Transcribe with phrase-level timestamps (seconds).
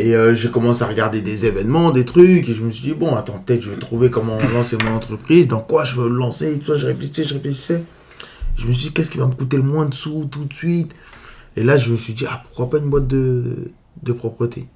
[0.00, 2.94] Et euh, j'ai commencé à regarder des événements, des trucs, et je me suis dit,
[2.94, 6.16] bon, attends, peut-être je vais trouver comment lancer mon entreprise, dans quoi je veux me
[6.16, 7.82] lancer, et tout ça, je réfléchissais, je réfléchissais.
[8.56, 10.52] Je me suis dit, qu'est-ce qui va me coûter le moins de sous tout de
[10.52, 10.92] suite?
[11.56, 13.70] Et là, je me suis dit, ah, pourquoi pas une boîte de,
[14.04, 14.66] de propreté?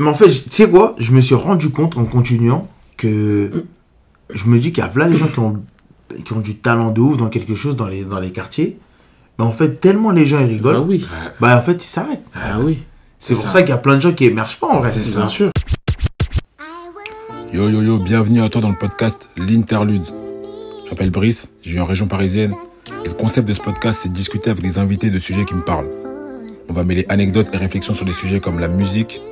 [0.00, 0.96] Mais en fait, tu sais quoi?
[0.98, 3.64] Je me suis rendu compte en continuant que
[4.34, 5.62] je me dis qu'il y a plein de gens qui ont,
[6.24, 8.78] qui ont du talent de ouf dans quelque chose dans les, dans les quartiers.
[9.38, 11.06] Mais en fait, tellement les gens ils rigolent, Ah oui.
[11.40, 12.24] bah en fait, ils s'arrêtent.
[12.34, 12.84] Ah oui.
[13.26, 14.90] C'est pour ça, qu'il y a plein de gens qui émergent pas en vrai.
[14.90, 15.20] C'est ça.
[15.20, 15.50] Bien sûr.
[17.50, 20.04] Yo yo yo, bienvenue à toi dans le podcast L'Interlude.
[20.84, 22.54] Je m'appelle Brice, je vis en région parisienne.
[23.02, 25.54] Et le concept de ce podcast, c'est de discuter avec des invités de sujets qui
[25.54, 25.88] me parlent.
[26.68, 29.22] On va mêler anecdotes et réflexions sur des sujets comme la musique,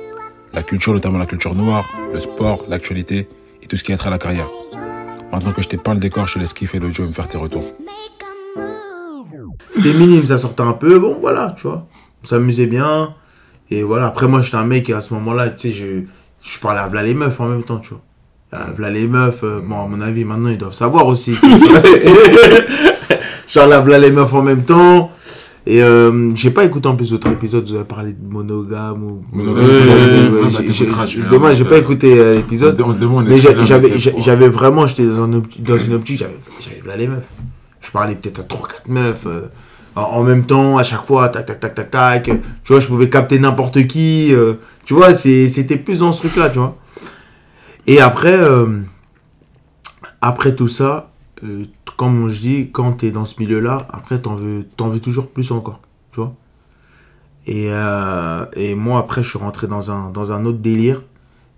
[0.53, 3.27] la culture, notamment la culture noire, le sport, l'actualité
[3.61, 4.49] et tout ce qui a trait à la carrière.
[5.31, 7.29] Maintenant que je t'ai peint le décor, je te laisse kiffer Joe et me faire
[7.29, 7.65] tes retours.
[9.69, 10.97] C'était minime, ça sortait un peu.
[10.97, 11.85] Bon, voilà, tu vois.
[12.23, 13.13] On s'amusait bien.
[13.71, 16.03] Et voilà, après, moi, j'étais un mec, à ce moment-là, tu sais, je,
[16.41, 18.01] je parlais à Vla les meufs en même temps, tu vois.
[18.51, 21.35] À Vla les meufs, euh, bon, à mon avis, maintenant, ils doivent savoir aussi.
[23.47, 25.11] je parlais à Vla les meufs en même temps.
[25.65, 29.23] Et euh, j'ai pas écouté en plus d'autres épisodes, vous avez parlé de monogame ou.
[29.31, 29.65] Monogame,
[30.51, 32.79] bah, Dommage, j'ai pas écouté euh, l'épisode.
[32.81, 36.97] on se demande, Mais j'avais j'avais vraiment, j'étais dans, un dans une optique, j'avais là
[36.97, 37.29] les meufs.
[37.79, 38.57] Je parlais peut-être à 3-4
[38.89, 39.43] meufs euh,
[39.95, 42.23] en, en même temps, à chaque fois, tac, tac, tac, tac, tac.
[42.25, 44.33] Tu vois, je pouvais capter n'importe qui.
[44.33, 44.55] euh,
[44.85, 46.75] tu vois, c'était plus dans ce truc-là, tu vois.
[47.87, 48.81] Et après, euh,
[50.21, 51.11] après tout ça,
[51.43, 51.63] euh,
[51.97, 55.29] comme je dis, quand tu es dans ce milieu-là, après, t'en veux, t'en veux toujours
[55.29, 55.79] plus encore,
[56.11, 56.33] tu vois.
[57.45, 57.69] Et,
[58.55, 61.01] et moi, après, je suis rentré dans un, dans un autre délire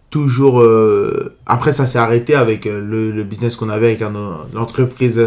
[0.09, 4.13] toujours euh, après ça s'est arrêté avec euh, le, le business qu'on avait avec un,
[4.53, 5.21] l'entreprise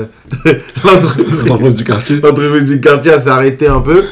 [0.84, 2.16] l'entreprise du quartier.
[2.20, 4.04] l'entreprise du quartier s'est arrêté un peu.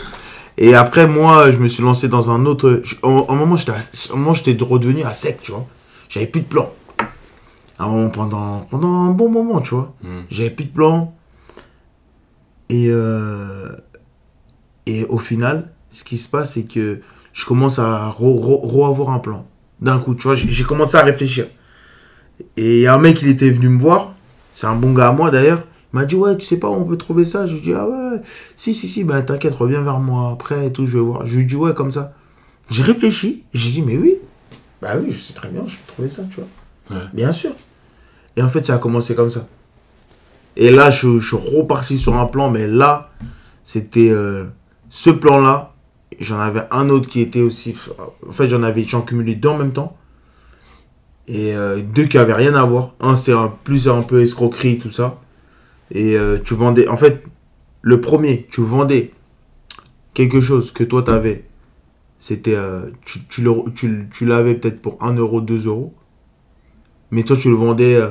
[0.58, 3.72] Et après moi je me suis lancé dans un autre je- au, au moment j'étais
[3.72, 5.66] à- au moment j'étais redevenu à sec tu vois.
[6.08, 6.70] J'avais plus de plan.
[7.78, 9.94] Un moment, pendant pendant un bon moment tu vois.
[10.02, 10.08] Mm.
[10.30, 11.14] j'avais plus de plan.
[12.68, 13.68] Et euh,
[14.86, 17.00] et au final ce qui se passe c'est que
[17.32, 19.46] je commence à re- re- re-avoir un plan
[19.80, 21.46] d'un coup, tu vois, j'ai commencé à réfléchir.
[22.56, 24.14] Et il y a un mec, il était venu me voir,
[24.52, 26.74] c'est un bon gars à moi d'ailleurs, il m'a dit, ouais, tu sais pas où
[26.74, 27.46] on peut trouver ça?
[27.46, 28.20] Je lui ai dit, ah ouais,
[28.56, 31.26] si, si, si, bah t'inquiète, reviens vers moi après et tout, je vais voir.
[31.26, 32.14] Je lui ai dit, ouais, comme ça.
[32.70, 34.16] J'ai réfléchi, j'ai dit, mais oui,
[34.82, 36.98] bah oui, je sais très bien, je peux trouver ça, tu vois.
[36.98, 37.06] Ouais.
[37.12, 37.52] Bien sûr.
[38.36, 39.46] Et en fait, ça a commencé comme ça.
[40.56, 43.10] Et là, je, je suis reparti sur un plan, mais là,
[43.62, 44.46] c'était euh,
[44.90, 45.74] ce plan-là.
[46.20, 47.74] J'en avais un autre qui était aussi.
[48.26, 49.96] En fait, j'en avais, j'en cumulais deux en même temps.
[51.28, 52.94] Et euh, deux qui avaient rien à voir.
[53.00, 55.20] Un, c'était un, plus un peu escroquerie, tout ça.
[55.90, 56.88] Et euh, tu vendais.
[56.88, 57.24] En fait,
[57.82, 59.10] le premier, tu vendais
[60.14, 61.44] quelque chose que toi, t'avais.
[62.18, 62.54] C'était.
[62.54, 65.92] euh, tu, tu, le- tu, tu l'avais peut-être pour 1 euro, 2 euros.
[67.10, 68.08] Mais toi, tu le vendais euh,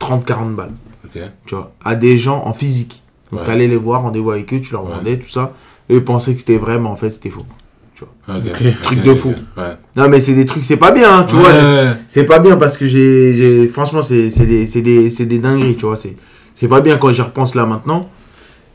[0.00, 0.72] 30-40 balles
[1.04, 1.20] Ok.
[1.46, 3.02] tu vois, à des gens en physique.
[3.32, 3.56] Donc, Ouais.
[3.56, 4.92] les voir, rendez-vous avec eux, tu leur Ouais.
[4.92, 5.52] vendais, tout ça.
[5.90, 7.46] Eux pensaient que c'était vrai, mais en fait, c'était faux.
[8.28, 8.44] Ok.
[8.82, 9.34] Truc Ok, de fou.
[9.56, 9.76] Ouais.
[9.96, 11.48] Non, mais c'est des trucs, c'est pas bien, hein, tu vois.
[11.48, 11.88] Ouais.
[12.06, 13.66] C'est pas bien parce que j'ai.
[13.68, 15.96] Franchement, c'est c'est des, c'est des, c'est des dingueries, tu vois.
[15.96, 16.14] C'est
[16.54, 18.08] c'est pas bien quand j'y repense là maintenant.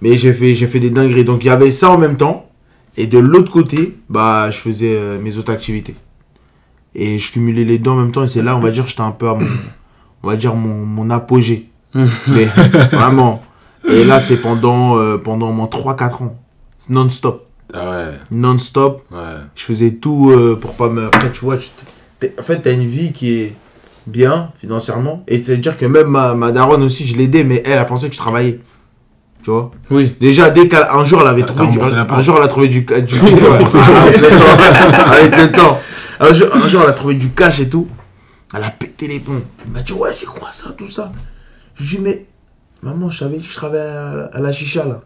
[0.02, 1.24] Mais j'ai fait, j'ai fait des dingueries.
[1.24, 2.50] Donc, il y avait ça en même temps.
[2.98, 5.96] Et de l'autre côté, bah, je faisais euh, mes autres activités.
[6.94, 8.24] Et je cumulais les deux en même temps.
[8.24, 9.48] Et c'est là, on va dire, j'étais un peu à mon.
[10.22, 11.70] On va dire mon, mon apogée.
[11.96, 12.46] mais
[12.92, 13.44] vraiment.
[13.90, 16.38] Et là, c'est pendant, euh, pendant au moins 3-4 ans.
[16.90, 17.48] Non-stop.
[17.74, 18.06] Ah ouais.
[18.32, 19.04] Non-stop.
[19.12, 19.18] Ouais.
[19.56, 21.08] Je faisais tout euh, pour pas me.
[21.08, 21.70] Après, tu vois, tu
[22.40, 23.56] en fait, t'as une vie qui est
[24.08, 25.24] bien financièrement.
[25.28, 28.14] Et c'est-à-dire que même ma, ma daronne aussi, je l'aidais, mais elle a pensé que
[28.14, 28.60] je travaillais.
[29.44, 29.72] Tu vois?
[29.90, 30.16] Oui.
[30.22, 31.80] Déjà, dès qu'un jour, elle avait trouvé du.
[31.82, 32.82] Un jour, elle a trouvé du.
[32.82, 35.12] du avec le temps.
[35.12, 35.80] Avec le temps.
[36.20, 37.88] Un jour, un jour, elle a trouvé du cash et tout.
[38.56, 39.42] Elle a pété les plombs.
[39.66, 41.12] Elle m'a dit, ouais, c'est quoi ça, tout ça?
[41.76, 42.26] Je lui ai dit, mais
[42.84, 45.02] maman, je savais que je travaillais à la, à la chicha là.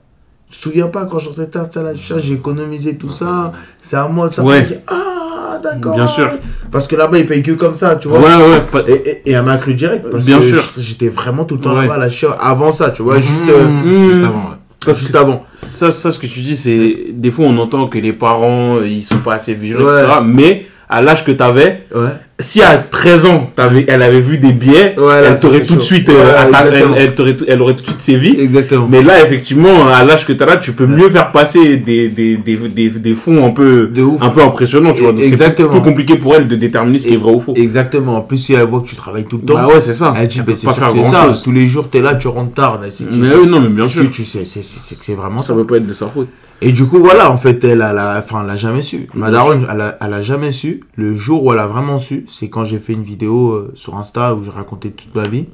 [0.50, 3.52] Tu te souviens pas quand j'étais tard à la chicha, j'ai économisé tout ça.
[3.81, 4.44] C'est à moi de ça.
[4.44, 4.81] Ouais.
[4.88, 5.94] Ah, d'accord.
[5.96, 6.30] Bien sûr.
[6.71, 8.19] Parce que là-bas, ils payent que comme ça, tu vois.
[8.19, 8.62] Ouais, ouais.
[8.71, 10.06] pas- Et, et, et elle m'a cru direct.
[10.10, 10.63] Parce Bien que sûr.
[10.77, 11.81] j'étais vraiment tout le temps Ouais.
[11.81, 12.31] là-bas à la chicha.
[12.39, 14.10] Avant ça, tu vois, juste, euh, Mmh.
[14.10, 14.56] Juste avant, ouais.
[14.86, 15.45] Parce juste avant.
[15.56, 17.07] Ça, ça, ce que tu dis, c'est.
[17.12, 20.01] Des fois, on entend que les parents, ils sont pas assez vigilants, Ouais.
[20.04, 20.19] etc.
[20.24, 22.07] Mais à l'âge que tu avais, Ouais.
[22.39, 23.50] Si à 13 ans,
[23.88, 27.62] elle avait vu des billets, là, elle t'aurait tout de suite, euh, elle, elle elle
[27.63, 28.39] aurait tout de suite sévi.
[28.39, 28.88] Exactement.
[28.88, 32.10] Mais là, effectivement, à l'âge que tu as là, tu peux mieux faire passer des,
[32.10, 33.92] des, des, des, des fonds un peu,
[34.22, 35.13] un peu impressionnants, tu vois.
[35.13, 37.54] Donc, c'est plus compliqué pour elle de déterminer ce qui est vrai ou faux.
[37.56, 38.18] Exactement.
[38.18, 40.13] En plus, si elle voit que tu travailles tout le temps, Bah ouais, c'est ça.
[40.16, 40.90] elle dit, bah, c'est ça.
[40.90, 41.42] grand-chose.
[41.44, 42.80] Tous les jours, t'es là, tu rentres tard.
[42.80, 44.04] Là, Mais oui, non, mais bien sûr.
[44.04, 45.48] que tu sais, c'est que c'est vraiment ça.
[45.48, 46.28] Ça peut pas être de sa faute.
[46.60, 49.07] Et du coup, voilà, en fait, elle, elle a, enfin, elle a jamais su.
[49.13, 50.81] Ma daronne, elle a, elle a jamais su.
[50.95, 53.95] Le jour où elle a vraiment su, c'est quand j'ai fait une vidéo euh, sur
[53.95, 55.47] Insta où je racontais toute ma vie.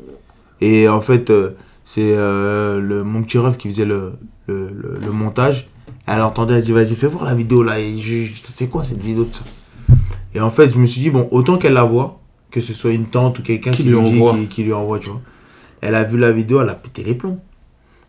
[0.61, 1.51] Et en fait, euh,
[1.83, 4.13] c'est euh, le, mon petit ref qui faisait le,
[4.47, 5.69] le, le, le montage.
[6.05, 7.79] Elle entendait, elle dit, vas-y, fais voir la vidéo là.
[7.79, 7.97] Et
[8.43, 9.43] c'est quoi cette vidéo de ça?
[10.33, 12.19] Et en fait, je me suis dit, bon, autant qu'elle la voit,
[12.51, 14.99] que ce soit une tante ou quelqu'un Qui qui, lui dit, qui, qui lui envoie,
[14.99, 15.21] tu vois.
[15.81, 17.39] Elle a vu la vidéo, elle a pété les plombs.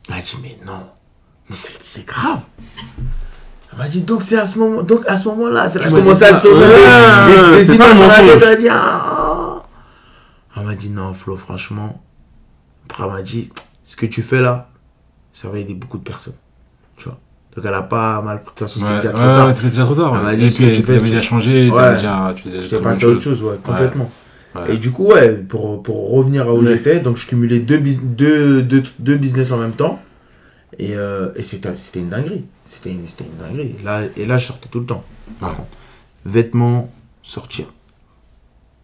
[0.08, 0.80] Elle a dit, mais non,
[1.48, 2.40] mais c'est c'est grave.
[3.76, 6.24] Elle m'a dit, donc c'est à ce moment, donc à ce moment-là, m'as dit commencé
[6.24, 6.54] à se Ouais,
[7.52, 8.26] des- des c'est ça, images le dans la mensonge.
[8.32, 9.62] tête, Elle a dit, ah.
[10.56, 12.00] Elle m'a dit, non, Flo, franchement.
[12.88, 13.50] Après, elle m'a dit,
[13.82, 14.68] ce que tu fais là,
[15.32, 16.34] ça va aider beaucoup de personnes.
[16.96, 17.18] Tu vois.
[17.56, 18.38] Donc elle a pas mal.
[18.38, 19.54] De toute façon, c'était Ouais, déjà ouais, trop tard.
[19.54, 20.14] c'était déjà trop tard.
[20.16, 21.94] Elle m'a dit, Et puis, tu fais, déjà changé, Ouais.
[21.94, 23.42] déjà, tu déjà passé à autre chose.
[23.42, 24.10] ouais, complètement.
[24.68, 27.98] Et du coup, ouais, pour, pour revenir à où j'étais, donc je cumulais deux, bus-
[28.00, 30.00] deux, deux, deux business en même temps.
[30.78, 32.44] Et, euh, et c'était c'était une dinguerie.
[32.64, 33.76] C'était une, c'était une dinguerie.
[33.84, 35.04] Là, et là, je sortais tout le temps.
[35.40, 35.56] Par Ouais.
[35.56, 35.68] contre,
[36.24, 36.90] vêtements,
[37.22, 37.66] sortir.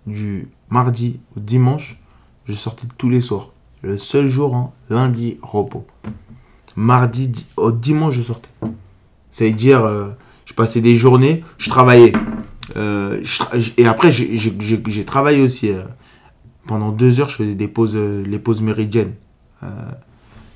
[0.07, 2.01] Du mardi au dimanche,
[2.47, 3.51] je sortais tous les soirs.
[3.83, 5.87] Le seul jour, hein, lundi, repos.
[6.77, 8.49] Mardi di- au dimanche, je sortais.
[9.31, 10.11] C'est-à-dire, euh,
[10.45, 12.13] je passais des journées, je travaillais.
[12.77, 15.71] Euh, je tra- j- et après, j'ai- j'ai j'ai- j'ai travaillé aussi.
[16.67, 19.15] pendant deux heures, je faisais des pauses, les pauses méridiennes.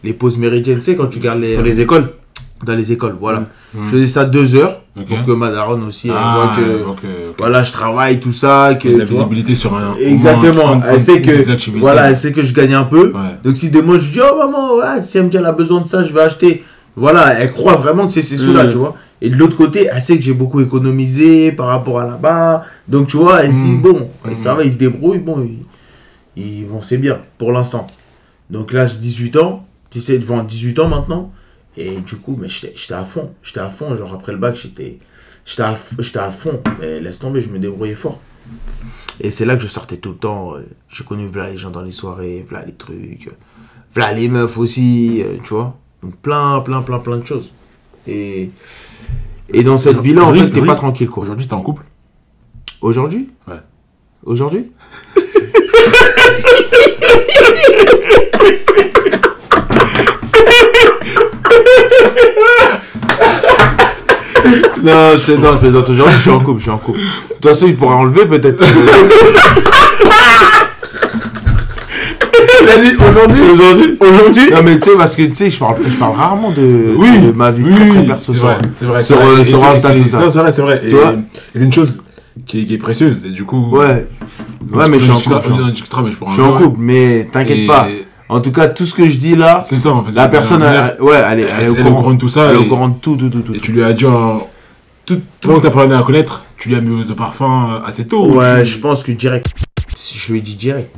[0.05, 2.11] Les pauses méridiennes, tu sais, quand tu gardes les, Dans les écoles.
[2.65, 3.41] dans les écoles, voilà.
[3.41, 3.47] Mm.
[3.87, 5.07] Je faisais ça deux heures Ok.
[5.09, 6.57] pour que ma daronne aussi Ah, voit
[7.03, 8.75] que voilà, je travaille, tout ça.
[8.81, 9.07] Que, la vois.
[9.07, 9.97] visibilité sur un.
[9.97, 10.69] Exactement.
[10.71, 13.13] un- un- Elle sait que, voilà, elle sait que je gagne un peu.
[13.13, 13.21] Ouais.
[13.43, 15.81] Donc si demain je dis, oh maman, ouais, si elle me dit elle a besoin
[15.81, 16.63] de ça, je vais acheter.
[16.97, 18.69] Voilà, elle croit vraiment que c'est ces sous-là, Mm.
[18.71, 18.95] tu vois.
[19.21, 22.65] Et de l'autre côté, elle sait que j'ai beaucoup économisé par rapport à là-bas.
[22.87, 23.83] Donc tu vois, elle se dit, Mm.
[23.83, 24.35] bon, Mm.
[24.37, 25.19] ça va, ils se débrouillent.
[25.19, 27.87] Bon, ils, ils- bon c'est bien pour l'instant.
[28.51, 31.33] Donc là, j'ai 18 ans, 17, devant 18 ans maintenant.
[31.77, 33.33] Et du coup, mais j'étais à fond.
[33.43, 33.97] J'étais à fond.
[33.97, 34.99] Genre après le bac, j'étais
[35.59, 35.77] à, à
[36.33, 36.61] fond.
[36.81, 38.21] Mais laisse tomber, je me débrouillais fort.
[39.21, 40.57] Et c'est là que je sortais tout le temps.
[40.57, 43.33] euh, J'ai connu voilà les gens dans les soirées, voilà les trucs, euh,
[43.95, 45.77] voilà les meufs aussi, euh, tu vois.
[46.03, 47.53] Donc plein, plein, plein, plein de choses.
[48.07, 48.51] Et,
[49.53, 51.23] et dans cette vie-là, en fait, t'es pas tranquille, quoi.
[51.23, 51.85] Aujourd'hui, t'es en couple?
[52.81, 53.31] Aujourd'hui?
[53.49, 53.61] Ouais.
[54.25, 54.71] Aujourd'hui?
[64.83, 65.91] Non, je plaisante, je plaisante.
[65.91, 66.99] Aujourd'hui, je suis en couple, je suis en couple.
[66.99, 68.63] De toute façon, il pourra enlever peut-être.
[72.63, 74.51] Il a dit aujourd'hui, aujourd'hui, aujourd'hui.
[74.51, 77.33] Non, mais tu sais, parce que tu sais, je parle, je parle rarement de, de
[77.33, 79.03] ma vie très, très perso c'est vrai, c'est vrai.
[79.03, 80.21] sur, euh, sur Insta, tout ça.
[80.21, 80.81] non, C'est vrai, c'est vrai.
[80.85, 82.01] Et une chose
[82.47, 83.25] qui est, qui est précieuse.
[83.27, 84.07] Et du coup, Ouais.
[84.73, 85.47] Ouais, mais je suis en couple.
[86.29, 87.87] je suis en- couple, mais t'inquiète pas.
[88.35, 90.11] En tout cas, tout ce que je dis là, C'est ça, en fait.
[90.11, 92.19] la personne, Elle- elle- ouais, elle est, elle est au elle est au courant de
[92.19, 92.47] tout ça.
[92.51, 93.55] Elle est au courant de tout, tout, tout, tout.
[93.55, 94.47] Et tu lui as dit, en-
[95.07, 97.87] tout, tout le monde t'a appris à connaître, tu lui as mis au parfum euh,
[97.87, 98.33] assez tôt.
[98.35, 99.47] Ouais, tu- je pense que direct.
[99.97, 100.93] Si je lui ai dit direct.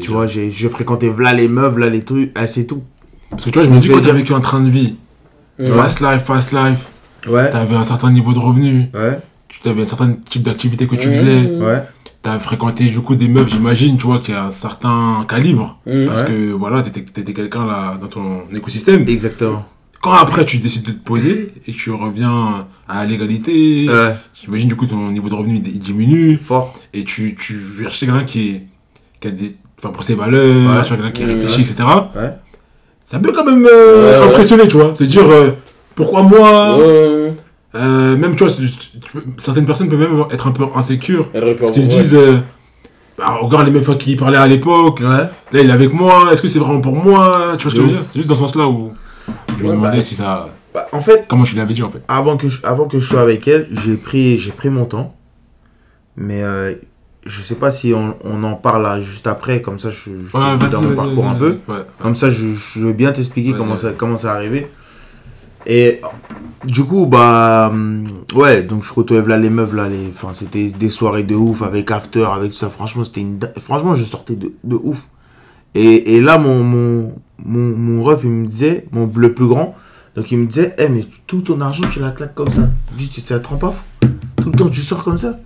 [0.00, 2.82] tu- vois, j'ai j'ai fréquenté v'là les meufs, là les trucs, c'est tout.
[3.30, 4.96] Parce que tu vois, je me dis, Je quand t'as vécu un train de vie,
[5.74, 6.88] fast life, fast life,
[7.28, 7.50] Ouais.
[7.50, 9.18] t'avais un certain niveau de revenus, Ouais.
[9.48, 11.14] tu avais un certain type d'activité que tu Mhm.
[11.14, 11.82] faisais, Ouais.
[12.22, 15.78] T'as fréquenté du coup des meufs, j'imagine, tu vois, qui a un certain calibre.
[15.86, 16.06] Mhm.
[16.06, 16.26] Parce Ouais.
[16.28, 19.08] que voilà, t'étais t'étais quelqu'un là dans ton écosystème.
[19.08, 19.64] Exactement.
[20.02, 24.14] Quand après tu décides de te poser et tu reviens à l'égalité, Ouais.
[24.34, 26.74] j'imagine du coup ton niveau de revenu il diminue Fort.
[26.94, 28.62] et tu, tu vas chercher quelqu'un qui, est,
[29.20, 29.56] qui a des.
[29.78, 30.40] Enfin, pour ses valeurs,
[30.76, 30.82] Ouais.
[30.82, 31.76] tu vois, quelqu'un qui réfléchit, etc.
[33.04, 34.94] Ça peut quand même euh, impressionner, tu vois.
[34.94, 35.52] Se dire, euh,
[35.94, 36.78] pourquoi moi?
[37.76, 38.52] Euh, Même, tu vois,
[39.38, 41.30] certaines personnes peuvent même être un peu insécures.
[41.58, 42.38] Parce qu'ils se disent, euh,
[43.18, 45.06] bah, regarde les mêmes fois qu'il parlait à l'époque, Ouais.
[45.06, 47.82] là il est avec moi, est-ce que c'est vraiment pour moi Tu vois ce que
[47.82, 48.02] je veux dire?
[48.02, 48.92] C'est juste dans ce sens-là où
[49.58, 50.48] je me demandais bah- si ça.
[50.74, 53.06] Bah, en fait, Comment tu l'avais dit en fait avant que je, avant que je
[53.06, 55.14] sois avec elle, j'ai pris, j'ai pris mon temps.
[56.16, 56.74] Mais euh,
[57.24, 60.36] je sais pas si on, on en parle là juste après, comme ça je, je
[60.36, 61.58] Ouais, dans mon parcours un peu.
[61.68, 61.78] Ouais.
[62.00, 64.66] Comme ça, je, je veux bien t'expliquer comment ça, comment ça arrivé.
[65.66, 66.00] Et
[66.66, 70.68] du coup, bah, hum, ouais, donc je retrouvais là les meufs, là, les, enfin, c'était
[70.68, 72.68] des soirées de ouf avec After, avec ça.
[72.70, 75.08] Franchement, c'était une, franchement, je sortais de, de ouf.
[75.74, 79.74] Et, et là, mon, mon, mon, mon ref, il me disait, mon, le plus grand,
[80.14, 82.68] donc il me disait, eh, mais tout ton argent, tu la claques comme ça.
[82.98, 83.82] Je dis, ça te rend pas fou
[84.42, 85.38] Tout le temps, tu sors comme ça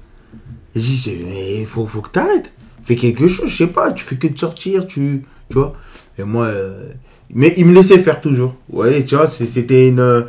[0.75, 2.53] Et dis, c'est- mais faut, faut que t'arrêtes.
[2.83, 5.75] Fais quelque chose, je sais pas, tu fais que de sortir, tu, tu vois.
[6.19, 6.91] Et moi, euh,
[7.35, 8.55] mais il me laissait faire toujours.
[8.73, 10.25] Ouais, tu vois, c'était une.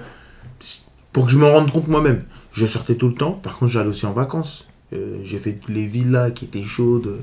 [1.14, 2.24] Pour que je me rende compte moi-même.
[2.54, 4.66] Je sortais tout le temps, par contre, j'allais aussi en vacances.
[4.94, 7.20] Euh, j'ai fait toutes les villas qui étaient chaudes.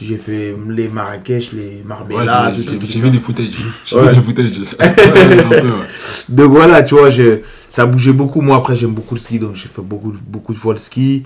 [0.00, 3.50] J'ai fait les Marrakech, les Ouais, Marbella, ces j'ai- vu des footage.
[3.84, 4.08] J'ai Ouais.
[4.08, 4.58] vu des footage.
[4.78, 5.86] Ouais, un peu, ouais.
[6.30, 8.40] Donc voilà, tu vois, je, ça bougeait beaucoup.
[8.40, 11.24] Moi, après, j'aime beaucoup le ski, donc j'ai fait beaucoup, beaucoup de fois le ski.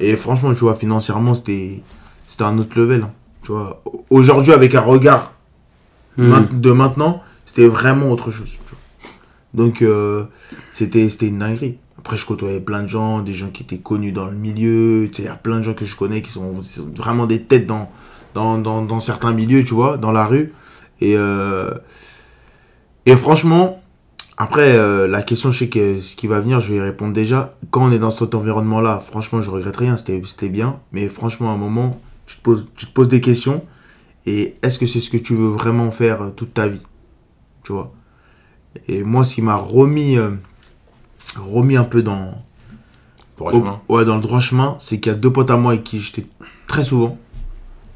[0.00, 1.80] Et franchement, tu vois, financièrement, c'était,
[2.26, 3.02] c'était un autre level.
[3.04, 3.10] hein.
[3.44, 3.80] Tu vois,
[4.10, 5.32] aujourd'hui, avec un regard
[6.18, 6.46] Hmm.
[6.50, 8.48] de maintenant, c'était vraiment autre chose.
[8.50, 8.78] tu vois.
[9.56, 10.24] Donc, euh,
[10.70, 11.78] c'était, une dinguerie.
[11.98, 15.08] Après, je côtoyais plein de gens, des gens qui étaient connus dans le milieu.
[15.10, 16.54] Tu sais, il y a plein de gens que je connais qui sont,
[16.94, 20.52] vraiment des têtes dans, certains milieux, tu vois, dans la rue.
[21.00, 21.72] Et, euh,
[23.16, 23.82] franchement,
[24.36, 27.14] après, euh, la question, je sais que ce qui va venir, je vais y répondre
[27.14, 27.56] déjà.
[27.70, 30.80] Quand on est dans cet environnement-là, franchement, je regrette rien, c'était bien.
[30.92, 33.64] Mais franchement, à un moment, tu te poses, tu te poses des questions.
[34.26, 36.82] Et est-ce que c'est ce que tu veux vraiment faire toute ta vie?
[37.64, 37.94] Tu vois?
[38.88, 40.30] Et moi, ce qui m'a remis, euh,
[41.36, 42.42] remis un peu dans,
[43.36, 43.80] Droit au- chemin.
[43.88, 46.00] ouais, dans le droit chemin, c'est qu'il y a deux potes à moi avec qui
[46.00, 46.26] j'étais
[46.66, 47.18] très souvent.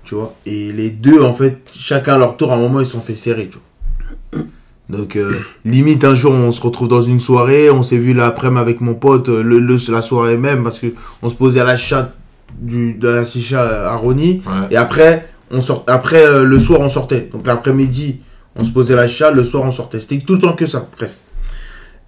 [0.04, 2.86] Tu vois Et les deux, en fait, chacun à leur tour, à un moment, ils
[2.86, 4.42] se sont fait serrer, tu vois.
[4.88, 8.60] Donc, euh, limite, un jour, on se retrouve dans une soirée, on s'est vu l'après-midi
[8.60, 10.88] avec mon pote, euh, le, le- la soirée même, parce que
[11.22, 12.14] on se posait à la chatte
[12.58, 14.42] du, de la chicha à Rony.
[14.44, 14.52] Ouais.
[14.72, 17.28] Et après, on sort, après euh, le soir, on sortait.
[17.32, 18.18] Donc l'après-midi,
[18.60, 20.00] on se posait la chicha, le soir, on sortait.
[20.00, 21.20] C'était tout le temps que ça, presque.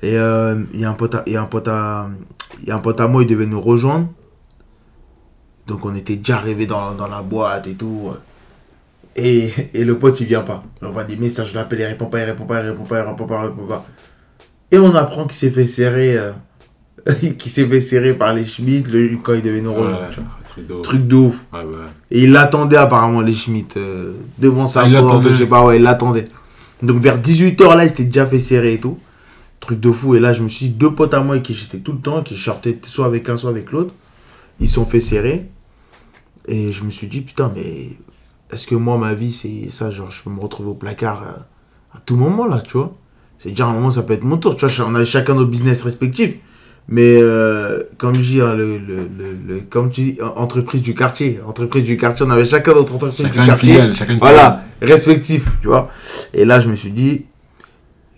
[0.02, 2.09] Et euh, il y a un pote à, il y a un pote à,
[2.61, 4.09] il y a un pote à moi, il devait nous rejoindre.
[5.66, 8.11] Donc on était déjà arrivé dans, dans la boîte et tout.
[9.14, 10.64] Et, et le pote, il vient pas.
[10.82, 13.00] On voit des messages, je l'appelle, il répond pas, il répond pas, il répond pas,
[13.00, 13.85] il répond pas, il répond pas.
[14.71, 16.32] Et on apprend qu'il s'est fait serrer, euh,
[17.38, 20.00] qu'il s'est fait serrer par les Schmitt le, quand il devait nous rejoindre.
[20.00, 20.30] Ouais, tu vois.
[20.49, 20.82] truc de ouf.
[20.82, 21.44] Truc de ouf.
[21.52, 21.76] Ouais, ouais.
[22.11, 25.64] Et il l'attendait apparemment, les Schmitt, euh, devant sa Ah, il porte, je sais pas,
[25.64, 26.25] ouais, il l'attendait.
[26.82, 28.98] Donc vers 18h là, il s'était déjà fait serrer et tout.
[29.60, 30.16] Truc de fou.
[30.16, 32.22] Et là, je me suis dit, deux potes à moi qui j'étais tout le temps,
[32.22, 33.94] qui sortaient soit avec un, soit avec l'autre,
[34.58, 35.48] ils sont fait serrer.
[36.48, 37.90] Et je me suis dit, putain, mais
[38.52, 41.96] est-ce que moi, ma vie, c'est ça, genre, je peux me retrouver au placard euh,
[41.96, 42.92] à, tout moment là, tu vois?
[43.38, 44.56] C'est déjà un moment, ça peut être mon tour.
[44.56, 46.40] Tu vois, on a chacun nos business respectifs.
[46.88, 49.08] Mais euh, comme je dis, hein, le, le,
[49.46, 52.94] le, comme tu dis, en- entreprise du quartier, entreprise du quartier, on avait chacun notre
[52.94, 53.68] entreprise Chacun du quartier.
[53.74, 55.90] filiale, chacun une Voilà, respectif, tu vois.
[56.34, 57.24] Et là, je me suis dit,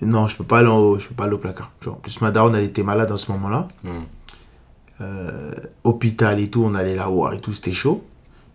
[0.00, 1.70] non, je peux pas aller, je peux pas aller au placard.
[1.80, 1.98] Tu vois.
[1.98, 3.68] En plus, ma daronne, elle était malade à ce moment-là.
[3.84, 4.00] Hmm.
[5.00, 5.50] Euh,
[5.82, 8.04] hôpital et tout, on allait la voir et tout, c'était chaud.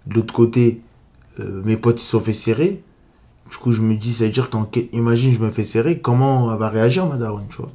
[0.08, 0.82] De l'autre côté,
[1.40, 2.82] euh, mes potes ils se sont fait serrer.
[3.52, 6.52] Du coup, je me dis, ça veut dire qu'en imagine, je me fais serrer, comment
[6.52, 7.70] elle va réagir, ma daronne, tu vois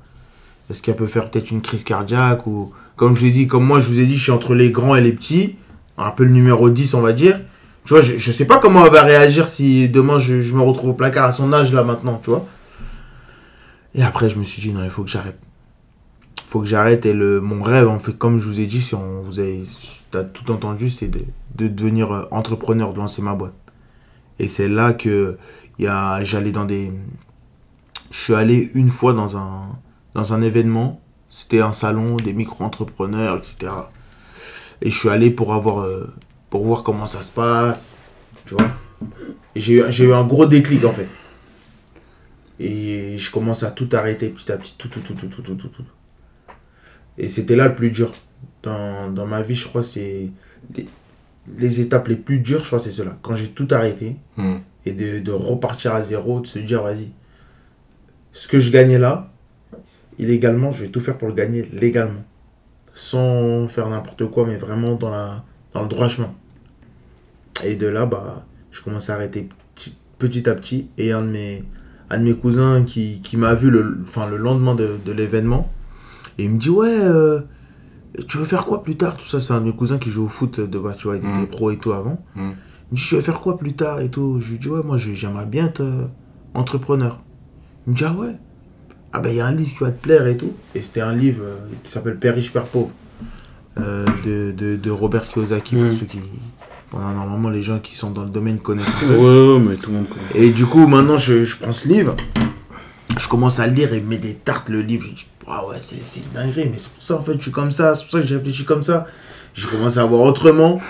[0.71, 3.81] Est-ce qu'elle peut faire peut-être une crise cardiaque ou, comme je l'ai dit, comme moi,
[3.81, 5.57] je vous ai dit, je suis entre les grands et les petits,
[5.99, 7.41] un peu le numéro 10, on va dire.
[7.85, 10.91] Tu vois, je, je sais pas comment elle va réagir si demain je, me retrouve
[10.91, 12.47] au placard à son âge là maintenant, tu vois.
[13.95, 15.39] Et après, je me suis dit, non, il faut que j'arrête.
[16.39, 17.05] Il faut que j'arrête.
[17.05, 19.65] Et mon rêve, en fait, comme je vous ai dit, si on vous avez
[20.11, 21.21] t'as tout entendu, c'est de,
[21.57, 23.55] de devenir euh, entrepreneur, de lancer ma boîte.
[24.39, 25.37] Et c'est là que
[25.79, 26.93] il y a, j'allais dans des.
[28.11, 29.77] Je suis allé une fois dans un,
[30.15, 31.01] dans un événement.
[31.29, 33.73] C'était un salon des micro-entrepreneurs, etc.
[34.83, 35.81] Et je suis allé pour avoir.
[35.81, 36.13] euh,
[36.51, 37.97] pour voir comment ça se passe.
[38.47, 38.69] Tu vois
[39.57, 41.09] j'ai eu, un gros déclic en fait.
[42.61, 45.55] Et je commence à tout arrêter petit à petit, tout, tout, tout, tout, tout, tout,
[45.55, 45.69] tout.
[45.69, 45.85] tout.
[47.19, 48.13] Et c'était là le plus dur.
[48.63, 50.31] Dans, dans ma vie, je crois, c'est.
[50.77, 50.89] Les,
[51.59, 53.19] les étapes les plus dures, je crois, c'est cela.
[53.23, 54.59] Quand j'ai tout arrêté Hmm.
[54.87, 57.11] et de, de repartir à zéro, de se dire, vas-y,
[58.33, 59.33] ce que je gagnais là,
[60.19, 62.25] illégalement, je vais tout faire pour le gagner légalement.
[62.95, 66.33] Sans faire n'importe quoi, mais vraiment dans, la, dans le droit chemin.
[67.65, 70.89] Et de là, bah, je commence à arrêter petit, petit à petit.
[70.99, 71.65] Et un de mes,
[72.11, 75.71] un de mes cousins qui, qui m'a vu le, enfin, le lendemain de, de l'événement,
[76.39, 77.41] et il me dit, ouais, euh,
[78.29, 79.17] tu veux faire quoi plus tard?
[79.17, 81.17] Tout ça, c'est un de mes cousins qui joue au foot, de, bah, tu vois,
[81.17, 81.47] il était Mm.
[81.49, 82.23] pro et tout avant.
[82.37, 82.41] Mm.
[82.41, 84.01] Il me dit, tu veux faire quoi plus tard?
[84.01, 86.07] Et tout Je lui dis, ouais, moi, j'aimerais bien être euh,
[86.55, 87.23] entrepreneur.
[87.87, 88.37] Il me dit, ah ouais?
[89.17, 90.53] Ah ben, il y a un livre qui va te plaire et tout.
[90.75, 92.91] Et c'était un livre euh, qui s'appelle Père riche, Père pauvre,
[93.81, 95.93] euh, de, de, de Robert Kiyosaki, pour Mm.
[95.93, 96.19] ceux qui...
[96.91, 99.17] Bon, normalement, les gens qui sont dans le domaine connaissent un peu.
[99.17, 100.45] Ouais, ouais, mais tout le monde connaît.
[100.47, 102.15] Et du coup, maintenant, je, je prends ce livre,
[103.17, 105.05] je commence à le lire et il me met des tartes le livre.
[105.09, 107.43] Je dis, ah ouais, c'est c'est une dinguerie, mais c'est pour ça, en fait, je
[107.43, 109.07] suis comme ça, c'est pour ça que j'ai réfléchi comme ça.
[109.55, 110.81] J'ai commencé à voir autrement.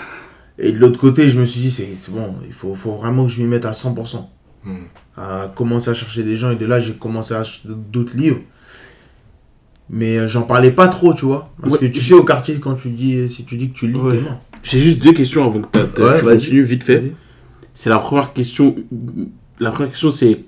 [0.57, 3.25] Et de l'autre côté, je me suis dit, c'est c'est bon, il faut, faut vraiment
[3.25, 4.17] que je m'y mette à 100%.
[4.63, 4.75] Hmm.
[5.17, 6.51] À commencer à chercher des gens.
[6.51, 8.39] Et de là, j'ai commencé à acheter d'autres livres.
[9.89, 11.49] Mais euh, j'en parlais pas trop, tu vois.
[11.61, 11.79] Parce Ouais.
[11.79, 14.19] que tu sais, au quartier, quand tu dis, si tu dis que tu lis, Ouais.
[14.63, 16.37] J'ai juste deux questions avant que Ouais, tu vas-y.
[16.39, 17.13] continues vite fait.
[17.73, 18.75] C'est la première question.
[19.59, 20.39] La première question, c'est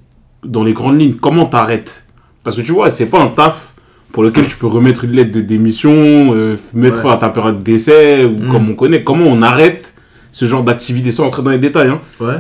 [0.43, 2.05] dans les grandes lignes, comment t'arrêtes?
[2.43, 3.73] Parce que tu vois, c'est pas un taf
[4.11, 5.91] pour lequel tu peux remettre une lettre de démission,
[6.33, 7.03] euh, mettre Ouais.
[7.03, 8.51] fin à ta période d'essai, ou Mm.
[8.51, 9.03] comme on connaît.
[9.03, 9.93] Comment on arrête
[10.31, 12.01] ce genre d'activité sans entrer dans les détails hein?
[12.19, 12.37] Ouais.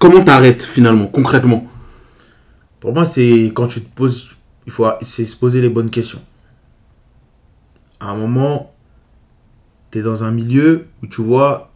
[0.00, 1.66] Comment t'arrêtes finalement, concrètement?
[2.80, 4.28] Pour moi, c'est quand tu te poses,
[4.66, 6.20] il faut, c'est se poser les bonnes questions.
[8.00, 8.72] À un moment,
[9.90, 11.72] tu es dans un milieu où tu vois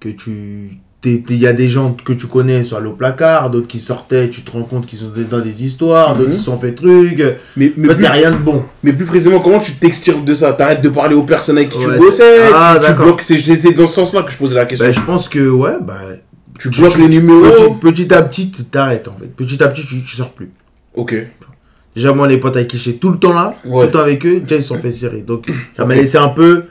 [0.00, 3.78] que tu, il y a des gens que tu connais sur le placard, d'autres qui
[3.80, 6.34] sortaient, tu te rends compte qu'ils sont dans des histoires, d'autres Mhm.
[6.36, 7.22] qui sont fait trucs.
[7.58, 8.64] mais, En fait, a rien de bon.
[8.82, 10.54] Mais plus précisément, comment tu t'extirpes de ça?
[10.54, 12.80] T'arrêtes de parler aux personnes avec qui Ouais, tu bossais ah.
[13.22, 14.86] C'est c'est dans ce sens-là que je posais la question.
[14.86, 16.00] Ben, je pense que, ouais, bah,
[16.58, 17.74] tu bloques les numéros.
[17.80, 19.26] petit, petit à petit, tu t'arrêtes en fait.
[19.26, 20.50] Petit à petit, tu, tu sors plus.
[20.94, 21.14] Ok.
[21.94, 24.26] Déjà, moi, les potes avec qui j'étais tout le temps là, tout le temps avec
[24.26, 25.22] eux, déjà, ils se sont fait serrer.
[25.22, 26.64] Donc, ça m'a laissé un peu,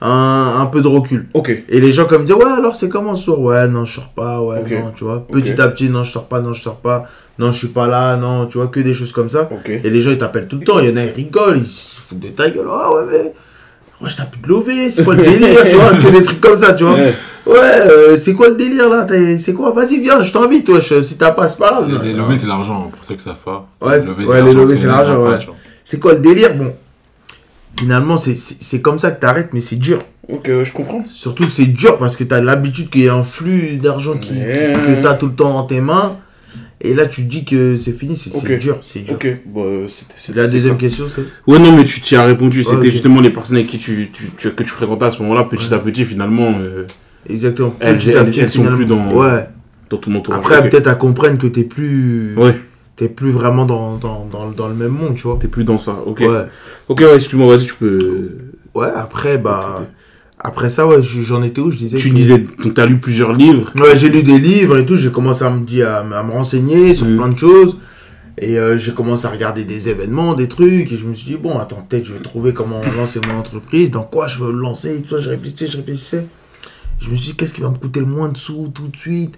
[0.00, 1.28] un, un peu de recul.
[1.34, 1.64] Ok.
[1.68, 3.40] Et les gens comme me disaient, ouais, alors c'est comment soir?
[3.40, 5.26] Ouais, non, je sors pas, ouais, non, tu vois.
[5.26, 7.06] Petit à petit, non, je sors pas, non, je sors pas,
[7.40, 9.48] non, je suis pas là, non, tu vois, que des choses comme ça.
[9.66, 11.66] Et les gens, ils t'appellent tout le temps, il y en a, ils rigolent, ils
[11.66, 13.32] se foutent de ta gueule, ah ouais, mais.
[14.00, 16.40] Ouais, je t'ai plus de lever, c'est quoi le délire, tu vois, que des trucs
[16.40, 16.94] comme ça, tu vois.
[16.94, 17.14] Ouais.
[17.56, 19.72] Euh, c'est quoi le délire là T'es- C'est quoi?
[19.72, 22.00] Vas-y, viens, je t'invite, wesh, si t'as pas, c'est pas grave.
[22.04, 23.66] Les levées, c'est l'argent, pour ceux qui savent pas.
[23.80, 25.38] Ouais, Les les levées, c'est les l'argent, ouais.
[25.82, 26.54] C'est quoi le délire?
[26.54, 26.72] Bon,
[27.78, 29.98] finalement, c'est- comme ça que t'arrêtes, mais c'est dur.
[30.28, 31.02] Ok, je comprends.
[31.04, 34.32] Surtout que c'est dur parce que t'as l'habitude qu'il y ait un flux d'argent qui,
[34.34, 34.74] Ouais.
[34.84, 36.16] qui- que t'as tout le temps dans tes mains.
[36.80, 39.14] Et là, tu te dis que c'est fini, c'est dur, c'est dur.
[39.14, 39.26] Ok.
[39.46, 41.22] Bon, euh, c'était- c'était- La deuxième question, c'est.
[41.46, 42.62] Ouais, non, mais tu t'y as répondu.
[42.62, 45.44] C'était justement les personnes avec qui tu, tu, tu- que tu fréquentais à ce moment-là,
[45.44, 46.84] petit à petit, finalement, euh,
[47.28, 47.74] exactement.
[47.80, 48.76] Elles- Petit à elles- petit, elles sont finalement.
[48.76, 49.48] plus dans- Ouais.
[49.90, 50.38] dans ton entourage.
[50.38, 52.54] Après, peut-être à comprendre que t'es plus, Ouais,
[52.94, 55.36] t'es plus vraiment dans, dans, dans, dans le même monde, tu vois.
[55.40, 55.96] t'es plus dans ça.
[56.06, 56.20] Ok.
[56.20, 56.44] Ouais.
[56.88, 58.28] Ok, ouais, excuse-moi, vas-y, tu peux.
[58.76, 59.84] Ouais, après, bah.
[60.40, 61.70] Après ça, ouais, j'en étais où?
[61.70, 61.96] Je disais.
[61.96, 63.72] Tu que- disais, t'as lu plusieurs livres.
[63.80, 66.32] Ouais, j'ai lu des livres et tout, j'ai commencé à me, dire, à, me- me
[66.32, 67.16] renseigner sur Mhm.
[67.16, 67.78] plein de choses.
[68.40, 70.92] Et euh, j'ai commencé à regarder des événements, des trucs.
[70.92, 73.90] Et je me suis dit, bon, attends, peut-être je vais trouver comment lancer mon entreprise,
[73.90, 74.96] dans quoi je veux le lancer.
[74.96, 76.26] Et tout ça, je réfléchissais, je réfléchissais.
[77.00, 78.96] Je me suis dit, qu'est-ce qui va me coûter le moins de sous tout de
[78.96, 79.34] suite?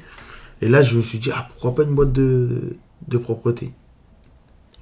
[0.60, 2.74] Et là, je me suis dit, ah, pourquoi pas une boîte de,
[3.08, 3.72] de propreté?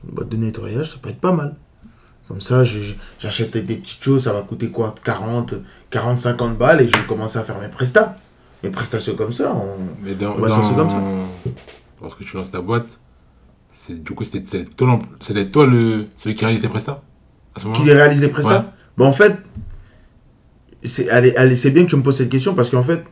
[0.08, 1.54] Une boîte de nettoyage, ça peut être pas mal.
[2.28, 2.62] Comme ça,
[3.18, 5.54] j'achète des petites choses, ça va coûter quoi 40,
[5.88, 8.16] 40, 50 balles et je vais commencer à faire mes prestats.
[8.62, 11.00] Mes prestations comme ça, on, Mais dans, On va se comme ça.
[12.02, 13.00] Lorsque tu lances ta boîte,
[13.70, 14.98] c'est du coup, c'était c'est toi,
[15.52, 17.02] toi le, celui qui réalise tes prestats
[17.54, 18.58] à ce qui réalise les prestats?
[18.58, 18.64] Ouais.
[18.96, 19.36] Bah, en fait,
[20.82, 23.04] c'est allez, allez, c'est bien que tu me poses cette question parce qu'en fait,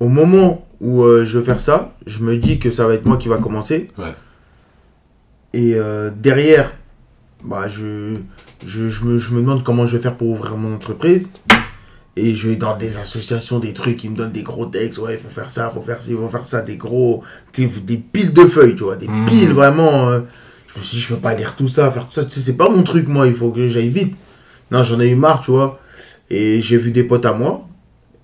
[0.00, 3.06] au moment où euh, je veux faire ça, je me dis que ça va être
[3.06, 3.88] moi qui va commencer.
[3.98, 4.14] Ouais.
[5.52, 6.74] Et euh, derrière,
[7.44, 8.16] bah, je,
[8.66, 11.30] je, je, me, je me demande comment je vais faire pour ouvrir mon entreprise.
[12.16, 14.98] Et je vais dans des associations, des trucs qui me donnent des gros textes.
[14.98, 16.62] Ouais, il faut faire ça, il faut faire ci, il faut faire ça.
[16.62, 17.22] Des gros.
[17.54, 18.96] Des, des piles de feuilles, tu vois.
[18.96, 19.26] Des Mhm.
[19.26, 20.08] piles vraiment.
[20.08, 20.20] euh,
[20.74, 22.24] je me suis dit, je peux pas lire tout ça, faire tout ça.
[22.24, 23.28] Tu sais, c'est pas mon truc, moi.
[23.28, 24.16] Il faut que j'aille vite.
[24.72, 25.78] Non, j'en ai eu marre, tu vois.
[26.28, 27.64] Et j'ai vu des potes à moi.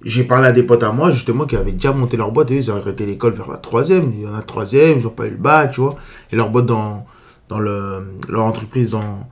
[0.04, 2.50] J'ai parlé à des potes à moi, justement, qui avaient déjà monté leur boîte.
[2.50, 4.10] Et ils ont arrêté l'école vers la troisième.
[4.12, 5.94] Il y en a troisième, ils ont pas eu le bac, tu vois.
[6.32, 7.06] Et leur boîte dans,
[7.48, 9.28] dans le, leur entreprise dans,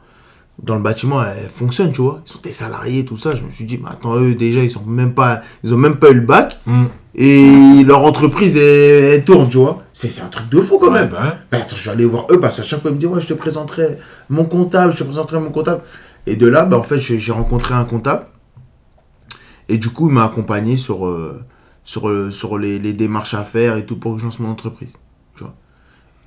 [0.63, 2.23] dans le bâtiment, elle fonctionne, tu vois.
[2.27, 3.35] Ils sont des salariés, tout ça.
[3.35, 5.97] Je me suis dit, mais attends, eux, déjà, ils sont même pas, ils ont même
[5.97, 6.59] pas eu le bac.
[6.67, 6.85] Hmm.
[7.15, 9.83] Et leur entreprise, elle, elle tourne, tu vois.
[9.93, 11.11] C'est un truc de fou, quand Ouais, même.
[11.51, 13.21] Ben, attends, je vais aller voir eux parce qu'à chaque fois, ils me disent Ouais,
[13.21, 13.99] je te présenterai
[14.31, 15.83] mon comptable, je te présenterai mon comptable.
[16.27, 18.27] Et de là, ben, en fait, j'ai j'ai rencontré un comptable.
[19.69, 21.43] Et du coup, il m'a accompagné sur, euh,
[21.85, 24.51] sur, euh, sur les, les démarches à faire et tout pour que je lance mon
[24.51, 24.95] entreprise.
[25.37, 25.55] Tu vois.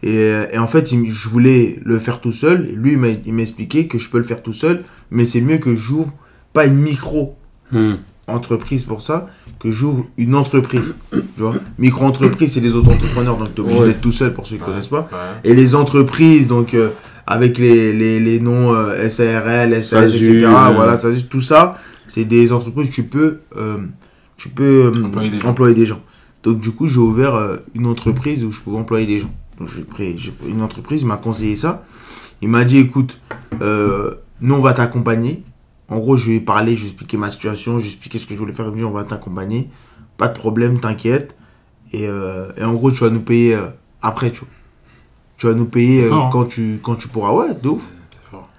[0.03, 2.67] Et, euh, et en fait, il je voulais le faire tout seul.
[2.69, 5.57] Et lui, il m'a expliqué que je peux le faire tout seul, mais c'est mieux
[5.57, 6.13] que j'ouvre
[6.53, 7.35] pas une micro
[7.71, 7.93] Hmm.
[8.27, 9.27] entreprise pour ça
[9.59, 10.93] que j'ouvre une entreprise.
[11.11, 13.87] Tu vois Micro-entreprise, c'est les autres entrepreneurs, donc tu es obligé Ouais.
[13.87, 15.07] d'être tout seul pour ceux qui ne connaissent pas.
[15.11, 15.49] Ouais.
[15.49, 16.89] Et les entreprises, donc euh,
[17.25, 20.45] avec les, les, les noms euh, SARL, SAS, etc.
[20.45, 20.71] euh.
[20.75, 23.77] Voilà, ça, tout ça, c'est des entreprises où tu peux, euh,
[24.37, 25.49] tu peux euh, Employer des gens.
[25.49, 26.01] employer des gens.
[26.43, 29.33] Donc du coup, j'ai ouvert euh, une entreprise où je pouvais employer des gens.
[29.59, 31.85] Donc j'ai pris, j'ai pris une entreprise, il m'a conseillé ça.
[32.41, 33.19] Il m'a dit, écoute,
[33.61, 35.43] euh, nous on va t'accompagner.
[35.87, 37.91] En gros, je lui ai parlé, je lui ai expliqué ma situation, je lui ai
[37.91, 38.65] expliqué ce que je voulais faire.
[38.65, 39.69] Il m'a dit, on va t'accompagner.
[40.17, 41.35] Pas de problème, t'inquiète.
[41.91, 43.67] Et, euh, et en gros, tu vas nous payer euh,
[44.01, 44.49] après, tu vois.
[45.37, 46.29] Tu vas nous payer fort, hein.
[46.31, 47.31] quand, tu, quand tu pourras.
[47.31, 47.91] Ouais, de ouf.
[48.31, 48.49] Fort.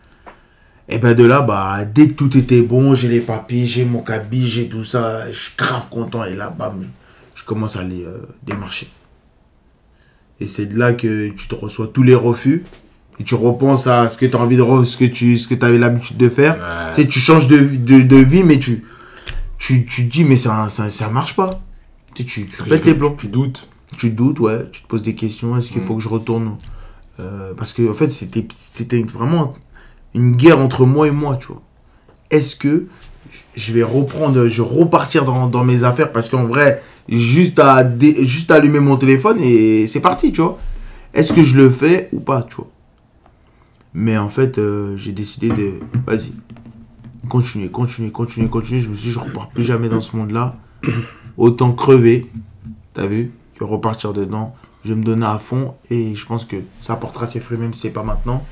[0.89, 4.03] Et ben de là, bah, dès que tout était bon, j'ai les papiers, j'ai mon
[4.03, 6.25] cabis, j'ai tout ça, je suis grave content.
[6.25, 6.87] Et là, bam,
[7.35, 8.89] je commence à les euh, démarcher.
[10.41, 12.65] Et c'est de là que tu te reçois tous les refus.
[13.19, 15.65] Et tu repenses à ce que tu as envie de ce que tu ce que
[15.65, 16.55] avais l'habitude de faire.
[16.57, 16.95] Ouais.
[16.95, 18.85] Tu sais, tu changes de, de, de vie, mais tu
[19.59, 21.49] tu, tu te dis, mais ça, ça, ça marche pas.
[22.15, 23.15] Tu, tu, tu pètes les plombs.
[23.17, 23.69] Tu doutes.
[23.97, 24.67] Tu te doutes, ouais.
[24.71, 25.57] Tu te poses des questions.
[25.57, 25.87] Est-ce qu'il Mm.
[25.87, 26.57] faut que je retourne?
[27.21, 29.55] Euh, Parce que, en fait, c'était c'était vraiment
[30.15, 31.63] une guerre entre moi et moi, tu vois.
[32.31, 32.87] Est-ce que
[33.55, 36.13] je vais reprendre, je vais repartir dans, dans mes affaires?
[36.13, 37.85] Parce qu'en vrai, juste à,
[38.25, 40.59] juste à allumer mon téléphone et c'est parti, tu vois.
[41.15, 42.69] Est-ce que je le fais ou pas, tu vois.
[43.95, 45.75] Mais en fait, euh, j'ai décidé de,
[46.07, 46.33] vas-y,
[47.29, 48.81] continuer, continuer, continuer, continuer.
[48.81, 50.57] Je me suis dit, je repars plus jamais dans ce monde-là.
[51.39, 52.27] Autant crever,
[52.93, 54.55] t'as vu, que repartir dedans.
[54.85, 57.73] Je vais me donner à fond et je pense que ça apportera ses fruits, même
[57.73, 58.45] si c'est pas maintenant.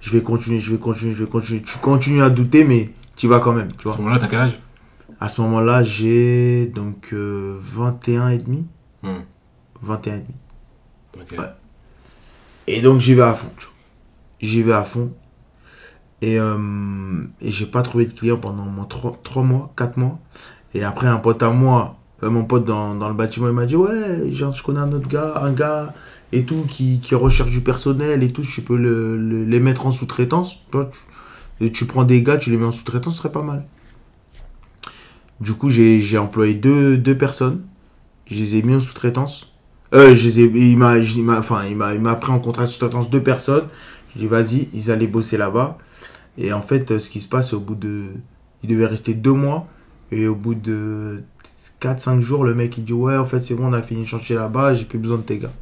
[0.00, 1.62] Je vais continuer, je vais continuer, je vais continuer.
[1.62, 3.92] Tu continues à douter, mais tu vas quand même, tu À vois.
[3.96, 4.60] ce moment-là, quel âge?
[5.20, 8.66] À ce moment-là, j'ai donc euh, 21 et demi.
[9.02, 9.20] Hmm.
[9.82, 10.34] 21 et demi.
[11.38, 11.44] Ouais.
[12.66, 13.50] Et donc j'y vais à fond.
[14.40, 15.12] J'y vais à fond.
[16.22, 16.56] Et, euh,
[17.40, 20.18] et j'ai pas trouvé de client pendant au moins 3, mois, 4 mois.
[20.74, 23.66] Et après, un pote à moi, euh, mon pote dans, dans le bâtiment, il m'a
[23.66, 25.92] dit Ouais, genre, je connais un autre gars, un gars
[26.32, 29.86] et tout, qui, qui recherche du personnel et tout, je peux le, le- les mettre
[29.86, 30.60] en sous-traitance.
[31.72, 33.66] Tu prends des gars, tu les mets en sous-traitance, ce serait pas mal.
[35.40, 37.62] Du coup, j'ai j'ai employé deux, deux personnes.
[38.26, 39.54] Je les ai mis en sous-traitance.
[39.92, 42.38] Euh, je les ai, il m'a, il m'a, enfin, il m'a, il m'a pris en
[42.38, 43.66] contrat de sous-traitance deux personnes.
[44.14, 45.78] Je dis vas-y, ils allaient bosser là-bas.
[46.38, 48.04] Et en fait, euh, ce qui se passe, au bout de,
[48.62, 49.66] il devait rester deux mois.
[50.12, 51.22] Et au bout de
[51.80, 54.06] 4-5 jours, le mec il dit ouais, en fait, c'est bon, on a fini de
[54.06, 55.52] chantier là-bas, j'ai plus besoin de tes gars.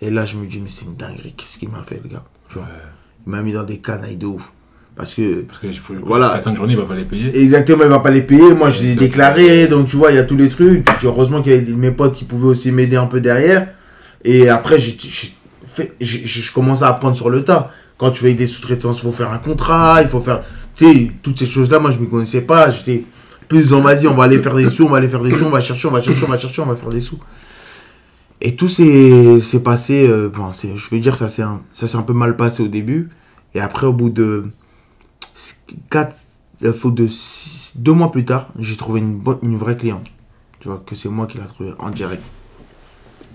[0.00, 2.24] Et là, je me dis mais c'est une dinguerie, qu'est-ce qu'il m'a fait le gars,
[2.48, 2.66] tu vois?
[3.26, 4.52] Il m'a mis dans des canailles de ouf.
[4.96, 6.40] Parce que Parce que faut, Voilà.
[6.42, 7.38] 4-5 journées, il va pas les payer.
[7.38, 8.54] Exactement, il va pas les payer.
[8.54, 9.66] Moi, je les ai déclarés.
[9.66, 10.86] Donc, tu vois, il y a tous les trucs.
[11.04, 13.68] Heureusement qu'il y avait mes potes qui pouvaient aussi m'aider un peu derrière.
[14.24, 17.70] Et après, fait- j'ai- je commençais à apprendre sur le tas.
[17.98, 20.40] Quand tu fais des sous-traitances, il faut faire un contrat, il faut faire.
[20.74, 22.70] Tu sais, toutes ces choses-là, moi, je ne me connaissais pas.
[22.70, 23.04] J'étais
[23.48, 25.44] plus en vas-y, on va aller faire des sous, on va aller faire des sous,
[25.44, 27.18] on va chercher, on va chercher, on va chercher, on va faire des sous.
[28.40, 30.06] Et tout s'est passé.
[30.08, 32.68] euh, bon, je veux dire, ça s'est un, ça s'est un peu mal passé au
[32.68, 33.08] début.
[33.54, 34.44] Et après, au bout de
[35.90, 36.16] 4,
[36.74, 40.06] faut de six- deux mois plus tard, j'ai trouvé une, bonne, une vraie cliente.
[40.60, 42.22] Tu vois, que c'est moi qui l'a trouvé en direct.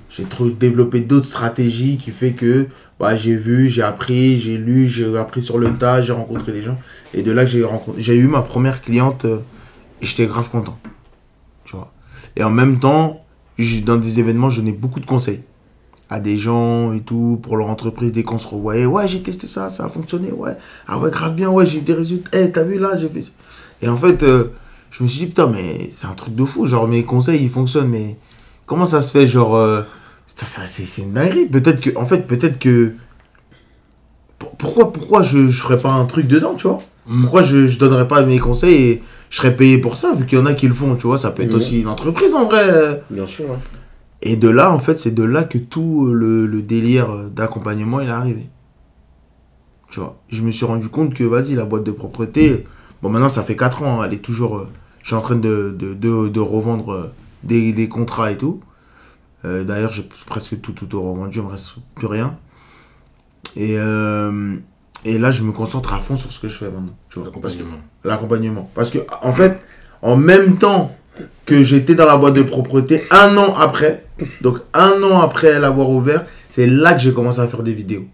[0.09, 0.25] J'ai
[0.59, 2.67] développé d'autres stratégies qui fait que
[2.99, 6.63] bah, j'ai vu, j'ai appris, j'ai lu, j'ai appris sur le tas, j'ai rencontré des
[6.63, 6.77] gens.
[7.13, 7.51] Et de là que
[7.97, 9.39] j'ai eu ma première cliente euh,
[10.01, 10.77] et j'étais grave content.
[11.63, 11.93] Tu vois.
[12.35, 13.23] Et en même temps,
[13.85, 15.41] dans des événements, je donnais beaucoup de conseils
[16.11, 18.85] à des gens et tout pour leur entreprise dès qu'on se revoyait.
[18.85, 20.31] Ouais, j'ai testé ça, ça a fonctionné.
[20.31, 20.55] Ouais,
[20.87, 21.49] ah ouais, grave bien.
[21.49, 22.29] Ouais, j'ai eu des résultats.
[22.37, 23.21] Eh, t'as vu là, j'ai fait.
[23.23, 23.29] ça.
[23.81, 24.51] Et en fait, euh,
[24.91, 26.67] je me suis dit, putain, mais c'est un truc de fou.
[26.67, 28.17] Genre, mes conseils, ils fonctionnent, mais
[28.65, 29.81] comment ça se fait Genre, euh,
[30.27, 31.45] c'est une dinguerie.
[31.45, 32.91] Peut-être que, en fait, peut-être que.
[34.37, 36.79] Pour- Pourquoi, pourquoi je, je ferais pas un truc dedans, tu vois?
[37.07, 37.21] Mm.
[37.23, 40.37] Pourquoi je, je donnerais pas mes conseils et je serais payé pour ça, vu qu'il
[40.37, 41.17] y en a qui le font, tu vois?
[41.17, 41.55] Ça peut être Mhm.
[41.55, 43.01] aussi une entreprise en vrai.
[43.09, 43.45] Bien sûr.
[43.51, 43.59] hein.
[44.23, 48.07] Et de là, en fait, c'est de là que tout le, le délire d'accompagnement il
[48.09, 48.49] est arrivé.
[49.89, 52.65] Tu vois, je me suis rendu compte que, vas-y, la boîte de propreté,
[53.01, 54.57] bon, maintenant ça fait 4 ans, hein, elle est toujours.
[54.57, 54.67] euh,
[55.01, 57.11] je suis en train de, de, de, de revendre euh,
[57.43, 58.61] des, des contrats et tout.
[59.43, 62.37] Euh, D'ailleurs, j'ai presque tout, tout, tout revendu, il me reste plus rien.
[63.55, 64.55] Et, euh,
[65.03, 66.95] et là, je me concentre à fond sur ce que je fais maintenant.
[67.17, 67.77] L'accompagnement.
[68.05, 68.71] l'accompagnement.
[68.75, 69.59] Parce que, en fait,
[70.03, 70.95] en même temps
[71.45, 74.05] que j'étais dans la boîte de propreté, un an après,
[74.41, 78.05] donc un an après l'avoir ouvert, c'est là que j'ai commencé à faire des vidéos.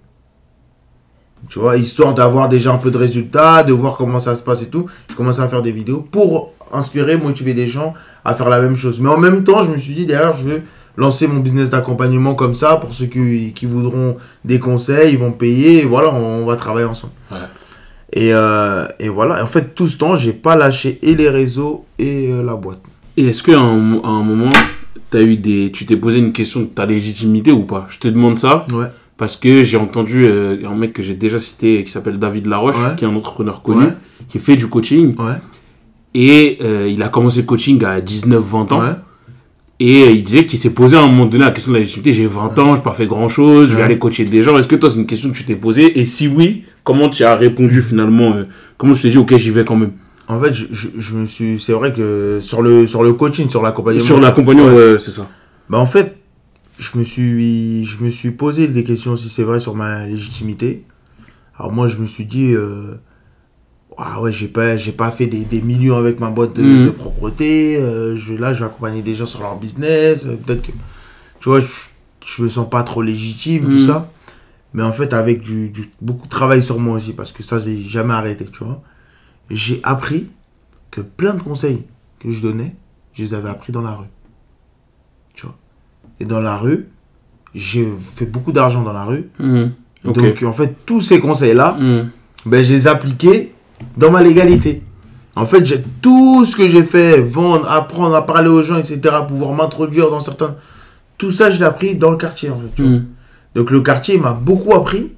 [1.50, 4.64] Tu vois, histoire d'avoir déjà un peu de résultats, de voir comment ça se passe
[4.64, 4.88] et tout.
[5.10, 7.94] Je commençais à faire des vidéos pour inspirer, motiver des gens
[8.26, 9.00] à faire la même chose.
[9.00, 10.62] Mais en même temps, je me suis dit, derrière, je veux
[10.98, 15.32] lancer mon business d'accompagnement comme ça pour ceux qui, qui voudront des conseils, ils vont
[15.32, 17.14] payer, et voilà, on, va travailler ensemble.
[17.32, 17.38] Ouais.
[18.14, 21.30] Et, euh, et voilà, Et en fait, tout ce temps, j'ai pas lâché et les
[21.30, 22.82] réseaux et euh, la boîte.
[23.16, 24.50] Et est-ce qu'à un, à un moment,
[25.16, 27.88] as eu des, tu t'es posé une question de ta légitimité ou pas?
[27.90, 28.88] Je te demande ça Ouais.
[29.16, 32.76] parce que j'ai entendu euh, un mec que j'ai déjà cité qui s'appelle David Laroche,
[32.78, 32.96] Ouais.
[32.98, 33.94] qui est un entrepreneur connu, Ouais.
[34.28, 35.16] qui fait du coaching.
[35.18, 35.36] Ouais.
[36.14, 38.82] Et euh, il a commencé le coaching à 19-20 ans.
[39.80, 41.82] Et euh, il disait qu'il s'est posé à un moment donné la question de la
[41.82, 42.12] légitimité.
[42.14, 44.58] J'ai 20 ans, j'ai pas fait grand chose, je vais aller coacher des gens.
[44.58, 46.00] Est-ce que toi, c'est une question que tu t'es posée?
[46.00, 48.46] Et si oui, comment tu as répondu finalement euh,
[48.78, 49.92] Comment tu t'es dit, ok, j'y vais quand même?
[50.30, 51.60] En fait, je, je, je me suis.
[51.60, 54.04] C'est vrai que sur le, sur le coaching, sur l'accompagnement.
[54.04, 54.94] Sur l'accompagnement, Ouais.
[54.94, 55.28] ouais, c'est ça.
[55.70, 56.18] Bah, en fait,
[56.78, 60.84] je me, suis, je me suis posé des questions aussi, c'est vrai, sur ma légitimité.
[61.58, 62.54] Alors, moi, je me suis dit.
[62.54, 62.96] euh,
[63.98, 66.86] ah ouais, j'ai pas, j'ai pas fait des, des millions avec ma boîte de, Mhm.
[66.86, 67.78] de propreté.
[67.78, 70.26] euh, je, là, je vais accompagner des gens sur leur business.
[70.26, 70.72] euh, Peut-être que.
[71.40, 71.68] Tu vois, je,
[72.26, 73.80] je me sens pas trop légitime, tout Mhm.
[73.80, 74.12] ça.
[74.74, 77.58] Mais en fait, avec du, du- beaucoup de travail sur moi aussi, parce que ça,
[77.58, 78.82] j'ai jamais arrêté, tu vois.
[79.50, 80.28] J'ai appris
[80.92, 81.86] que plein de conseils
[82.20, 82.76] que je donnais,
[83.14, 84.08] je les avais appris dans la rue.
[85.34, 85.56] Tu vois?
[86.20, 86.88] Et dans la rue,
[87.56, 89.30] j'ai fait beaucoup d'argent dans la rue.
[90.06, 90.16] Ok.
[90.20, 92.10] Donc, en fait, tous ces conseils-là, Mhm.
[92.46, 93.54] ben, je les appliquais
[93.96, 94.84] dans ma légalité.
[95.36, 99.00] En fait, j'ai tout ce que j'ai fait, vendre, apprendre à parler aux gens, etc.,
[99.28, 100.56] pouvoir m'introduire dans certains...
[101.18, 102.68] Tout ça, je l'ai appris dans le quartier, en fait.
[102.76, 102.92] tu vois.
[102.92, 103.06] Mhm.
[103.56, 105.12] Donc le quartier m'a beaucoup appris.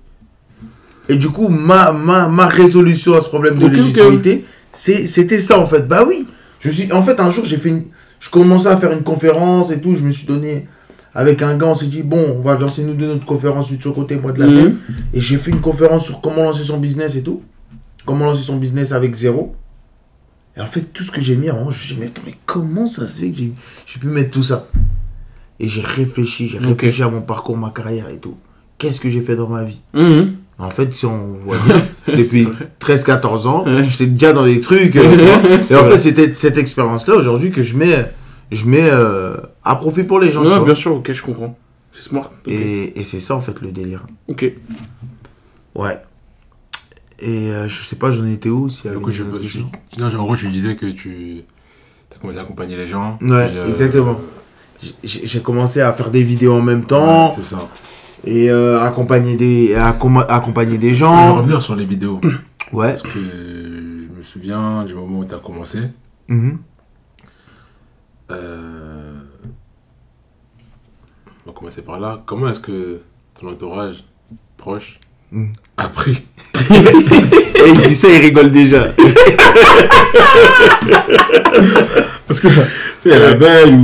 [1.10, 5.66] Et du coup, ma, ma, ma résolution à ce problème de légitimité, c'était ça, en
[5.66, 5.86] fait.
[5.86, 6.26] Bah oui.
[6.62, 7.84] Je suis, en fait, un jour, j'ai fait une...
[8.22, 9.96] Je commençais à faire une conférence et tout.
[9.96, 10.68] Je me suis donné...
[11.16, 13.80] Avec un gars, on s'est dit, bon, on va lancer nous deux notre conférence, lui
[13.80, 14.78] de côté, moi de la mienne.
[15.12, 17.42] Et j'ai fait une conférence sur comment lancer son business et tout.
[18.06, 19.56] Comment lancer son business avec zéro.
[20.56, 22.22] Et en fait, tout ce que j'ai mis, en je me suis dit, mais attends,
[22.28, 24.68] mais comment ça se fait que j'ai pu mettre tout ça?
[25.60, 28.38] Et j'ai réfléchi, j'ai réfléchi à mon parcours, ma carrière et tout.
[28.78, 29.82] Qu'est-ce que j'ai fait dans ma vie?
[29.96, 30.36] Mhm.
[30.60, 31.82] En fait, si on voit bien,
[32.18, 32.48] depuis
[32.82, 33.88] 13-14 ans, Ouais.
[33.88, 34.96] j'étais déjà dans des trucs.
[34.98, 35.04] euh,
[35.70, 35.92] et en vrai.
[35.94, 38.06] fait, c'était cette expérience-là aujourd'hui que je mets,
[38.52, 40.42] je mets euh, à profit pour les gens.
[40.44, 40.60] tu vois.
[40.66, 41.58] bien sûr, ok, je comprends.
[41.94, 42.32] C'est smart.
[42.46, 44.06] Et, et c'est ça, en fait, le délire.
[44.28, 44.52] Ok.
[45.76, 45.98] Ouais.
[47.20, 49.60] Et euh, je sais pas, j'en étais où avait coup, je, je-
[50.00, 51.44] non, en gros, je disais que tu
[52.16, 53.18] as commencé à accompagner les gens.
[53.22, 54.20] Ouais, euh, exactement.
[55.04, 57.58] J'ai commencé à faire des vidéos en même ouais, temps c'est ça.
[58.26, 61.36] Et euh, accompagner, des, accom- accompagner des Je vais gens.
[61.36, 62.20] revenir sur les vidéos.
[62.72, 62.90] Ouais.
[62.90, 65.80] Parce que je me souviens du moment où tu as commencé.
[66.28, 66.60] Mhm.
[68.32, 69.14] Euh,
[71.46, 72.22] On va commencer par là.
[72.28, 73.02] Comment est-ce que
[73.40, 74.04] ton entourage
[74.58, 75.00] proche
[75.32, 75.46] Mm.
[75.78, 76.26] a pris
[76.72, 78.88] Et il dit ça, il rigole déjà.
[82.28, 82.48] Parce que,
[83.02, 83.76] tu sais, il y a la veille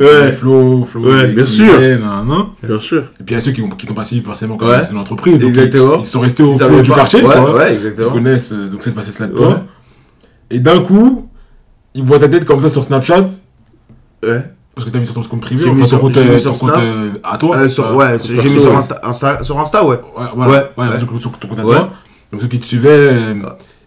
[0.00, 0.06] Ouais.
[0.06, 1.78] fait Flo, Flo, Ouais, bien sûr.
[1.78, 2.46] nan, nan.
[2.62, 3.02] Bien sûr.
[3.20, 4.80] Et puis il y a ceux qui ont- qui t'ont pas suivi forcément quand Ouais.
[4.80, 5.42] c'est une entreprise.
[5.44, 5.96] Exactement.
[5.96, 6.98] ils, ils sont restés au savaient du ouais.
[6.98, 9.64] Ouais, Ils connaissent euh, donc cette facette-là de toi.
[10.50, 11.28] Et d'un coup,
[11.94, 13.26] ils voient ta tête comme ça sur Snapchat.
[14.22, 14.44] Ouais.
[14.74, 16.38] Parce que t'as mis sur ton compte privé, J'ai mis sur- compte, euh,
[16.78, 17.56] euh, à toi.
[17.56, 18.74] Euh, sur- ouais, j'ai mis sur.
[18.76, 19.96] Insta, Insta- sur Insta, ouais.
[20.16, 20.50] Ouais, voilà.
[20.52, 20.98] Ouais, Ouais, ouais.
[20.98, 21.74] sur- sur ton compte à Ouais.
[21.76, 21.90] toi.
[22.32, 23.34] Donc ceux qui te suivaient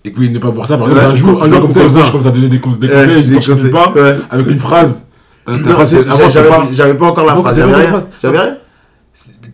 [0.05, 0.93] et qui ne pas voir ça, par Ouais.
[0.93, 2.93] exemple, un jour, un jour comme ça, je commence à donner des, cons- des Ouais,
[3.05, 3.71] conseils, je conseils.
[3.71, 4.17] part, Ouais.
[4.29, 5.05] avec une phrase.
[5.47, 7.55] J'avais pas- pas encore la phrase.
[7.55, 7.89] t'avais J'avais pas la rien.
[7.89, 8.07] phrase.
[8.21, 8.57] J'avais rien.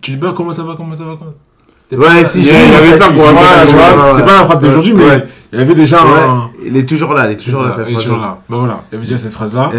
[0.02, 1.32] Tu dis pas comment ça va, comment ça va, comment
[1.92, 3.16] Ouais, pas- si, il si, il y avait ça, ouais,
[3.68, 6.52] c'est pas la phrase d'aujourd'hui, mais il y avait déjà un.
[6.66, 8.06] Il est toujours là, il est toujours là, et phrase.
[8.06, 8.40] genre là.
[8.50, 9.72] Bah voilà, il y avait déjà cette phrase-là.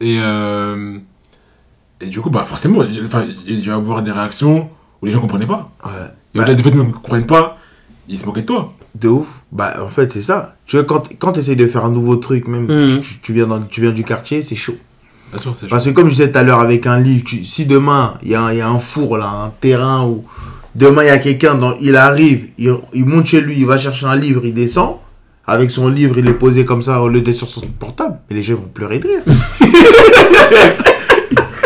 [0.00, 0.96] Et, euh,
[2.00, 4.68] et du coup, bah forcément, il enfin, il y a avoir des réactions
[5.00, 5.70] où les gens comprenaient pas.
[5.84, 5.90] Ouais.
[6.34, 7.56] Et au-delà du fait qu'ils ne comprennent pas,
[8.08, 8.72] ils se moquaient de toi.
[8.94, 9.26] De ouf.
[9.50, 10.54] Bah, en fait, c'est ça.
[10.66, 12.86] Tu vois, quand, quand tu essayes de faire un nouveau truc, même, Mhm.
[12.86, 14.76] tu, tu- tu viens dans- tu viens du quartier, c'est chaud.
[15.30, 17.42] Bien sûr, c'est Parce que, comme je disais tout à l'heure avec un livre, tu-
[17.42, 20.24] si demain, il y, a y a un four, là, un terrain où
[20.76, 24.06] demain, il y a quelqu'un, il arrive, il, il monte chez lui, il va chercher
[24.06, 24.96] un livre, il descend.
[25.46, 28.16] Avec son livre, il est posé comme ça au lieu d'être sur son portable.
[28.30, 29.22] Mais les gens vont pleurer de rire.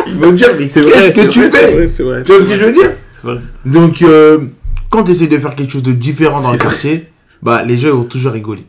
[0.07, 1.13] Ils vont me dire, mais C'est qu'est-ce vrai.
[1.13, 1.89] que c'est tu vrai, fais?
[1.89, 2.23] C'est vrai.
[2.25, 2.91] Tu vois ce que je veux dire?
[3.13, 3.39] C'est vrai.
[3.65, 4.39] Donc, euh,
[4.91, 7.09] quand tu essaies de faire quelque chose de différent dans le quartier,
[7.43, 8.67] bah, les gens ils vont toujours rigoler.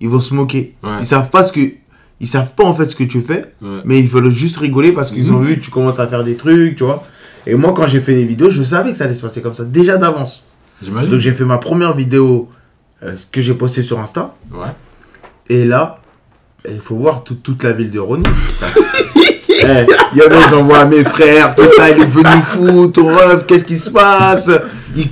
[0.00, 0.74] Ils vont se moquer.
[0.82, 0.98] Ouais.
[1.00, 1.60] Ils savent pas ce que.
[2.20, 3.80] Ils savent pas en fait ce que tu fais, Ouais.
[3.84, 6.36] mais ils veulent juste rigoler parce qu'ils ont vu que tu commences à faire des
[6.36, 7.02] trucs, tu vois.
[7.46, 9.54] Et moi, quand j'ai fait des vidéos, je savais que ça allait se passer comme
[9.54, 10.42] ça, déjà d'avance.
[10.82, 11.10] J'imagine.
[11.10, 12.48] Donc, j'ai fait ma première vidéo,
[13.02, 14.34] euh, ce que j'ai posté sur Insta.
[14.50, 14.68] Ouais.
[15.48, 16.00] Et là,
[16.68, 18.24] il faut voir tout- toute la ville de Rony.
[19.66, 22.42] Eh, Il y en a, ils envoient à mes frères, tout ça, il est devenu
[22.42, 24.50] fou, ton rêve, qu'est-ce qui se passe?
[24.94, 25.08] Ils,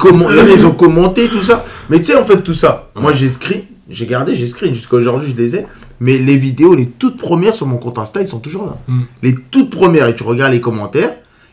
[0.66, 1.64] ont commenté, tout ça.
[1.90, 4.96] Mais tu sais, en fait, tout ça, moi j'ai screen, j'ai gardé, j'ai screen, jusqu'à
[4.96, 5.66] aujourd'hui, je les ai.
[6.00, 8.76] Mais les vidéos, les toutes premières sur mon compte Insta, ils sont toujours là.
[8.88, 9.00] Mm.
[9.22, 11.10] Les toutes premières, et tu regardes les commentaires,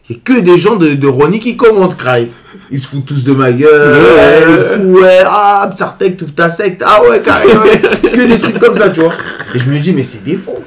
[0.10, 2.28] il n'y a que des gens de, de Ronnie qui commentent, cry.
[2.72, 4.46] Ils se foutent tous de ma gueule, Ouais.
[4.46, 8.10] ouais, le fou, ouais, ah, Psartek, tout ta secte, ah ouais, carrément, ouais.
[8.12, 9.14] que des trucs comme ça, tu vois.
[9.54, 10.64] Et je me dis, mais c'est des faux.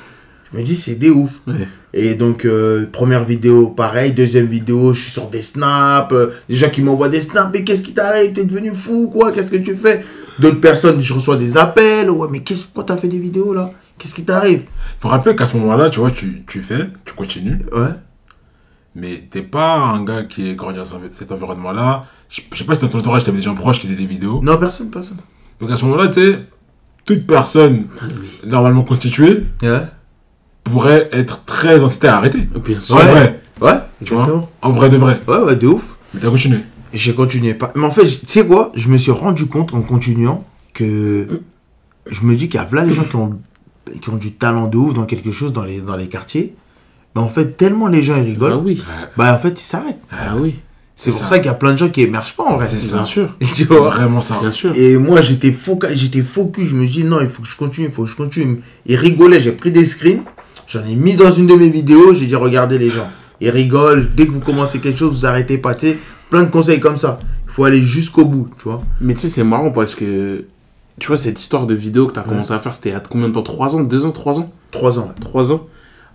[0.54, 1.40] Je me dis, c'est des ouf.
[1.48, 1.66] Ouais.
[1.92, 4.12] Et donc, euh, première vidéo, pareil.
[4.12, 6.12] Deuxième vidéo, je suis sur des snaps.
[6.12, 7.50] euh, des gens qui m'envoient des snaps.
[7.52, 8.32] Mais qu'est-ce qui t'arrive?
[8.32, 9.32] T'es devenu fou, quoi?
[9.32, 10.04] Qu'est-ce que tu fais?
[10.38, 12.08] D'autres personnes, je reçois des appels.
[12.08, 13.68] Ouais, mais qu'est-ce, pourquoi t'as fait des vidéos là?
[13.98, 14.62] Qu'est-ce qui t'arrive?
[15.00, 17.90] Faut rappeler qu'à ce moment-là, tu vois, tu, tu fais, tu continues, Ouais.
[18.94, 22.04] mais t'es pas un gars qui est grandi dans ce- cet environnement-là.
[22.28, 24.06] Je je sais pas si dans ton entourage, t'avais des gens proches qui faisaient des
[24.06, 24.40] vidéos.
[24.42, 25.16] Non, personne, personne.
[25.60, 26.38] Donc à ce moment-là, tu sais,
[27.04, 27.86] toute personne
[28.44, 29.82] normalement constituée Ouais.
[30.64, 32.48] Pourrait être très incitée à arrêter.
[32.64, 32.96] Bien sûr.
[32.96, 33.04] En Ouais.
[33.04, 34.48] vrai, Ouais, tu vois.
[34.62, 35.20] En vrai de vrai.
[35.28, 35.96] Ouais, ouais, de ouf.
[36.12, 36.58] Mais t'as continué.
[36.92, 37.54] J'ai continué.
[37.54, 37.72] Pas...
[37.76, 38.72] Mais en fait, tu sais quoi?
[38.74, 41.42] Je me suis rendu compte en continuant que
[42.10, 43.38] je me dis qu'il y a plein de gens qui ont,
[44.02, 46.54] qui ont du talent de ouf dans quelque chose dans les, dans les quartiers.
[47.14, 48.82] Mais en fait, tellement les gens ils rigolent, Ah oui.
[49.16, 50.00] bah en fait, ils s'arrêtent.
[50.10, 50.56] Ah oui.
[50.96, 51.24] C'est pour ça.
[51.24, 52.66] ça, qu'il y a plein de gens qui émergent pas en vrai.
[52.66, 52.96] C'est ça.
[52.96, 53.36] Bien sûr.
[53.40, 53.90] Tu C'est vois?
[53.90, 54.36] vraiment ça.
[54.40, 54.72] Bien sûr.
[54.76, 56.66] Et moi, j'étais focus, j'étais focus.
[56.68, 58.60] Je me dis, non, il faut que je continue, il faut que je continue.
[58.86, 60.22] Ils rigolaient, j'ai pris des screens.
[60.66, 63.08] J'en ai mis dans une de mes vidéos, j'ai dit regardez les gens.
[63.40, 65.98] Ils rigolent, dès que vous commencez quelque chose, vous arrêtez pas, tu sais,
[66.30, 67.18] plein de conseils comme ça.
[67.46, 68.82] Il faut aller jusqu'au bout, tu vois.
[69.00, 70.44] Mais tu sais, c'est marrant parce que.
[71.00, 73.28] Tu vois, cette histoire de vidéo que tu as commencé à faire, c'était a combien
[73.28, 73.42] de temps?
[73.42, 73.82] 3 ans?
[73.82, 74.12] 2 ans?
[74.12, 74.52] 3 ans?
[74.70, 75.12] Trois ans.
[75.20, 75.66] 3 ans?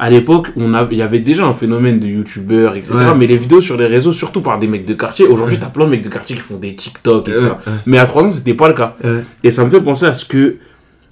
[0.02, 2.94] À l'époque, on avait- il y avait déjà un phénomène de youtubeurs, etc.
[2.96, 3.16] Ouais.
[3.18, 5.28] Mais les vidéos sur les réseaux, surtout par des mecs de quartier.
[5.28, 7.60] Aujourd'hui, t'as plein de mecs de quartier qui font des TikTok et Ouais, ça.
[7.68, 7.74] ouais.
[7.86, 8.96] Mais à 3 ans, c'était pas le cas.
[9.44, 10.56] Et ça me fait penser à ce que.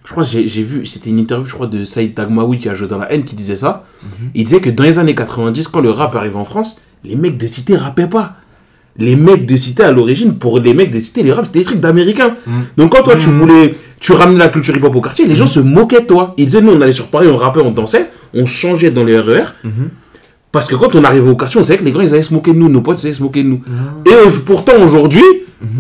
[0.08, 2.74] Je crois que j'ai vu, c'était une interview, je crois, de Saïd Tagmaoui qui a
[2.74, 3.84] joué dans la haine qui disait ça.
[4.34, 7.38] Il disait que dans les années 90, quand le rap arrive en France, les mecs
[7.38, 8.36] de cité rappaient pas.
[8.98, 11.66] Les mecs de cité à l'origine, pour les mecs de cité, les rap c'était des
[11.66, 12.38] trucs d'américains.
[12.78, 15.60] Donc quand toi tu voulais, tu ramenais la culture hip-hop au quartier, les gens se
[15.60, 16.34] moquaient de toi.
[16.38, 19.20] Ils disaient, nous on allait sur Paris, on rappait, on dansait, on changeait dans les
[19.20, 19.44] RER.
[20.54, 22.34] Parce que quand on arrivait au quartier, on savait que les gars ils allaient se
[22.34, 23.62] moquer de nous, nos potes ils allaient se moquer de nous.
[24.06, 25.22] Et euh, pourtant aujourd'hui,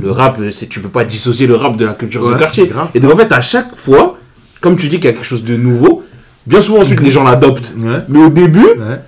[0.04, 0.38] le rap,
[0.70, 2.68] tu peux pas dissocier le rap de la culture Ouais, du quartier.
[2.68, 2.90] grave.
[2.94, 4.17] Et donc en fait, à chaque fois,
[4.62, 6.04] comme tu dis qu'il y a quelque chose de nouveau,
[6.46, 7.74] bien souvent ensuite les gens l'adoptent.
[7.78, 8.02] Ouais.
[8.10, 9.02] Mais au début, Ouais.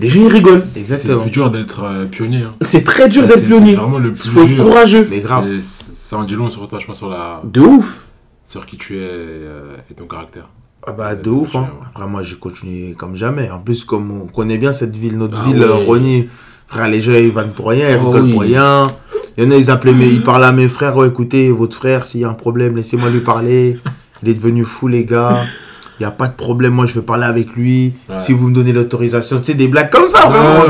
[0.00, 0.64] les gens ils rigolent.
[0.74, 1.20] C'est Exactement.
[1.22, 2.42] plus dur d'être euh, pionnier.
[2.42, 2.52] hein.
[2.62, 3.72] C'est très dur d'être c'est- pionnier.
[3.72, 4.64] C'est vraiment le Il plus faut être dur.
[4.64, 5.06] courageux.
[5.10, 5.46] Mais grave.
[5.60, 7.42] C'est- Ça en dit long sur toi, je pense, sur, la...
[7.44, 8.04] De ouf.
[8.44, 10.48] sur qui tu es euh, et ton caractère.
[10.86, 11.66] Ah bah de ouf, hein.
[11.84, 13.50] Après moi j'ai continué comme jamais.
[13.50, 16.28] En plus comme on connaît bien cette ville, notre Ah ville, euh, Rony,
[16.68, 18.30] frère les gens ils vannent pour rien, ils Oh rigolent oui.
[18.34, 18.86] pour rien.
[19.36, 21.76] Il y en a ils appelaient, mais ils parlaient à mes frères, oh, écoutez votre
[21.76, 23.76] frère s'il y a un problème laissez-moi lui parler.
[24.22, 25.42] Il est devenu fou les gars.
[25.98, 27.94] Il n'y a pas de problème, moi je veux parler avec lui.
[28.08, 28.16] Ouais.
[28.18, 30.64] Si vous me donnez l'autorisation, tu sais, des blagues comme ça, vraiment.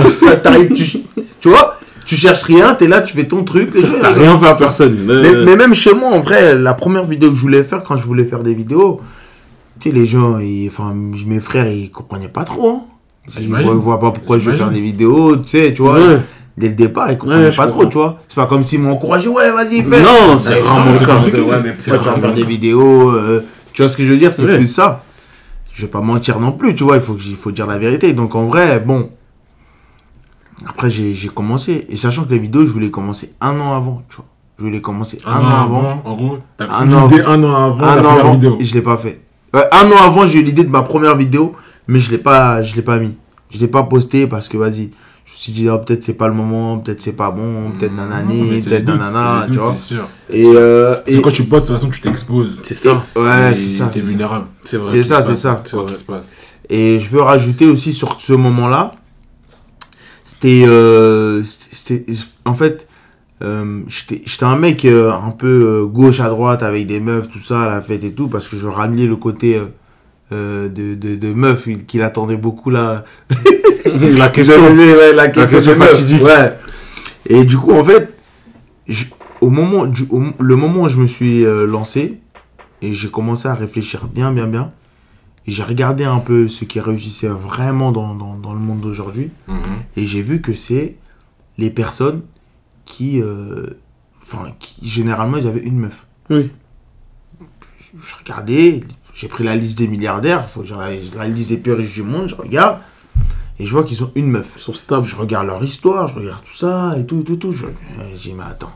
[0.74, 0.98] Tu,
[1.40, 3.70] tu vois, tu cherches rien, t'es là, tu fais ton truc.
[4.00, 4.96] T'as rien fait à personne.
[5.22, 7.96] mais, mais même chez moi, en vrai, la première vidéo que je voulais faire, quand
[7.96, 9.00] je voulais faire des vidéos,
[9.80, 12.70] tu sais, les gens, ils- enfin, mes frères, ils comprenaient pas trop.
[12.70, 12.80] hein.
[13.38, 13.70] Ils j'imagine.
[13.72, 15.98] voient, pas pourquoi je veux faire des vidéos, tu sais, tu vois.
[15.98, 16.18] Ouais.
[16.58, 18.18] Dès le départ, ils comprenaient Ouais, je pas trop, tu vois.
[18.28, 20.02] C'est pas comme s'ils m'ont encouragé, ouais, vas-y, fais.
[20.02, 21.40] Non, c'est vraiment c'est le cas.
[21.42, 24.16] Ouais, mais C'est tu vas faire des vidéos euh, Tu vois ce que je veux
[24.18, 24.32] dire?
[24.32, 24.56] C'était Ouais.
[24.58, 25.02] plus ça.
[25.72, 28.14] Je vais pas mentir non plus, tu vois, il faut, il faut dire la vérité.
[28.14, 29.10] Donc en vrai, bon.
[30.66, 31.86] Après, j'ai commencé.
[31.90, 34.24] Et sachant que les vidéos, je voulais commencer un an avant, tu vois.
[34.58, 35.78] Je voulais commencer un, Un, an an avant.
[35.80, 38.20] avant, en gros, t'as Un pris an l'idée un an avant un la an première
[38.20, 38.56] avant, vidéo.
[38.58, 39.20] et je l'ai pas fait.
[39.52, 41.54] Ouais, un an avant, j'ai eu l'idée de ma première vidéo,
[41.86, 43.14] mais je l'ai pas, je l'ai pas mis.
[43.50, 44.90] Je l'ai pas posté parce que vas-y,
[45.36, 48.06] me suis dit oh, peut-être c'est pas le moment, peut-être c'est pas bon, peut-être Non,
[48.06, 49.74] nanani, peut-être doutes, nanana, tu vois.
[49.76, 50.08] C'est sûr.
[50.30, 52.62] Et, euh, C'est et quand tu postes, de toute façon, tu t'exposes.
[52.64, 53.04] C'est ça.
[53.16, 53.86] ouais, c'est ça.
[53.88, 54.46] T'es vulnérable.
[54.64, 54.90] C'est vrai.
[54.90, 55.62] C'est ça, c'est ça.
[55.70, 56.30] Quoi se passe.
[56.70, 58.90] Et je veux rajouter aussi sur ce moment-là,
[60.24, 62.88] c'était, euh, c'était, c'était- en fait,
[63.42, 67.62] euh, j'étais un mec euh, un peu gauche à droite avec des meufs, tout ça,
[67.62, 69.60] à la fête et tout, parce que je ramenais le côté
[70.32, 73.04] euh, de, de, de meuf qu'il attendait beaucoup là.
[74.00, 74.60] La Que question.
[74.62, 76.22] ouais, la question, question des meufs, fatidique.
[76.24, 76.58] Ouais.
[77.28, 78.12] Et du coup, en fait,
[78.88, 79.06] je-
[79.40, 82.18] au moment, du, au- le moment où je me suis euh, lancé,
[82.82, 84.72] et j'ai commencé à réfléchir bien, bien, bien,
[85.46, 89.30] et j'ai regardé un peu ce qui réussissait vraiment dans, dans, dans le monde d'aujourd'hui,
[89.48, 89.56] Mhm.
[89.96, 90.96] et j'ai vu que c'est
[91.56, 92.22] les personnes
[92.84, 93.66] qui, euh,
[94.22, 96.06] enfin, qui, généralement, ils avaient une meuf.
[96.28, 96.50] Oui.
[97.98, 98.80] Je regardais,
[99.16, 101.94] j'ai pris la liste des milliardaires, il faut que la, la liste des plus riches
[101.94, 102.78] du monde, je regarde,
[103.58, 104.54] et je vois qu'ils ont une meuf.
[104.56, 105.06] Ils sont stables.
[105.06, 107.52] Je regarde leur histoire, je regarde tout ça et tout, tout, tout.
[107.52, 107.64] Je,
[108.14, 108.72] je dis, mais attends,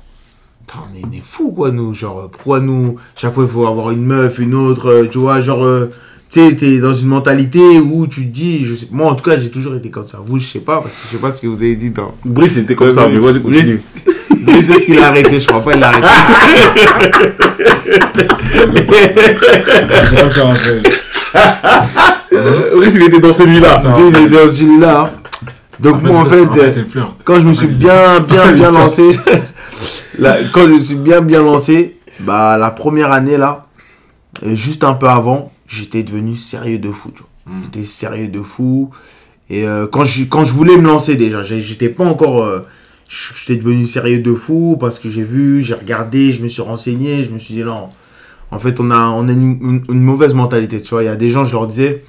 [0.66, 1.92] attends, on est, on est fous, quoi, nous.
[1.92, 5.18] Genre, euh, pourquoi nous, chaque fois, il faut avoir une meuf, une autre, euh, tu
[5.18, 5.90] vois, genre, euh,
[6.30, 9.24] tu sais, t'es dans une mentalité où tu te dis, je sais, moi, en tout
[9.24, 10.18] cas, j'ai toujours été comme ça.
[10.24, 12.14] Vous, je sais pas, parce que je sais pas ce que vous avez dit dans.
[12.24, 13.82] Brice était comme ça, mais vas-y, continue.
[14.46, 16.06] Mais c'est ce qu'il a arrêté, je crois pas, il l'a arrêté.
[20.54, 20.82] Fait.
[22.76, 23.82] Brice, il était dans celui-là.
[23.98, 25.00] Il était dans celui-là.
[25.04, 25.10] hein.
[25.78, 26.84] Donc, Après, moi, en fait, euh,
[27.24, 29.10] quand je me suis bien, bien, bien lancé,
[30.18, 33.66] là, quand je me suis bien, bien lancé, bah, la première année, là,
[34.44, 37.54] euh, juste un peu avant, j'étais devenu sérieux de fou, tu vois.
[37.56, 37.62] Mm.
[37.64, 38.90] J'étais sérieux de fou.
[39.48, 42.42] Et euh, quand, je, quand je voulais me lancer déjà, j'étais pas encore...
[42.42, 42.66] euh,
[43.10, 47.24] j'étais devenu sérieux de fou parce que j'ai vu, j'ai regardé, je me suis renseigné,
[47.24, 47.88] je me suis dit non.
[48.52, 51.02] En fait, on a, on a une, mauvaise mentalité, tu vois.
[51.02, 52.04] Il y a des gens, je leur disais,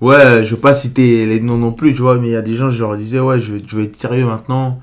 [0.00, 2.42] ouais, je veux pas citer les noms non plus, tu vois, mais il y a
[2.42, 4.80] des gens, je leur disais, ouais, je, je veux être sérieux maintenant,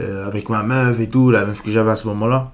[0.00, 2.52] euh, avec ma meuf et tout, la meuf que j'avais à ce moment-là.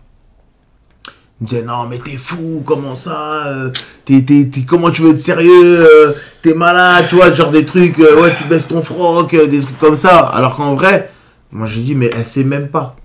[1.40, 3.70] Ils me disaient, non, mais t'es fou, comment ça euh,
[4.05, 7.64] t'es, t'es- t'es- Comment tu veux être sérieux euh, T'es malade, tu vois, genre des
[7.64, 10.18] trucs, euh, ouais, tu baisses ton froc, euh, des trucs comme ça.
[10.20, 11.11] Alors qu'en vrai,
[11.52, 12.96] moi j'ai dit, mais elle sait même pas.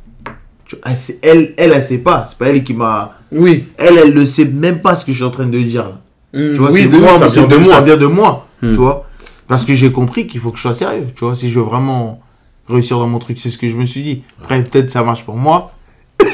[0.86, 2.25] Elle, sait- elle, elle, elle sait pas.
[2.27, 3.13] C'est pas elle qui m'a.
[3.31, 3.65] Oui.
[3.77, 5.84] Elle, elle ne sait même pas ce que je suis en train de dire.
[5.84, 6.01] là.
[6.34, 7.65] Tu vois, oui, c'est de moi, ça vient de de moi.
[7.74, 8.72] Ça vient de moi, Hmm.
[8.72, 9.05] tu vois.
[9.47, 11.36] Parce que j'ai compris qu'il faut que je sois sérieux, tu vois.
[11.36, 12.20] Si je veux vraiment
[12.67, 14.24] réussir dans mon truc, c'est ce que je me suis dit.
[14.41, 15.72] Après, peut-être ça marche pour moi.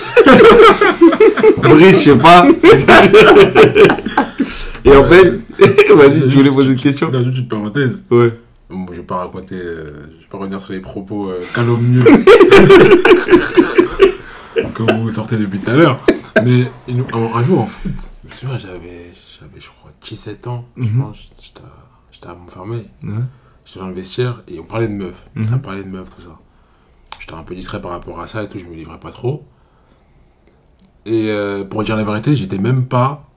[1.62, 2.48] Brice, je sais pas.
[4.86, 5.40] Et en fait,
[5.96, 7.10] vas-y, tu voulais poser une question?
[7.10, 8.04] Dans une petite parenthèse.
[8.10, 8.34] Ouais.
[9.02, 12.04] Vais pas raconter, euh, je vais pas revenir sur les propos euh, calomnieux
[14.74, 16.00] que vous sortez depuis tout à l'heure.
[16.44, 17.92] Mais une- un, un jour en foot,
[18.24, 20.66] je me souviens, j'avais, j'avais, je crois, 17 ans.
[20.78, 21.02] Je Mhm.
[21.02, 21.72] pense, j'étais à,
[22.12, 22.88] j'étais à Montfermeil.
[23.04, 23.14] Ouais.
[23.66, 25.26] J'étais dans le vestiaire et on parlait de meufs.
[25.36, 25.44] Mhm.
[25.46, 26.40] Ça parlait de meufs, tout ça.
[27.20, 29.46] J'étais un peu discret par rapport à ça et tout, je me livrais pas trop.
[31.06, 33.28] Et euh, pour dire la vérité, j'étais même pas,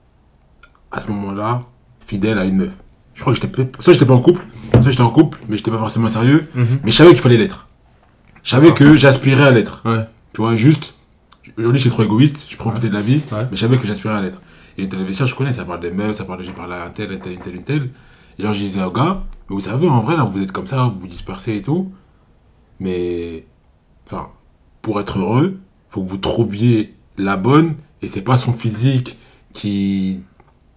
[0.91, 1.63] à ce moment-là,
[1.99, 2.73] fidèle à une meuf.
[3.15, 4.41] Je crois que j'étais soit j'étais pas en couple,
[4.81, 6.47] soit j'étais en couple, mais j'étais pas forcément sérieux.
[6.53, 6.79] Mhm.
[6.83, 7.67] Mais je savais qu'il fallait l'être.
[8.43, 9.81] Je savais que j'aspirais à l'être.
[9.85, 10.05] Ouais.
[10.33, 10.95] Tu vois, juste,
[11.57, 13.39] aujourd'hui, je suis trop égoïste, je profitais de la vie, Ouais.
[13.49, 14.41] mais je savais que j'aspirais à l'être.
[14.77, 16.89] Et les je connais, ça parle des meufs, ça parle de j'ai parlé à un
[16.89, 17.89] tel, un tel, une telle, une telle.
[18.37, 20.67] Et genre, je disais aux gars, mais vous savez, en vrai, là, vous êtes comme
[20.67, 21.93] ça, vous vous dispersez et tout.
[22.79, 23.45] Mais,
[24.05, 24.27] enfin,
[24.81, 25.59] pour être heureux,
[25.89, 29.17] faut que vous trouviez la bonne, et c'est pas son physique
[29.53, 30.21] qui,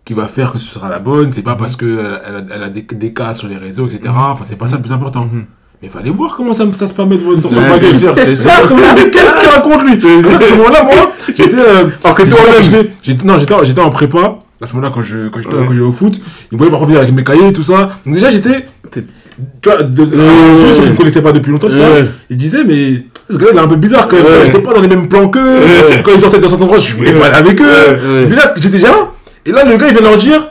[0.09, 1.85] qui va faire que ce sera la bonne, c'est pas parce que
[2.27, 4.01] elle, a, elle a des, des cas sur les réseaux, etc.
[4.09, 5.29] Enfin, c'est pas ça le plus important.
[5.31, 5.45] Mhm.
[5.83, 8.51] Mais fallait voir comment ça, ça se permet de sur son c'est sûr, c'est sûr.
[9.13, 9.93] Qu'est-ce qu'il raconte lui?
[9.93, 11.55] À ce moment-là, moi, j'étais.
[11.55, 11.85] Euh,
[12.15, 12.63] que j'étais- toi-même.
[12.63, 14.39] j'étais- j'étais- Non, j'étais j'étais en prépa.
[14.63, 15.65] À ce moment-là, quand je quand j'étais Ouais.
[15.67, 16.19] quand j'allais au foot,
[16.51, 17.91] ils me voyaient parfois venir avec mes cahiers et tout ça.
[18.07, 18.67] Donc déjà, j'étais.
[18.95, 20.75] Tu vois, de, de, Ouais.
[20.75, 22.07] ceux qui me connaissaient pas depuis longtemps, ça, Ouais.
[22.31, 24.25] ils disaient, mais ce gars il est un peu bizarre quand même.
[24.25, 24.31] Ouais.
[24.33, 25.59] Tu vois, J'étais pas dans les mêmes plans qu'eux.
[25.59, 26.03] Ouais.
[26.03, 28.25] Quand ils sortaient dans certains endroits, je voulais pas aller avec eux.
[28.27, 28.89] Déjà, j'étais déjà.
[29.49, 30.51] Et là, le gars, il vient leur dire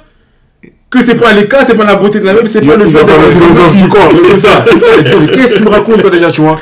[0.89, 2.87] que c'est pas les cas, c'est pas la beauté de la meuf, c'est pas le
[2.87, 3.11] il va fait.
[4.29, 4.85] C'est ça, c'est ça.
[5.33, 6.55] Qu'est-ce qu'il me raconte, toi, déjà, tu vois?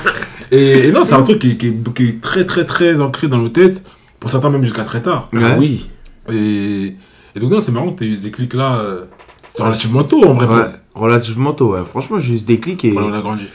[0.51, 2.99] Et, et non, c'est un truc qui, est- qui est- qui est très, très, très
[2.99, 3.81] ancré dans nos têtes,
[4.19, 5.29] pour certains même jusqu'à très tard.
[5.33, 5.39] Ouais.
[5.43, 5.89] Ah oui.
[6.31, 6.95] Et,
[7.35, 8.79] et donc, non, c'est marrant que tu aies eu des clics là.
[8.79, 9.05] euh,
[9.53, 10.47] C'est relativement tôt, en vrai.
[10.47, 11.81] Ouais, relativement tôt, ouais.
[11.87, 13.45] Franchement, j'ai juste des clics et, Pour- On a grandi.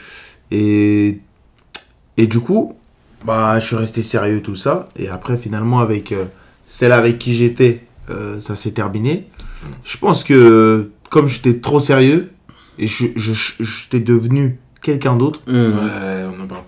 [0.51, 1.19] et,
[2.17, 2.75] et du coup,
[3.25, 4.87] bah, je suis resté sérieux, tout ça.
[4.97, 6.25] Et après, finalement, avec euh,
[6.65, 9.27] celle avec qui j'étais, euh, ça s'est terminé.
[9.83, 12.31] Je pense que, comme j'étais trop sérieux,
[12.79, 15.51] et je, je, je- j'étais devenu quelqu'un d'autre, Mmh.
[15.53, 16.63] Ouais, on en parle.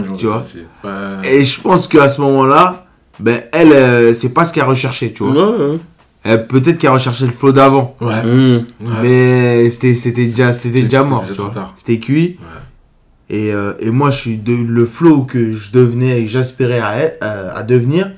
[0.00, 0.42] Un jour Tu ça
[0.82, 0.90] vois.
[1.22, 1.34] Ouais.
[1.40, 2.86] et je pense qu'à ce moment-là,
[3.18, 5.32] ben, elle, euh, c'est pas ce qu'elle recherchait, tu vois.
[5.56, 5.78] Ouais, ouais.
[6.24, 7.96] Elle, peut-être qu'elle recherchait le flow d'avant.
[8.00, 8.22] Ouais.
[8.22, 8.54] Mmh.
[8.82, 9.02] ouais.
[9.02, 11.54] Mais c'était c'était déjà c'était déjà mort déjà tu trop vois.
[11.54, 11.72] tard.
[11.76, 12.36] c'était cuit
[13.30, 16.80] et, euh, et moi je suis de, le flow que je devenais et que j'aspirais
[16.80, 18.10] à, être- à, à devenir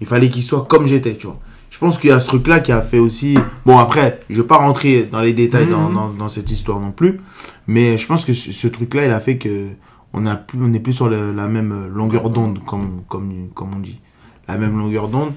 [0.00, 1.38] il fallait qu'il soit comme j'étais tu vois
[1.76, 4.40] je pense qu'il y a ce truc là qui a fait aussi bon après je
[4.40, 5.94] vais pas rentrer dans les détails dans, Mhm.
[5.94, 7.20] dans, dans cette histoire non plus
[7.66, 9.66] mais je pense que ce, ce truc là il a fait que
[10.14, 13.74] on a plus on est plus sur le- la même longueur d'onde comme comme comme
[13.76, 14.00] on dit.
[14.48, 15.32] La même longueur d'onde.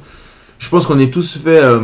[0.60, 1.82] Je pense qu'on est tous fait euh,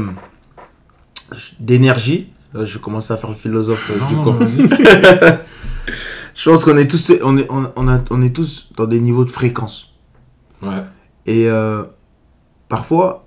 [1.60, 2.32] d'énergie.
[2.56, 4.40] Euh, je commence à faire le philosophe euh, Non, du non,
[6.36, 9.00] je pense qu'on est tous on est, on, on a, on est tous dans des
[9.00, 9.94] niveaux de fréquence.
[10.62, 10.84] Ouais.
[11.26, 11.84] et euh,
[12.70, 13.25] parfois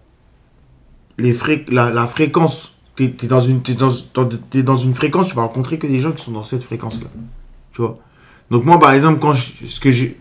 [1.18, 4.94] les fré la, la fréquence t'es es dans une t'es dans, dans- t'es dans une
[4.94, 7.08] fréquence tu vas rencontrer que des gens qui sont dans cette fréquence là
[7.72, 7.98] tu vois?
[8.50, 10.16] Donc moi par exemple quand je- ce que j'ai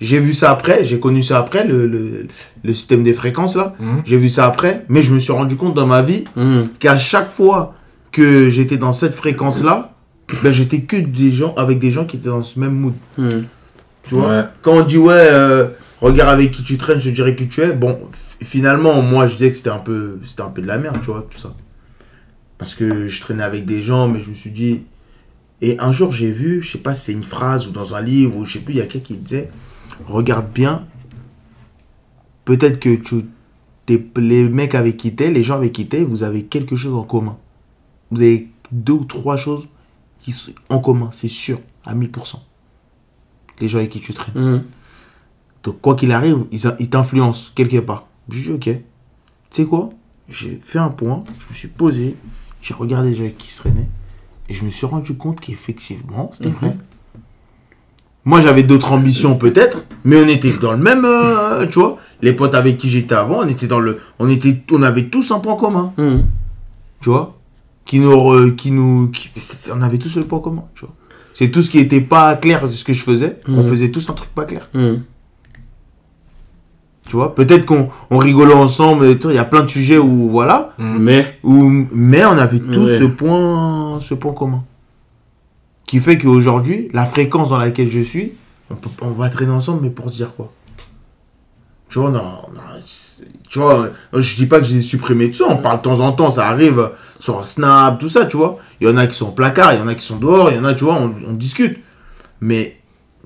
[0.00, 2.26] j'ai vu ça après j'ai connu ça après le, le,
[2.64, 4.02] le système des fréquences là Mhm.
[4.04, 6.62] j'ai vu ça après mais je me suis rendu compte dans ma vie Mmh.
[6.78, 7.74] qu'à chaque fois
[8.12, 9.94] que j'étais dans cette fréquence là
[10.42, 13.28] ben j'étais que des gens avec des gens qui étaient dans ce même mood Mmh.
[14.08, 14.28] tu vois?
[14.28, 14.42] Ouais.
[14.62, 15.66] quand on dit ouais euh,
[16.06, 17.72] regarde avec qui tu traînes je dirais qui tu es.
[17.72, 17.98] Bon
[18.42, 21.38] finalement moi je disais que c'était un peu un de la merde tu vois tout
[21.38, 21.54] ça.
[22.58, 24.82] Parce que je traînais avec des gens mais je me suis dit
[25.62, 28.00] et un jour j'ai vu je sais pas si c'est une phrase ou dans un
[28.00, 29.50] livre ou je sais plus il y a quelqu'un qui disait
[30.06, 30.86] regarde bien
[32.44, 33.24] peut-être que tu
[34.16, 37.38] les mecs avec qui les gens avec qui vous avez quelque chose en commun.
[38.10, 39.68] Vous avez deux ou trois choses
[40.18, 42.38] qui sont en commun c'est sûr à 1000%
[43.60, 44.34] les gens avec qui tu traînes.
[44.34, 44.62] Mmh.
[45.64, 48.06] Donc, quoi qu'il arrive, ils, ils t'influencent quelque part.
[48.28, 48.60] Je dis, ok.
[48.62, 48.78] Tu
[49.50, 49.90] sais quoi?
[50.28, 52.16] J'ai fait un point, je me suis posé,
[52.62, 53.88] j'ai regardé les gens qui se traînaient,
[54.48, 56.76] et je me suis rendu compte qu'effectivement, c'était vrai.
[58.24, 61.98] Moi, j'avais d'autres ambitions peut-être, mais on était dans le même, euh, tu vois.
[62.22, 65.30] Les potes avec qui j'étais avant, on était dans le, on était, on avait tous
[65.30, 66.18] un point commun, Mmh.
[67.00, 67.38] tu vois,
[67.84, 69.30] qui nous, qui nous, qui-
[69.72, 70.94] on avait tous le point commun, tu vois.
[71.34, 73.64] C'est tout ce qui était pas clair de ce que je faisais, on Mhm.
[73.64, 74.68] faisait tous un truc pas clair.
[77.06, 79.96] Tu vois, peut-être qu'on on rigolait ensemble, et tout, il y a plein de sujets
[79.98, 81.38] où, voilà, Mais.
[81.44, 82.98] où, mais on avait tous Ouais.
[82.98, 84.64] ce point, ce point commun.
[85.86, 88.32] Qui fait qu'aujourd'hui, la fréquence dans laquelle je suis,
[88.70, 90.52] on, peut, on va traîner ensemble, mais pour se dire quoi?
[91.88, 92.60] Tu vois, non, non,
[93.48, 96.10] tu vois, je dis pas que j'ai supprimé tout ça, on parle de temps en
[96.10, 96.90] temps, ça arrive
[97.20, 98.58] sur Snap, tout ça, tu vois.
[98.80, 100.50] Il y en a qui sont au placard, il y en a qui sont dehors,
[100.50, 101.78] il y en a, tu vois, on, on discute.
[102.40, 102.76] Mais,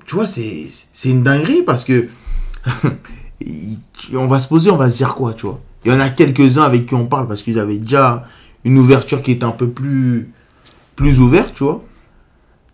[0.05, 2.07] tu vois, c'est c'est une dinguerie parce que
[4.13, 5.59] on va se poser, on va se dire quoi, tu vois.
[5.85, 8.25] Il y en a quelques-uns avec qui on parle parce qu'ils avaient déjà
[8.63, 10.29] une ouverture qui était un peu plus,
[10.95, 11.83] plus ouverte, tu vois.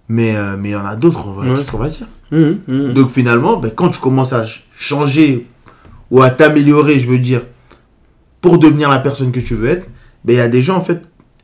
[0.09, 1.55] Mais euh, mais il y en a d'autres, on va- Ouais.
[1.55, 2.93] qu'est-ce qu'on va dire Mhm, mhm.
[2.93, 5.47] Donc finalement, ben, quand tu commences à ch- changer
[6.11, 7.43] ou à t'améliorer, je veux dire,
[8.41, 9.88] pour devenir la personne que tu veux être,
[10.26, 11.03] ben, il y a des gens, en fait,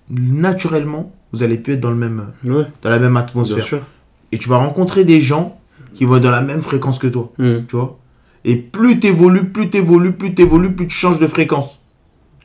[0.09, 3.79] naturellement, vous allez plus être dans, le même, Ouais, dans la même atmosphère.
[4.31, 5.59] Et tu vas rencontrer des gens
[5.93, 7.65] qui vont être dans la même fréquence que toi, Mhm.
[7.67, 7.97] tu vois.
[8.45, 11.79] Et plus tu évolues, plus tu évolues, plus tu évolues, plus tu changes de fréquence.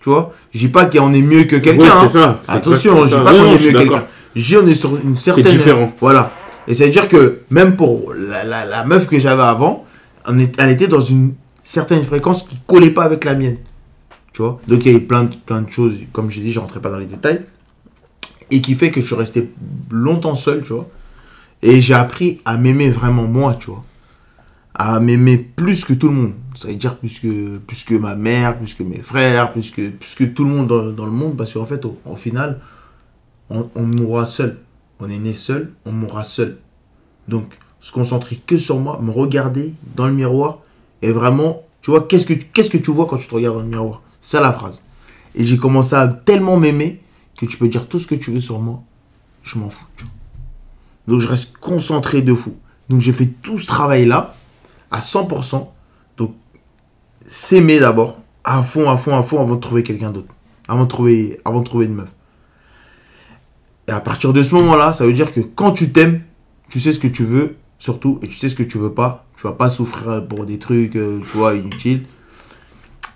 [0.01, 0.33] Tu vois?
[0.53, 1.85] Je dis pas qu'on est mieux que quelqu'un.
[1.85, 1.99] Ouais, hein.
[2.03, 2.37] c'est ça.
[2.41, 3.21] c'est Attention, je c'est dis ça.
[3.23, 4.05] pas qu'on est mieux que quelqu'un.
[4.37, 5.45] Je dis on est sur une certaine...
[5.45, 5.93] différent.
[6.01, 6.33] Voilà.
[6.69, 9.85] Et c'est-à-dire que même pour la, la- la meuf que j'avais avant,
[10.27, 11.35] on est- elle était dans une
[11.65, 13.57] certaine fréquence qui collait pas avec la mienne.
[14.33, 14.61] Tu vois?
[14.69, 16.91] Donc il y avait plein de, plein de choses, comme j'ai dit, je rentrais pas
[16.91, 17.41] dans les détails.
[18.51, 19.51] Et qui fait que je suis resté
[19.91, 20.87] longtemps seul, tu vois.
[21.63, 23.83] Et j'ai appris à m'aimer vraiment moi, tu vois.
[24.81, 26.33] À m'aimer plus que tout le monde.
[26.55, 29.91] Ça veut dire plus que, plus que ma mère, plus que mes frères, plus que,
[29.91, 31.37] plus que tout le monde dans, le monde.
[31.37, 32.61] Parce qu'en fait, au, final,
[33.51, 34.59] on, on mourra seul.
[35.01, 36.59] On est né seul, on mourra seul.
[37.27, 40.59] Donc, se concentrer que sur moi, me regarder dans le miroir
[41.03, 43.69] et vraiment, tu vois, qu'est-ce que, que tu vois quand tu te regardes dans le
[43.69, 44.03] miroir?
[44.21, 44.83] C'est la phrase.
[45.35, 47.01] Et j'ai commencé à tellement m'aimer
[47.39, 48.83] que tu peux dire tout ce que tu veux sur moi,
[49.43, 49.87] je m'en fous.
[51.07, 52.57] Donc, je reste concentré de fou.
[52.89, 54.35] Donc, j'ai fait tout ce travail-là
[54.91, 55.69] à 100%.
[56.17, 56.35] Donc,
[57.27, 60.33] s'aimer d'abord, à fond, à fond, à fond, avant de trouver quelqu'un d'autre.
[60.69, 62.11] Avant de trouver, avant de trouver une meuf.
[63.87, 66.21] Et à partir de ce moment-là, ça veut dire que quand tu t'aimes,
[66.69, 69.25] tu sais ce que tu veux, surtout, et tu sais ce que tu veux pas.
[69.37, 72.05] Tu vas pas souffrir pour des trucs, euh, tu vois, inutiles.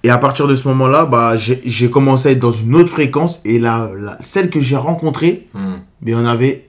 [0.05, 3.41] Et à partir de ce moment-là, bah, j'ai commencé à être dans une autre fréquence.
[3.45, 5.81] Et la, la- celle que j'ai rencontrée, Hmm.
[6.01, 6.69] mais on avait.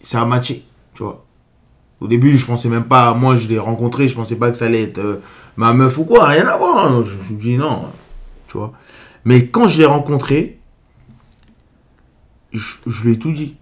[0.00, 1.24] Ça a matché, tu vois.
[2.04, 3.14] Au début, je pensais même pas.
[3.14, 5.22] Moi, je l'ai rencontrée, je pensais pas que ça allait être euh,
[5.56, 6.92] ma meuf ou quoi, rien à voir.
[6.92, 7.02] hein.
[7.02, 7.86] Je me dis non,
[8.46, 8.74] tu vois.
[9.24, 10.58] Mais quand je l'ai rencontrée,
[12.52, 13.56] je, lui ai tout dit.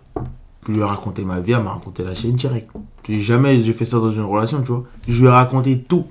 [0.66, 2.68] Je lui ai raconté ma vie, elle m'a raconté la chaîne direct.
[3.08, 4.82] Jamais j'ai fait ça dans une relation, tu vois.
[5.06, 6.06] Je lui ai raconté tout.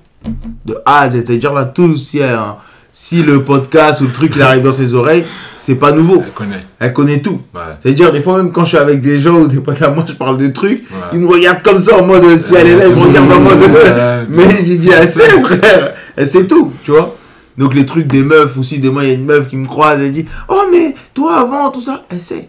[0.64, 1.26] De A à Z.
[1.26, 2.56] C'est-à-dire là, tout, si, elle, hein,
[2.92, 5.24] si le podcast ou le truc il arrive dans ses oreilles,
[5.56, 6.22] c'est pas nouveau.
[6.24, 6.60] Elle connaît.
[6.78, 7.40] Elle connaît tout.
[7.54, 7.60] Ouais.
[7.80, 10.04] C'est-à-dire, des fois, même quand je suis avec des gens ou des potes à moi,
[10.06, 10.96] je parle de trucs, Ouais.
[11.14, 13.32] ils me regardent comme ça en mode, euh, si elle est là, ils me regardent
[13.32, 14.24] en mode, Ouais.
[14.28, 17.16] mais j'ai dit, elle sait, frère, elle sait tout, tu vois.
[17.56, 19.66] Donc, les trucs des meufs aussi, des fois, il y a une meuf qui me
[19.66, 22.48] croise, elle dit, oh, mais toi, avant, tout ça, elle sait,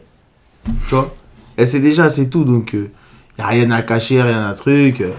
[0.87, 1.13] tu vois.
[1.55, 2.89] Elle sait déjà, c'est tout, donc, il
[3.39, 5.01] n'y a rien à cacher, rien à truc.
[5.01, 5.09] euh.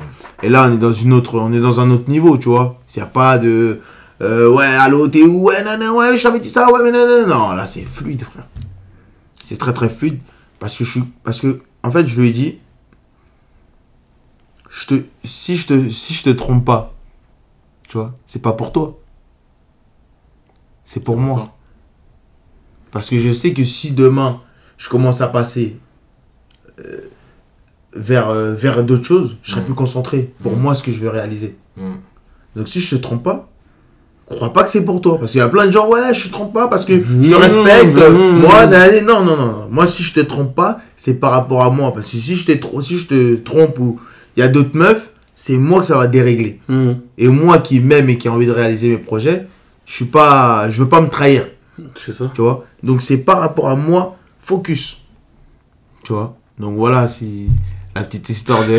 [0.42, 2.80] Et là, on est dans une autre, on est dans un autre niveau, tu vois.
[2.86, 3.78] S'il n'y a pas de,
[4.24, 6.90] euh, ouais, allô, t'es où, ouais, non, non, ouais, je t'avais dit ça, ouais, mais
[6.90, 8.46] non, non, non, là, c'est fluide, frère.
[9.42, 10.20] C'est très très fluide
[10.58, 12.58] parce que je suis parce que en fait je lui ai dit
[14.70, 16.94] je te si je te si je te trompe pas
[17.88, 18.98] tu vois c'est pas pour toi
[20.82, 21.54] c'est pour moi
[22.90, 24.40] parce que je sais que si demain
[24.78, 25.76] je commence à passer
[26.80, 27.02] euh,
[27.94, 29.64] vers euh, vers d'autres choses je serai Mm.
[29.66, 30.60] plus concentré pour Mm.
[30.60, 31.96] moi ce que je veux réaliser Hmm.
[32.56, 33.48] donc si je te trompe pas
[34.30, 36.26] crois pas que c'est pour toi parce qu'il y a plein de gens ouais je
[36.28, 39.24] te trompe pas parce que je te respecte non, non, moi non.
[39.24, 42.16] non non moi si je te trompe pas c'est par rapport à moi parce que
[42.16, 44.00] si je te si je te trompe ou
[44.36, 46.96] il y a d'autres meufs c'est moi que ça va dérégler Mhm.
[47.18, 49.46] et moi qui m'aime et qui a envie de réaliser mes projets
[49.86, 51.42] je suis pas je veux pas me trahir
[51.96, 52.30] C'est ça.
[52.34, 52.64] tu vois?
[52.82, 54.98] Donc c'est par rapport à moi focus
[56.04, 56.34] tu vois?
[56.58, 57.48] Donc voilà si
[57.96, 58.78] la petite histoire de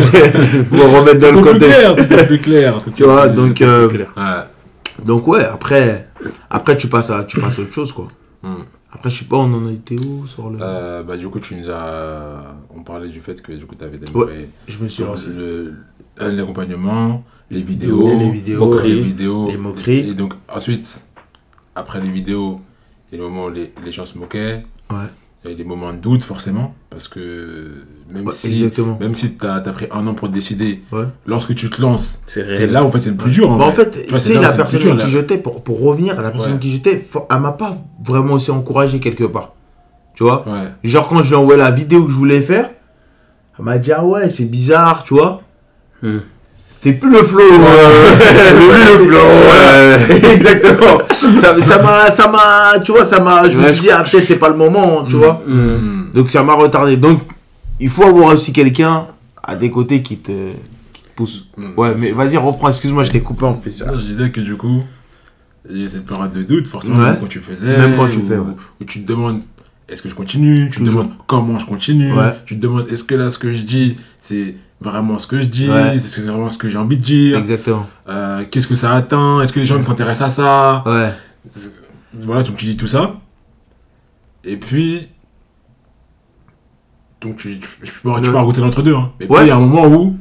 [0.69, 2.81] pour remettre dans le Tout plus contexte clair, tout plus clair.
[2.83, 3.27] tout tu vois?
[3.27, 4.07] plus- donc euh, Clair.
[4.17, 4.23] Ouais.
[5.03, 6.07] Donc ouais, après,
[6.49, 8.07] après tu passes à, tu passes à autre chose quoi.
[8.43, 8.63] Hmm.
[8.91, 10.57] Après je sais pas, on en a été où sur le.
[10.61, 12.55] Euh, bah, du coup, tu nous as.
[12.69, 15.29] On parlait du fait que du coup, tu avais démarré je me suis lancé.
[15.35, 15.73] le-
[16.21, 20.09] euh, l'accompagnement, les vidéos, Les vidéos, les moqueries, vidéos, les moqueries.
[20.09, 21.05] Et donc, ensuite,
[21.75, 22.61] après les vidéos,
[23.11, 24.63] il y a des moments où les, les gens se moquaient.
[24.89, 24.95] Ouais.
[25.45, 26.73] Il y a des moments de doute, forcément.
[26.89, 27.71] Parce que
[28.11, 28.97] même Ouais, si, exactement.
[28.99, 31.05] même si tu as, pris un an pour te décider, Ouais.
[31.25, 33.47] lorsque tu te lances, C'est là, en fait, c'est le plus dur.
[33.49, 33.85] Bah, en vrai.
[33.85, 36.59] fait, tu sais, la personne dur, qui j'étais, pour, pour revenir à la personne Ouais.
[36.59, 39.53] qui j'étais, elle m'a pas vraiment aussi encouragé quelque part.
[40.15, 40.47] Tu vois?
[40.47, 40.69] Ouais.
[40.83, 42.69] Genre quand je lui ai envoyé la vidéo que je voulais faire,
[43.59, 45.41] elle m'a dit ah ouais, c'est bizarre, tu vois?
[46.01, 46.19] Hmm.
[46.67, 47.41] C'était plus le flow.
[47.41, 48.07] euh,
[48.97, 49.17] plus le flow.
[49.17, 50.33] ouais.
[50.33, 50.99] Exactement.
[51.11, 54.25] Ça ça m'a, ça m'a, tu vois, ça m'a, je me suis dit, ah, peut-être
[54.27, 55.41] c'est pas le moment, tu vois.
[55.47, 56.09] Mhm.
[56.13, 56.97] Donc ça m'a retardé.
[56.97, 57.21] Donc
[57.79, 59.07] il faut avoir aussi quelqu'un
[59.43, 60.31] à des côtés qui te,
[60.93, 61.47] qui te pousse.
[61.57, 63.81] Mm, Ouais, mais vas-y, reprends, excuse-moi, je t'ai coupé en plus.
[63.85, 64.83] Non, je disais que du coup,
[65.69, 67.17] il y a cette période de doute, forcément, Ouais.
[67.19, 67.77] quand tu faisais.
[67.77, 68.53] Même quand tu où, fais, ouais.
[68.81, 69.41] où tu te demandes
[69.87, 70.69] est-ce que je continue?
[70.71, 71.03] Tu te Toujours.
[71.03, 72.11] demandes comment je continue?
[72.11, 72.31] Ouais.
[72.47, 75.45] Tu te demandes est-ce que là, ce que je dis, c'est vraiment ce que je
[75.47, 75.95] dis Ouais.
[75.95, 77.87] Est-ce que c'est vraiment ce que j'ai envie de dire Exactement.
[78.09, 79.41] Euh, Qu'est-ce que ça atteint?
[79.41, 80.83] Est-ce que les gens s'intéressent à ça?
[80.85, 81.11] Ouais.
[82.13, 83.15] Voilà, donc tu dis tout ça.
[84.43, 85.07] Et puis,
[87.21, 88.95] Donc tu, tu, tu peux, peux raconter l'entre-deux.
[88.95, 89.11] Hein.
[89.19, 89.37] Mais Ouais.
[89.39, 90.15] puis, il y a un moment où,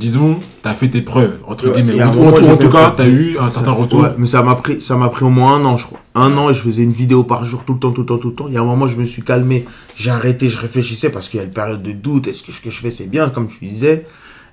[0.00, 2.02] disons, t'as fait tes preuves, entre Ouais, guillemets.
[2.02, 4.00] en fait tout cas, peu- t'as eu un ça- certain retour.
[4.00, 6.00] Ouais, mais ça m'a pris, ça m'a pris au moins un an, je crois.
[6.14, 8.18] Un an et je faisais une vidéo par jour, tout le temps, tout le temps,
[8.18, 8.46] tout le temps.
[8.48, 9.64] Il y a un moment, je me suis calmé,
[9.96, 12.26] j'ai arrêté, je réfléchissais parce qu'il y a une période de doute.
[12.26, 14.06] Est-ce que ce que je fais, c'est bien, comme tu disais?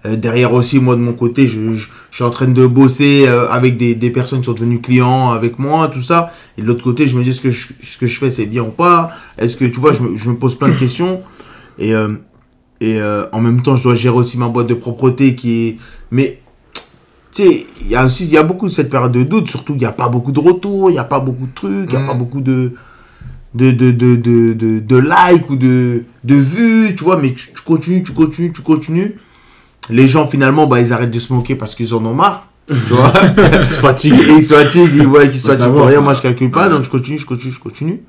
[0.05, 3.23] Euh, derrière aussi, moi de mon côté, je, je, je suis en train de bosser
[3.27, 6.29] euh, avec des, des personnes qui sont devenues clients avec moi, tout ça.
[6.57, 8.45] Et de l'autre côté, je me dis est-ce que je, ce que je fais c'est
[8.45, 9.09] bien ou pas?
[9.39, 11.19] Est-ce que tu vois, je me, je me pose plein de questions.
[11.79, 12.09] Et, euh,
[12.81, 15.77] et euh, en même temps, je dois gérer aussi ma boîte de propreté qui est.
[16.11, 16.39] Mais
[17.33, 19.73] tu sais, il y a aussi y a beaucoup de cette période de doute, surtout
[19.73, 21.97] il n'y a pas beaucoup de retours, il n'y a pas beaucoup de trucs, il
[21.97, 22.73] n'y a pas beaucoup de
[23.53, 27.47] de, de, de, de, de, de likes ou de, de vues, tu vois, mais tu,
[27.53, 29.15] tu continues, tu continues, tu continues.
[29.89, 32.75] Les gens finalement, bah, ils arrêtent de se moquer parce qu'ils en ont marre, tu
[32.93, 33.13] vois.
[33.61, 34.13] Ils se fatiguent.
[34.37, 36.69] Ils se fatiguent, ils se Faut fatiguent pour rien, moi je calcule pas, Ouais.
[36.75, 38.01] donc je continue, je continue, je continue.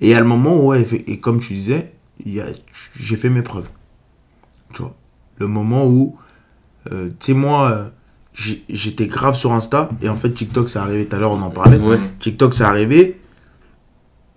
[0.00, 1.90] Et à le moment où, ouais, et, comme tu disais,
[2.24, 3.68] j'ai fait mes preuves.
[4.76, 4.94] Tu vois.
[5.38, 6.16] Le moment où,
[6.92, 7.88] euh, tu sais, moi, euh,
[8.68, 11.50] j'étais grave sur Insta, et en fait, TikTok, c'est arrivé tout à l'heure, on en
[11.50, 11.78] parlait.
[11.78, 11.98] Ouais.
[12.20, 13.18] TikTok, c'est arrivé,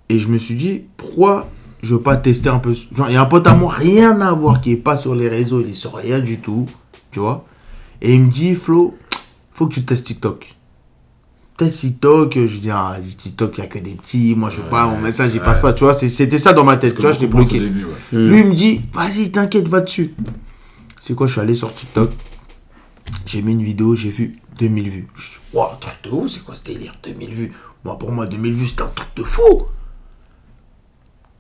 [0.08, 1.50] et je me suis dit, pourquoi
[1.82, 4.22] je veux pas tester un peu Genre, il y a un pote à moi, rien
[4.22, 6.66] à voir, qui est pas sur les réseaux, il est sur rien du tout,
[7.12, 7.46] tu vois.
[8.02, 8.98] Et il me dit, Flo,
[9.52, 10.56] faut que tu testes TikTok.
[11.60, 14.62] Teste TikTok, je dis, ah, vas-y, TikTok, il y a que des petits, moi je
[14.62, 17.02] veux pas, mon message il passe pas, tu vois, c'était ça dans ma tête, tu
[17.02, 17.60] vois, j'étais bloqué.
[17.60, 18.18] début, ouais.
[18.18, 18.28] Mm.
[18.30, 20.16] Lui, il me dit, vas-y, t'inquiète, va dessus.
[21.02, 22.12] C'est quoi, je suis allé sur TikTok,
[23.26, 25.08] j'ai mis une vidéo, j'ai vu 2000 vues.
[25.16, 27.52] Je dis, waouh, truc de ouf, c'est quoi ce délire 2000 vues?
[27.84, 29.66] Moi, pour moi, 2000 vues, c'est un truc de fou.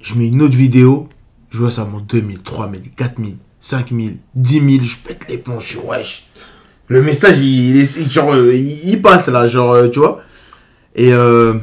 [0.01, 1.07] Je mets une autre vidéo,
[1.49, 5.79] je vois ça monte 2000, 3000, 4000, 5000, 10 000, je pète les plombs, je
[5.79, 6.25] dis, wesh.
[6.89, 10.21] Le message, il, genre, euh, il, passe là, genre, euh, tu vois.
[10.95, 11.53] Et, euh,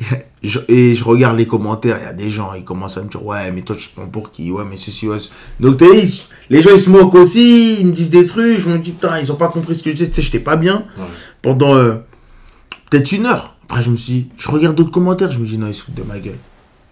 [0.42, 3.08] je, et je regarde les commentaires, il y a des gens, ils commencent à me
[3.08, 4.50] dire, ouais, mais toi, tu te prends pour qui?
[4.50, 5.18] Ouais, mais ceci, ouais.
[5.60, 5.80] Donc,
[6.48, 9.18] les gens, ils se moquent aussi, ils me disent des trucs, je me dis, putain,
[9.20, 11.04] ils ont pas compris ce que je disais, tu sais, j'étais pas bien Ouais.
[11.42, 11.94] pendant euh,
[12.90, 13.54] peut-être une heure.
[13.68, 15.82] Après, je me suis dit, je regarde d'autres commentaires, je me dis, non, ils se
[15.82, 16.38] foutent de ma gueule.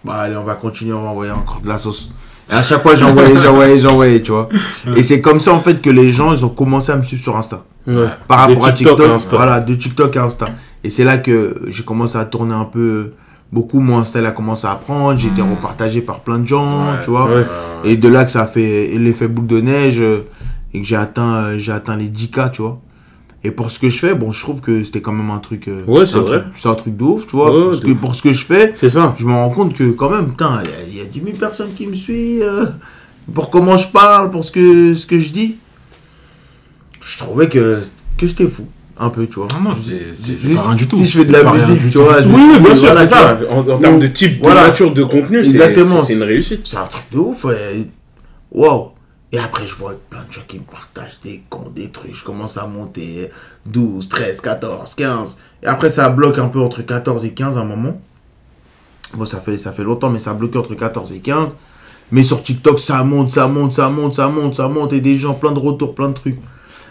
[0.05, 2.11] Bah, allez, on va continuer, on va envoyer encore de la sauce.
[2.51, 4.49] Et à chaque fois, j'envoyais, j'envoyais, j'envoyais, tu vois.
[4.97, 7.23] Et c'est comme ça, en fait, que les gens, ils ont commencé à me suivre
[7.23, 7.65] sur Insta.
[7.87, 8.07] Ouais.
[8.29, 9.37] Par De rapport à TikTok, Insta.
[9.37, 10.47] voilà, de TikTok à Insta.
[10.83, 13.13] Et c'est là que j'ai commencé à tourner un peu,
[13.51, 17.03] beaucoup, mon Insta, a commencé à prendre, j'ai été repartagé par plein de gens, Ouais,
[17.03, 17.27] tu vois.
[17.27, 17.45] ouais.
[17.85, 20.27] Et de là que ça a fait l'effet boule de neige euh,
[20.75, 22.81] et que j'ai atteint, euh, j'ai atteint les 10K, tu vois.
[23.47, 25.69] Et pour ce que je fais, bon, je trouve que c'était quand même un truc.
[25.69, 26.41] euh, Ouais, c'est un vrai.
[26.41, 27.51] truc- C'est un truc de ouf, tu vois.
[27.57, 28.01] Ouais, parce que ouf.
[28.01, 29.15] pour ce que je fais, C'est ça.
[29.19, 31.21] je me rends compte que quand même, putain, il y a- il y, a 10
[31.23, 32.43] 000 personnes qui me suivent.
[32.43, 32.67] euh,
[33.35, 35.57] pour comment je parle, pour ce que, ce que je dis.
[37.03, 37.81] Je trouvais que,
[38.19, 38.67] que c'était fou.
[38.99, 39.49] Un peu, tu vois.
[39.55, 39.91] Non, non, Si-
[40.23, 40.97] c'est pas rien du tout.
[40.97, 42.21] Si je fais de la musique, tu vois.
[42.21, 43.39] Oui, oui, bien sûr, voilà, c'est ça.
[43.51, 44.63] En, en termes de type, Voilà.
[44.63, 46.01] de nature de contenu, c'est- Exactement.
[46.01, 46.61] c'est c'est une réussite.
[46.65, 47.89] C'est un truc de ouf, ouais.
[49.35, 52.15] Et après, je vois plein de gens qui me partagent des cons, des trucs.
[52.15, 53.31] Je commence à monter
[53.67, 55.39] 12, 13, 14, 15.
[55.65, 58.01] Et après, ça bloque un peu entre 14 et 15 à un moment.
[59.15, 61.49] Bon, ça fait, ça fait longtemps, mais ça a bloqué entre 14 et 15.
[62.13, 64.93] Mais sur TikTok, ça monte, ça monte, ça monte, ça monte, ça monte.
[64.93, 66.39] Et des gens, plein de retours, plein de trucs.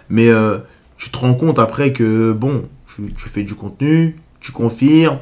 [0.09, 0.57] Mais euh,
[0.97, 5.19] tu te rends compte après que, bon, tu, tu fais du contenu, tu confirmes.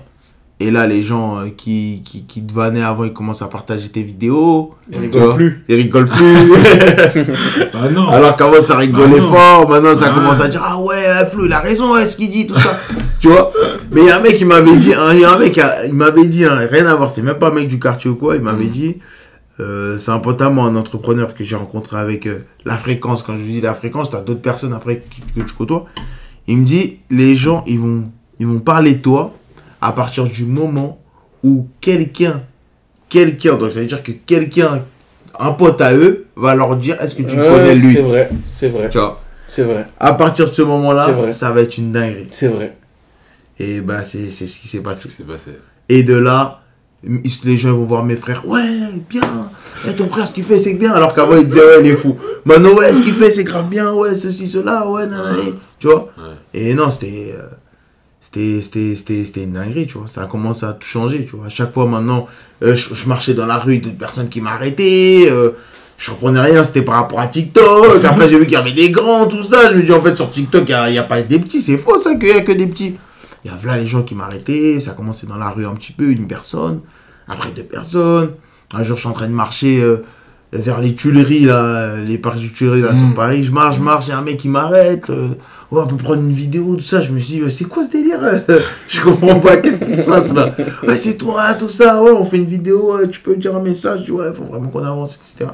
[0.64, 3.90] Et là, les gens euh, qui, qui, qui te vannaient avant, ils commencent à partager
[3.90, 4.76] tes vidéos.
[4.92, 5.64] Ils rigolent plus.
[5.68, 6.36] Ils rigolent plus.
[7.74, 8.08] Bah non.
[8.10, 9.28] Alors qu'avant, ça rigolait Ah non.
[9.30, 9.70] fort.
[9.70, 10.46] Maintenant, ça Ah commence ouais.
[10.46, 12.80] à dire Ah ouais, Flo, il a raison, ouais, ce qu'il dit, tout ça.
[13.20, 13.52] tu vois?
[13.92, 15.60] Mais il y a un mec qui m'avait dit hein, Il y a un mec,
[15.88, 18.16] il m'avait dit hein, Rien à voir, c'est même pas un mec du quartier ou
[18.16, 18.36] quoi.
[18.36, 18.70] Il m'avait Mm.
[18.70, 18.96] dit
[19.60, 20.12] euh, C'est
[20.52, 23.24] moi, un entrepreneur que j'ai rencontré avec euh, la fréquence.
[23.24, 24.98] Quand je dis la fréquence, tu as d'autres personnes après
[25.36, 25.86] que tu côtoies.
[26.48, 28.04] Il me dit Les gens, ils vont,
[28.40, 29.34] ils vont parler de toi
[29.82, 31.00] à partir du moment
[31.44, 32.42] où quelqu'un,
[33.10, 34.84] quelqu'un, donc ça veut dire que quelqu'un,
[35.40, 37.94] un pote à eux, va leur dire Est-ce que tu Ouais, connais lui?
[37.94, 39.22] C'est vrai, c'est vrai, tu vois?
[39.48, 42.28] c'est vrai, À partir de ce moment-là, ça va être une dinguerie.
[42.32, 42.78] c'est vrai.
[43.60, 45.10] Et bah, c'est c'est ce qui s'est passé.
[45.90, 46.62] Et de là,
[47.44, 48.48] les gens vont voir mes frères.
[48.48, 48.64] Ouais,
[49.10, 49.22] bien.
[49.88, 50.92] Eh, ton frère, ce qu'il fait, c'est bien.
[50.94, 52.16] Alors qu'avant, ils disaient, ouais, il est fou.
[52.46, 53.92] Maintenant, ouais, ce qu'il fait, c'est grave bien.
[53.94, 54.88] Ouais, ceci, cela.
[54.88, 55.38] Ouais, nanana.
[55.80, 56.10] Tu vois?
[56.18, 56.34] Ouais.
[56.54, 57.34] Et non, c'était.
[57.38, 57.48] euh,
[58.22, 60.08] c'était une dinguerie tu vois.
[60.08, 61.48] Ça a commencé à tout changer tu vois.
[61.48, 62.28] À chaque fois maintenant
[62.64, 65.52] euh, je, marchais dans la rue d'autres personnes qui m'arrêtaient euh,
[65.98, 68.06] je comprenais rien c'était par rapport à TikTok.
[68.06, 69.72] Après j'ai vu qu'il y avait des grands tout ça.
[69.72, 71.62] Je me dis en fait sur TikTok il n'y a, pas des petits.
[71.62, 72.96] C'est faux ça qu'il y a que des petits.
[73.44, 74.80] Il y a là les gens qui m'arrêtaient.
[74.80, 76.82] Ça a commencé dans la rue un petit peu une personne
[77.28, 78.32] après deux personnes.
[78.74, 80.04] Un jour je suis en train de marcher euh,
[80.54, 83.14] vers les Tuileries là les parcs du Tuileries là sur Mm.
[83.16, 85.30] Paris je marche je marche il y a un mec qui m'arrête euh,
[85.74, 87.00] on peut prendre une vidéo, tout ça.
[87.00, 88.20] Je me suis dit, c'est quoi ce délire
[88.90, 90.54] Je comprends pas, qu'est-ce qui se passe là?
[90.86, 94.12] Ouais, c'est toi, tout ça, ouais, on fait une vidéo, tu peux dire un message,
[94.12, 95.50] ouais, il faut vraiment qu'on avance, etc.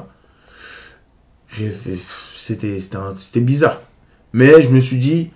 [1.48, 1.98] j'ai fait.
[2.36, 3.80] C'était c'était un- c'était bizarre.
[4.32, 5.30] Mais je me suis dit,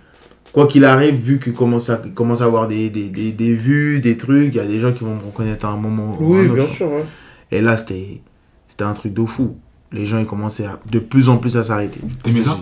[0.51, 3.53] quoi qu'il arrive, vu qu'il commence à, il commence à avoir des, des, des, des
[3.53, 6.17] vues, des trucs, il y a des gens qui vont me reconnaître à un moment
[6.19, 6.69] ou à un autre.
[6.69, 6.91] sûr.
[6.91, 7.05] ouais.
[7.51, 8.21] Et là, c'était
[8.73, 9.55] c'était un truc de fou.
[9.91, 11.99] Les gens, ils commençaient à- de plus en plus à s'arrêter.
[12.23, 12.57] T'aimais ça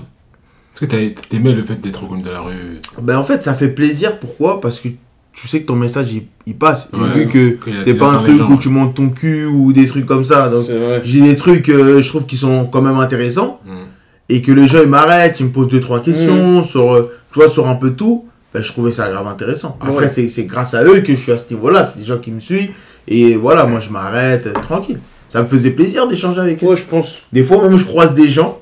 [0.73, 0.85] Est-ce que
[1.29, 2.79] t'aimais le fait d'être reconnu dans la rue?
[3.01, 4.19] Ben en fait, ça fait plaisir.
[4.19, 4.59] Pourquoi?
[4.59, 4.89] Parce que
[5.33, 6.89] tu sais que ton message, il, il passe.
[6.93, 8.57] Et Ouais, vu que c'est pas un truc gens, où ouais.
[8.59, 10.49] tu montes ton cul ou des trucs comme ça.
[10.49, 10.65] Donc,
[11.03, 13.61] j'ai des trucs, euh, je trouve, qui sont quand même intéressants.
[13.65, 13.71] Mm.
[14.27, 17.39] Et que les gens, ils m'arrêtent, ils me posent deux, trois questions sur, euh, tu
[17.39, 18.25] vois, sur un peu tout.
[18.53, 19.77] Ben, je trouvais ça grave intéressant.
[19.79, 20.07] Après, Ouais.
[20.09, 21.85] c'est c'est grâce à eux que je suis à ce niveau-là.
[21.85, 22.71] C'est des gens qui me suivent.
[23.07, 24.99] Et voilà, moi, je m'arrête euh, tranquille.
[25.31, 26.67] Ça me faisait plaisir d'échanger avec eux.
[26.67, 27.21] Ouais, je pense.
[27.31, 28.59] Des fois, même, je croise des gens.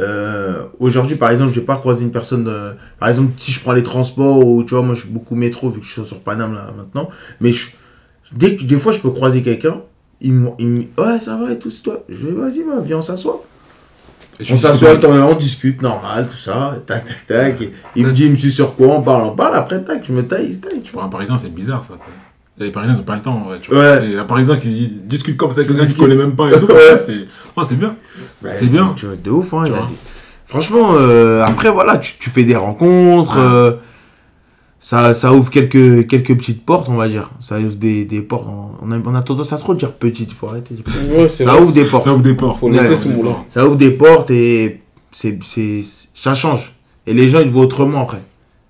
[0.00, 2.48] Euh, Aujourd'hui, par exemple, je vais pas croiser une personne.
[2.48, 5.36] euh, par exemple, si je prends les transports ou tu vois, moi, je suis beaucoup
[5.36, 7.08] métro vu que je suis sur Paname là maintenant.
[7.40, 7.70] Mais je-
[8.34, 9.82] dès que des fois, je peux croiser quelqu'un.
[10.20, 12.02] Il me, me- ouais, ça va et tout, c'est toi.
[12.08, 13.44] Je vais, vas-y, va, viens, on s'assoit.
[14.50, 17.60] On s'assoit, on, on discute, normal, tout ça, tac, tac, tac.
[17.62, 20.02] Et il me dit, il me suit sur quoi, on parle, on parle, après, tac,
[20.04, 21.02] je me taille, il se taille, tu vois.
[21.02, 21.94] Pour un Parisien, c'est bizarre ça.
[22.60, 23.80] Les Parisiens, ils ont pas le temps, vrai, tu vois.
[23.80, 24.10] Ouais.
[24.10, 26.66] Et un Parisien qui discute comme ça avec quelqu'un qui connaît même pas et tout,
[26.72, 26.98] Ouais.
[27.04, 27.96] c'est non, c'est bien.
[28.44, 28.92] Ouais, C'est bien.
[28.96, 29.64] Tu vois, de ouf, hein.
[29.66, 29.86] vois.
[29.88, 29.94] des-
[30.46, 33.36] Franchement, euh, après, voilà, tu, tu fais des rencontres.
[33.36, 33.42] Ouais.
[33.42, 33.72] euh,
[34.78, 37.30] ça, ça ouvre quelques, quelques petites portes, on va dire.
[37.40, 38.46] Ça ouvre des, des portes.
[38.82, 40.74] On a, on a tendance à trop dire petites, il faut arrêter.
[41.10, 41.60] Ouais, Ça vrai.
[41.60, 42.04] ouvre des portes.
[42.04, 42.58] Ça ouvre des portes.
[42.60, 43.30] Faut laisser Ouais, ce mot-là.
[43.30, 43.44] portes.
[43.48, 44.80] Ça ouvre des portes et
[45.12, 45.82] c'est, c'est,
[46.14, 46.74] ça change.
[47.06, 48.22] Et les gens, ils te voient autrement après.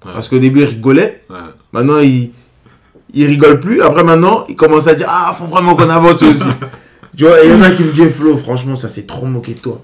[0.05, 0.13] Ouais.
[0.13, 1.23] Parce qu'au début, ils rigolaient.
[1.31, 1.37] Ouais.
[1.73, 2.31] Maintenant, ils,
[3.15, 3.83] ils rigolent plus.
[3.83, 6.49] Après, maintenant, ils commencent à dire Ah, faut vraiment qu'on avance aussi.
[7.17, 9.55] tu vois, il y en a qui me disent Flo, franchement, ça s'est trop moqué
[9.55, 9.83] de toi.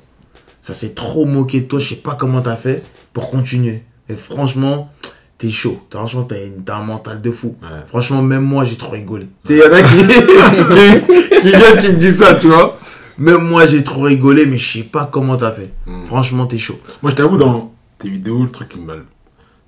[0.61, 1.79] Ça s'est trop moqué de toi.
[1.79, 3.83] Je sais pas comment t'as fait pour continuer.
[4.09, 4.91] Et franchement,
[5.39, 5.81] t'es chaud.
[5.91, 7.57] Franchement, t'as, une- t'as un mental de fou.
[7.63, 7.69] Ouais.
[7.87, 9.29] Franchement, même moi, j'ai trop rigolé.
[9.47, 12.49] Tu sais, il y en a qui, qui, qui viennent qui me disent ça, tu
[12.49, 12.79] vois.
[13.19, 15.71] Même moi, j'ai trop rigolé, mais je sais pas comment t'as fait.
[15.87, 16.05] Mm.
[16.05, 16.79] Franchement, t'es chaud.
[17.03, 18.95] Moi, je t'avoue, dans tes vidéos, le truc qui m'a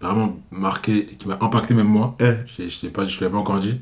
[0.00, 2.38] vraiment marqué et qui m'a impacté, même moi, Ouais.
[2.56, 3.80] je ne l'ai pas, je te l'ai pas encore dit,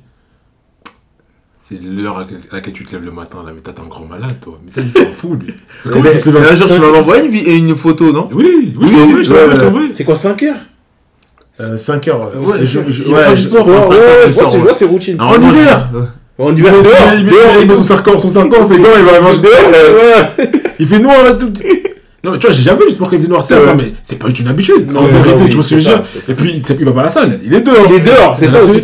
[1.59, 3.43] c'est l'heure à laquelle, à laquelle tu te lèves le matin.
[3.45, 4.59] Là, mais t'as un gros malade, toi.
[4.64, 5.53] Mais ça, il s'en fout, lui.
[5.83, 6.11] Comment Mais-
[6.51, 8.29] un jour, tu m'as envoyé une, photo, non?
[8.33, 9.95] Oui, oui, je Oui, je t'ai.
[9.95, 10.57] C'est quoi, 5 heures?
[11.55, 12.21] 5 heures.
[12.41, 13.83] Ouais, je- je- ouais, je- sport, Ouais, ouais,
[14.27, 15.21] je vois, sort, c'est- routine.
[15.21, 15.91] En hiver
[16.39, 19.05] En Il hiver, dehors, il met- son 5 ans, son 5 ans, c'est quand il
[19.07, 20.37] va manger dehors.
[20.37, 20.51] Ouais.
[20.79, 21.51] Il fait noir là tout.
[22.27, 23.68] Non, mais tu vois, j'ai jamais vu le sport qui faisait noir, certes, Ouais.
[23.68, 24.91] non, mais c'est pas une habitude.
[24.91, 26.03] Non, en ouais, vérité, tu vois ce que je veux dire?
[26.29, 27.87] Et puis, il va pas à la salle, il est dehors.
[27.89, 28.81] Il est dehors, c'est ça aussi.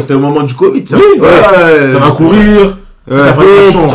[0.00, 0.96] C'était au moment du Covid, ça.
[0.96, 1.90] Oui, ouais.
[1.92, 2.76] Ça va courir,
[3.08, 3.88] ça Ouais, traction,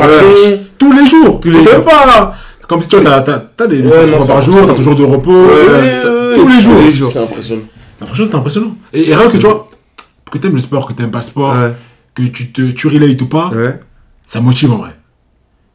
[0.78, 1.42] tous les jours.
[1.44, 2.34] C'est pas
[2.68, 5.32] comme si tu vois, t'as- des fois par jour, t'as toujours de repos.
[5.32, 6.00] Ouais.
[6.36, 6.76] Tous les jours.
[6.76, 7.12] Tous les jours.
[7.12, 7.62] C'est impressionnant.
[8.06, 8.76] Franchement, c'est impressionnant.
[8.94, 9.70] Et, et rien que tu vois,
[10.32, 11.74] que t'aimes le sport, que t'aimes pas le sport, Ouais.
[12.14, 13.80] que tu te tu relates ou pas, Ouais.
[14.26, 14.97] ça motive en vrai.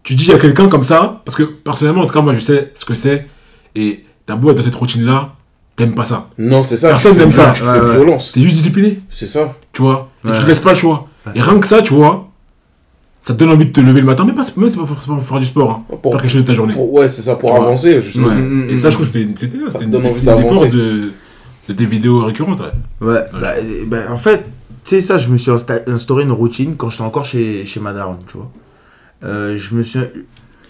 [0.02, 2.72] Tu dis à quelqu'un comme ça, parce que personnellement, en tout cas, moi je sais
[2.74, 3.26] ce que c'est,
[3.76, 5.34] et t'as beau être dans cette routine-là,
[5.76, 6.28] t'aimes pas ça.
[6.38, 6.88] Non, c'est ça.
[6.88, 7.54] Personne n'aime ça.
[7.56, 7.96] C'est Ouais, ouais.
[7.96, 8.32] violence.
[8.32, 9.54] T'es juste discipliné, C'est ça.
[9.72, 10.34] tu vois, et Ouais.
[10.34, 11.08] tu te laisses pas le choix.
[11.34, 12.28] Et rien que ça, tu vois,
[13.20, 15.16] ça te donne envie de te lever le matin, mais pas, même c'est pas forcément
[15.18, 16.74] pour faire du sport, hein, Pour- faire quelque chose de ta journée.
[16.74, 18.26] Pour- Ouais, c'est ça, pour Tu avancer, justement.
[18.28, 18.34] Ouais.
[18.34, 18.78] Mm, mm, Et mm.
[18.78, 20.18] ça, je trouve que c'était une, c'était- c'était te une, donne des- envie
[20.66, 21.12] une de,
[21.68, 22.60] de tes vidéos récurrentes.
[22.60, 23.08] Ouais.
[23.08, 23.52] Ouais, bah,
[23.86, 24.38] bah, en fait,
[24.84, 27.78] tu sais, ça, je me suis insta- instauré une routine quand j'étais encore chez, chez
[27.78, 28.50] ma daronne, tu vois.
[29.24, 30.00] Euh, je me suis,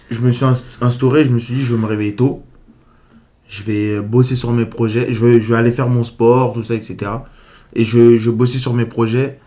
[0.09, 2.43] je me suis ins- instauré, je me suis dit, je vais me réveiller tôt.
[3.47, 5.11] Je vais bosser sur mes projets.
[5.13, 7.11] Je vais, je vais aller faire mon sport, tout ça, etc.
[7.75, 9.39] Et je, je bossais sur mes projets.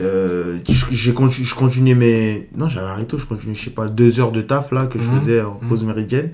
[0.00, 0.58] Euh,
[0.90, 2.48] je, continu- je continuais mes.
[2.54, 5.10] Non, j'avais arrêté, je continuais, je sais pas, deux heures de taf là que je
[5.10, 5.20] Mhm.
[5.20, 6.32] faisais en pause méridienne.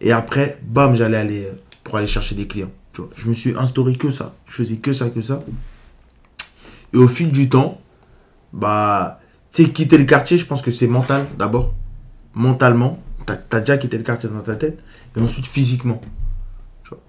[0.00, 1.52] Et après, bam, j'allais aller euh,
[1.84, 2.72] pour aller chercher des clients.
[2.92, 3.10] Tu vois.
[3.14, 4.34] Je me suis instauré que ça.
[4.46, 5.40] Je faisais que ça, que ça.
[6.92, 7.80] Et au fil du temps,
[8.52, 9.20] bah,
[9.52, 11.74] tu sais, quitter le quartier, je pense que c'est mental d'abord.
[12.34, 14.78] Mentalement, t'as as déjà quitté le quartier dans ta tête.
[15.16, 16.00] Et ensuite, physiquement.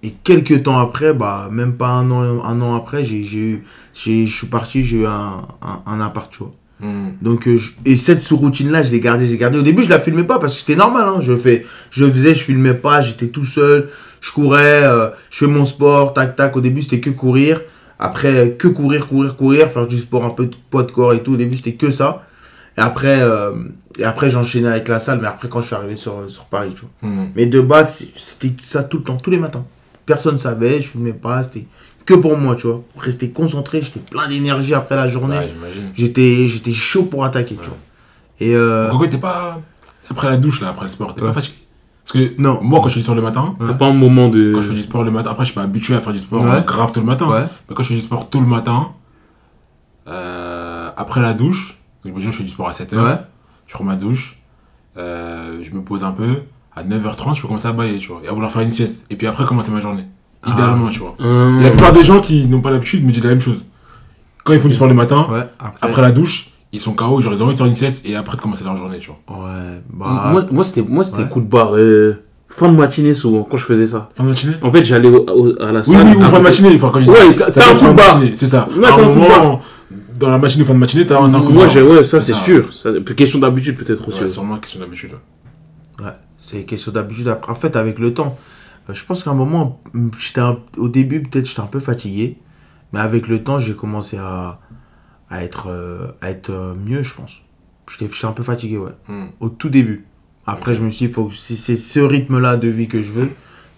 [0.02, 3.58] Et quelques temps après, bah, même pas un an, un an après, je
[3.94, 6.52] suis parti, j'ai eu un, un, un appart, tu vois.
[7.22, 9.58] Donc, euh, je- et cette sous-routine-là, je l'ai gardée, je l'ai gardée.
[9.58, 11.04] Au début, je la filmais pas parce que c'était normal.
[11.06, 11.20] Hein.
[11.20, 13.88] Je, fais, je faisais, je filmais pas, j'étais tout seul,
[14.20, 16.56] je courais, euh, je fais mon sport, tac, tac.
[16.56, 17.60] Au début, c'était que courir.
[18.00, 21.22] Après, que courir, courir, courir, faire du sport, un peu de poids de corps et
[21.22, 21.34] tout.
[21.34, 22.24] Au début, c'était que ça.
[22.78, 23.52] Et après, euh,
[23.98, 26.72] et après j'enchaînais avec la salle, mais après, quand je suis arrivé sur, sur Paris,
[26.74, 27.10] tu vois.
[27.10, 27.32] Mm.
[27.36, 29.64] Mais de base, c'est- c'était ça tout le temps, tous les matins.
[30.06, 31.66] Personne savait, je filmais pas, c'était
[32.06, 32.82] que pour moi, tu vois.
[32.98, 35.36] Rester concentré, j'étais plein d'énergie après la journée.
[35.36, 35.52] Ouais.
[35.94, 37.78] J'étais, j'étais chaud pour attaquer, tu vois.
[38.40, 39.60] Et euh, t'es pas.
[40.10, 41.28] Après la douche, là, après le sport, t'es Ouais.
[41.28, 41.54] pas fatigué?
[42.04, 42.58] Parce que Non.
[42.62, 44.52] moi, quand je fais du sport le matin, T'as pas un moment de.
[44.54, 46.18] quand je fais du sport le matin, après, je suis pas habitué à faire du
[46.18, 46.64] sport Ouais.
[46.66, 47.28] grave tout le matin.
[47.30, 48.90] ouais, Mais quand je fais du sport tôt le matin,
[50.08, 53.18] euh, après la douche, je fais du sport à 7h, ouais,
[53.66, 54.38] je prends ma douche,
[54.98, 56.42] euh, je me pose un peu,
[56.74, 59.06] à 9h30, je peux commencer à bailler, tu vois, et à vouloir faire une sieste.
[59.10, 60.06] Et puis après, commencer ma journée.
[60.42, 60.50] Ah.
[60.52, 61.14] Idéalement, tu vois.
[61.20, 63.64] Et la plupart des gens qui n'ont pas l'habitude me disent la même chose.
[64.44, 65.88] Quand ils font du sport le matin, Ouais, après.
[65.88, 68.16] après la douche, ils sont KO, genre ils ont envie de faire une sieste et
[68.16, 69.38] après de commencer leur journée, tu vois.
[69.38, 70.30] Ouais, bah.
[70.32, 71.28] Moi, moi c'était moi, c'était Ouais.
[71.28, 71.76] coup de barre.
[71.76, 74.08] euh, fin de matinée, souvent, quand je faisais ça.
[74.16, 74.54] Fin de matinée?
[74.62, 76.06] En fait, j'allais à la Oui, salle.
[76.08, 77.96] oui, ou fin de matinée, enfin, quand je dis Ouais, t'as- un coup fin de
[77.96, 78.16] barre.
[78.18, 78.68] matinée, C'est ça.
[78.76, 79.60] Ouais, à t'as un un coup de moment,
[80.22, 82.32] dans la matinée ou fin de matinée, t'as un, de Moi, j'ai, ouais, ça, C'est
[82.34, 82.72] sûr.
[82.72, 84.20] Ça- question d'habitude, peut-être aussi.
[84.22, 85.12] Ouais, sûrement question d'habitude.
[86.00, 86.06] ouais.
[86.38, 87.28] C'est question d'habitude.
[87.28, 88.38] Après, en fait, avec le temps,
[88.88, 89.80] euh, je pense qu'à un moment,
[90.18, 92.38] j'étais un- au début, peut-être j'étais un peu fatigué.
[92.92, 94.58] Mais avec le temps, j'ai commencé à,
[95.30, 97.40] à être, euh, à être euh, mieux, je pense.
[97.90, 98.90] J'étais un peu fatigué, ouais.
[99.08, 99.26] Hmm.
[99.40, 100.04] Au tout début.
[100.46, 103.12] Après, je me suis dit, faut que c'est c'est ce rythme-là de vie que je
[103.12, 103.28] veux.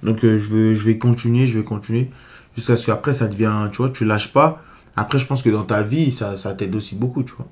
[0.02, 2.10] Donc, euh, je, veux, je vais continuer, je vais continuer.
[2.56, 4.62] Jusqu'à ce qu'après, ça devient, tu vois, tu lâches pas.
[4.96, 7.46] Après, je pense que dans ta vie, ça, ça t'aide aussi beaucoup, tu vois.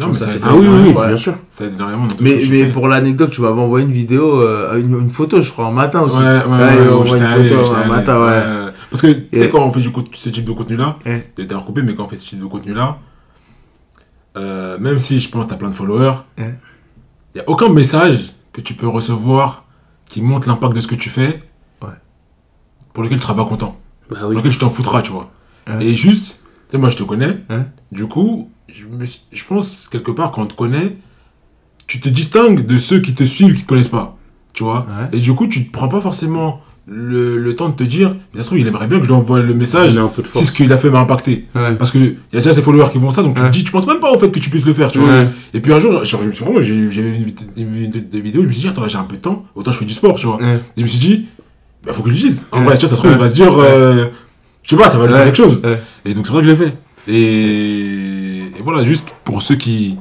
[0.00, 1.06] Non, mais Ça ça, Ah oui, oui, oui, Ouais.
[1.08, 1.34] bien sûr.
[1.50, 4.40] ça aide énormément dans tout ce Mais, mais pour l'anecdote, tu m'avais envoyé une vidéo,
[4.40, 6.18] euh, une, une photo, je crois, en matin aussi.
[6.18, 8.64] Ouais, ouais, ouais, ouais, une photo un allé, matin, ouais.
[8.66, 8.72] ouais.
[8.90, 11.18] Parce que, tu sais, quand on fait du, ce type de contenu-là, Eh.
[11.38, 12.98] j'ai été recoupé, mais quand on fait ce type de contenu-là,
[14.36, 16.48] euh, même si je pense que t'as plein de followers, il Eh.
[17.36, 19.64] n'y a aucun message que tu peux recevoir
[20.08, 21.42] qui montre l'impact de ce que tu fais,
[21.82, 21.88] Ouais.
[22.92, 23.78] pour lequel tu seras pas content,
[24.10, 25.30] Bah pour lequel tu t'en foutras, tu vois.
[25.80, 25.84] Eh.
[25.90, 26.38] Et juste,
[26.72, 27.54] sais, moi je te connais, Eh.
[27.92, 30.96] du coup, je, me je pense, quelque part, quand on te connaît,
[31.86, 34.16] tu te distingues de ceux qui te suivent, qui te connaissent pas,
[34.52, 34.80] tu vois?
[34.88, 35.18] Ouais.
[35.18, 38.40] Et du coup, tu te prends pas forcément le, le temps de te dire, se
[38.42, 39.94] trouve, il aimerait bien que je lui envoie le message
[40.24, 40.46] force.
[40.48, 41.46] ce qu'il a fait m'a impacté.
[41.54, 41.74] Ouais.
[41.76, 43.48] Parce que il y a déjà ses followers qui vont ça, donc tu Ouais.
[43.50, 45.24] te dis, tu penses même pas au fait que tu puisses le faire, tu vois?
[45.54, 48.42] Et puis un jour, genre, je me suis vraiment, j'ai j'ai vu une, des vidéos,
[48.42, 50.14] je me suis dit, attends, j'ai un peu de temps, autant je fais du sport,
[50.16, 50.38] tu vois?
[50.42, 51.26] Et je me suis dit,
[51.84, 52.46] bah faut que je le dise.
[52.50, 54.06] En vrai, tu vois, ça se trouve, il va se dire, euh,
[54.62, 55.24] je sais pas, ça va lui Ouais.
[55.24, 55.60] quelque chose.
[55.64, 55.80] Ouais.
[56.04, 56.74] Et donc c'est vrai que je l'ai fait.
[57.08, 59.96] Et, et voilà, juste pour ceux qui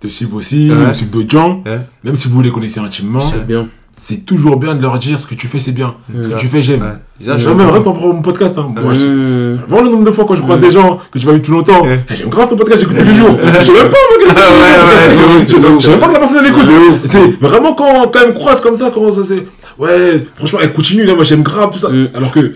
[0.00, 0.90] te suivent aussi, Ouais.
[0.90, 1.80] ou suivent d'autres gens, Ouais.
[2.04, 3.68] même si vous les connaissez intimement, C'est bien.
[3.92, 5.94] c'est toujours bien de leur dire ce que tu fais, c'est bien.
[6.12, 6.98] Ce que tu fais, j'aime.
[7.20, 8.72] Genre, même rien pour mon podcast, hein.
[8.82, 9.58] Moi, je- Hum.
[9.68, 11.52] Vraiment le nombre de fois quand je croise des gens que tu m'as vu depuis
[11.52, 12.04] longtemps, Ouais.
[12.10, 13.36] Eh, j'aime grave ton podcast, j'écoute tous les jours.
[13.38, 15.44] Je sais même pas ouais, ouais, je
[15.80, 16.68] sais- même pas que la personne elle écoute.
[17.06, 19.46] C'est vraiment quand quand elle me croise comme ça, comment ça c'est
[19.78, 21.88] Ouais, franchement elle continue là, moi j'aime grave tout ça.
[21.90, 22.08] Mm.
[22.14, 22.54] Alors que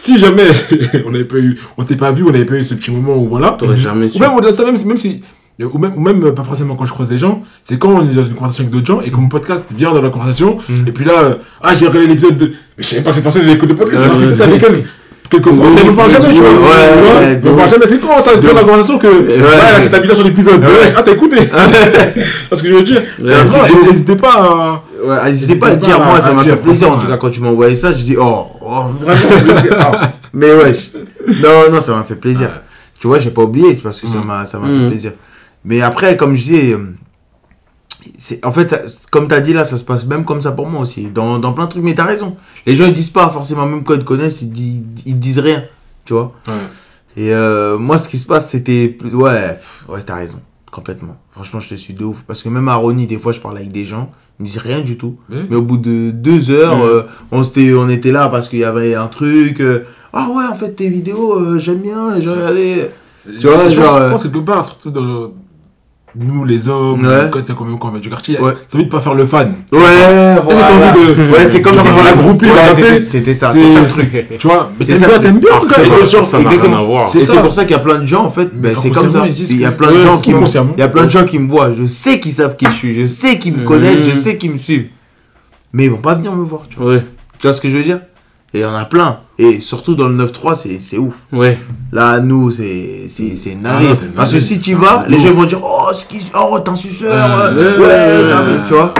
[0.00, 0.46] si jamais
[1.06, 3.16] on n'avait pas eu, on s'était pas vu, on n'avait pas eu ce petit moment
[3.16, 3.50] où voilà.
[3.58, 4.16] T'aurais jamais su.
[4.16, 5.22] Ou même au-delà de ça, même si, même si
[5.62, 8.14] ou même, ou même pas forcément quand je croise des gens, c'est quand on est
[8.14, 10.86] dans une conversation avec d'autres gens et que mon podcast vient dans la conversation, Mm.
[10.88, 12.46] et puis là, euh, ah j'ai regardé l'épisode de.
[12.46, 14.62] Mais je savais pas que cette personne elle écoute le podcast, alors que t'es avec
[14.62, 14.84] elle.
[15.28, 16.50] Quelquefois, on ne parle jamais, tu vois.
[16.50, 19.06] ouais, tu vois, ouais, on parle jamais, c'est quand ça devient la conversation que.
[19.06, 20.60] Ouais, fait ta sur l'épisode.
[20.96, 21.36] Ah, t'as écouté
[22.48, 23.86] Parce que je veux dire, c'est Ouais.
[23.86, 24.82] n'hésitez pas à.
[25.04, 27.16] Ouais, n'hésitez pas à le dire, pas moi ça m'a fait plaisir en tout cas
[27.16, 29.76] quand tu m'as envoyé ça, je dis oh, oh, vraiment plaisir.
[29.92, 29.96] Oh,
[30.34, 30.90] mais wesh.
[31.42, 32.50] Non, non, ça m'a fait plaisir.
[32.98, 34.24] Tu vois, j'ai pas oublié parce que ça Mm.
[34.26, 34.80] m'a ça m'a Mm.
[34.82, 35.12] fait plaisir.
[35.64, 36.94] Mais après, comme je disais, euh,
[38.18, 40.52] c'est en fait, ça- comme tu as dit là, ça se passe même comme ça
[40.52, 41.04] pour moi aussi.
[41.06, 42.36] Dans, dans plein de trucs, mais t'as raison.
[42.66, 45.38] Les gens ils disent pas forcément, même quand ils te connaissent, ils, disent, ils disent
[45.38, 45.64] rien.
[46.04, 46.54] Tu vois Ouais.
[47.16, 48.88] Et euh, moi, ce qui se passe, c'était.
[48.88, 50.40] plus- Ouais, ouais, t'as raison.
[50.70, 51.16] Complètement.
[51.30, 52.22] Franchement, je te suis de ouf.
[52.26, 54.10] Parce que même à Ronnie, des fois, je parle avec des gens,
[54.40, 55.16] ils me disent rien du tout.
[55.28, 58.58] Mais- Mais au bout de deux heures, euh, on, s'était- on était là parce qu'il
[58.60, 59.60] y avait un truc.
[59.60, 59.84] euh,
[60.14, 62.86] ah ouais, en fait, tes vidéos, euh, j'aime bien, j'ai regardé.
[63.22, 65.30] Tu vois, je genre, pense- Je pense quelque part, surtout dans le-
[66.16, 67.28] nous les hommes, Ouais.
[67.30, 68.52] quand c'est quand même quand on va du quartier, Ouais.
[68.66, 69.54] c'est envie de pas faire le fan.
[69.72, 69.78] Ouais,
[70.42, 70.92] voilà.
[70.92, 73.80] de- Ouais, c'est comme si dans la la c'était- tête, C'était ça, c'est- c'est ça
[73.80, 74.26] le truc.
[74.38, 75.06] Tu vois, mais C'est t'aimes ça.
[75.08, 75.84] bien, t'aimes bien, ça, ça,
[76.24, 76.38] ça.
[77.08, 77.42] C'est c'est ça.
[77.42, 79.24] pour ça qu'il y a plein de gens, en fait, Mais ben, c'est comme ça.
[79.26, 81.38] Il y a plein de gens c'est qui il y a plein de gens qui
[81.38, 81.72] me voient.
[81.78, 84.22] Je sais qu'ils savent qui je suis, je sais qu'ils me connaissent, je Mhm.
[84.22, 84.88] sais qu'ils me suivent.
[85.72, 86.96] Mais ils vont pas venir me voir, tu vois.
[86.96, 88.00] Tu vois ce que je veux dire?
[88.52, 89.20] Et il y en a plein.
[89.38, 91.26] Et surtout dans le 9-3, c'est c'est ouf.
[91.32, 91.56] ouais.
[91.92, 93.78] Là, nous, c'est c'est c'est Ah
[94.16, 96.18] Parce que si tu vas, les gens vont dire Oh, ce qui...
[96.34, 97.14] oh t'es un suceur.
[97.16, 98.52] Ah, ouais, ouais, ouais, t'as ouais.
[98.52, 98.92] vu, tu vois.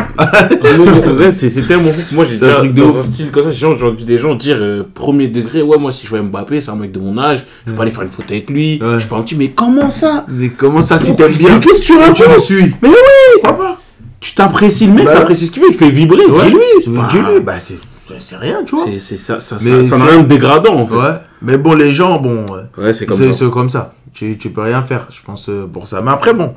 [1.18, 3.30] Ouais, c'est c'est tellement fou que moi j'ai C'est un déjà truc dans un style
[3.30, 6.20] comme ça j'ai entendu des gens dire euh, premier degré ouais moi si je vois
[6.22, 8.78] Mbappé c'est un mec de mon âge je peux aller faire une photo avec lui
[8.82, 8.98] Ouais.
[9.00, 10.26] je peux un petit mais comment ça?
[10.28, 11.54] Mais comment ça, si t'aimes bien?
[11.54, 12.34] Mais qu'est-ce que tu Tu racontes?
[12.36, 12.74] me suis.
[12.82, 13.40] mais oui!
[13.42, 13.78] Pas.
[14.20, 16.94] Tu t'apprécies le mec Bah, t'apprécies ce qu'il fait il te fait vibrer dis-lui.
[16.96, 17.78] Pas- Dis-lui, bah c'est
[18.18, 18.86] c'est rien, tu vois.
[18.98, 21.14] c'est ça ça Mais ça n'a rien de dégradant en fait Ouais.
[21.42, 22.44] Mais bon, les gens, bon.
[22.78, 23.92] euh, ouais c'est comme C'est ça c'est comme ça.
[24.12, 26.02] Tu, tu peux rien faire, je pense, euh, pour ça.
[26.02, 26.52] Mais après, bon.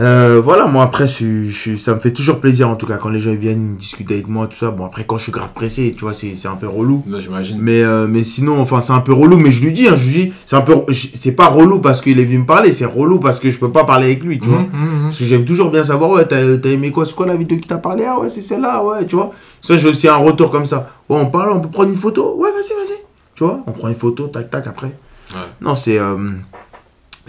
[0.00, 3.10] Euh, voilà, moi, après, je, je, ça me fait toujours plaisir, en tout cas, quand
[3.10, 4.70] les gens viennent discuter avec moi, tout ça.
[4.70, 7.02] Bon, après, quand je suis grave pressé, tu vois, c'est un peu relou.
[7.06, 7.58] Non, j'imagine.
[7.60, 9.36] Mais, euh, mais sinon, enfin, c'est un peu relou.
[9.36, 10.74] Mais je lui dis, hein, je lui dis, c'est un peu.
[10.94, 13.70] C'est pas relou parce qu'il est venu me parler, c'est relou parce que je peux
[13.70, 14.60] pas parler avec lui, tu vois.
[14.60, 15.02] Mhm, mhm.
[15.04, 17.58] Parce que j'aime toujours bien savoir, ouais, t'as t'as aimé quoi C'est quoi la vidéo
[17.58, 18.04] qui t'a parlé?
[18.06, 19.32] Ah ouais, c'est celle-là, ouais, tu vois.
[19.60, 20.88] Ça, j'ai aussi un retour comme ça.
[21.10, 22.36] Ouais, on parle, on peut prendre une photo?
[22.38, 22.96] Ouais, vas-y, vas-y.
[23.34, 24.86] Tu vois, on prend une photo, tac, tac, après.
[24.86, 25.40] Ouais.
[25.60, 25.98] Non, c'est.
[25.98, 26.16] euh,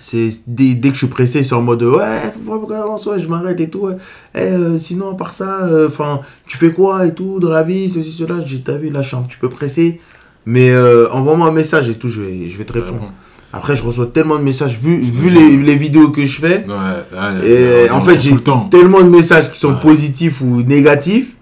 [0.02, 3.06] c'est dès, dès que je suis pressé, c'est en mode ouais, faut vraiment qu'on avance,
[3.06, 3.82] ouais, je m'arrête et tout.
[3.82, 3.96] ouais.
[4.34, 7.62] Eh, euh, sinon, à part ça, euh, enfin, tu fais quoi et tout dans la
[7.62, 8.36] vie, ceci, cela.
[8.46, 10.02] J'ai t'as vu, là, je suis un petit peu pressé.
[10.46, 13.12] Mais euh, envoie-moi un message et tout, je vais, je vais te répondre.
[13.54, 16.66] Après, je reçois tellement de messages, vu, vu les, les vidéos que je fais.
[16.68, 16.74] Ouais,
[17.20, 18.36] ouais, Et ouais, en fait, j'ai
[18.72, 21.36] tellement de messages qui sont positifs ou négatifs.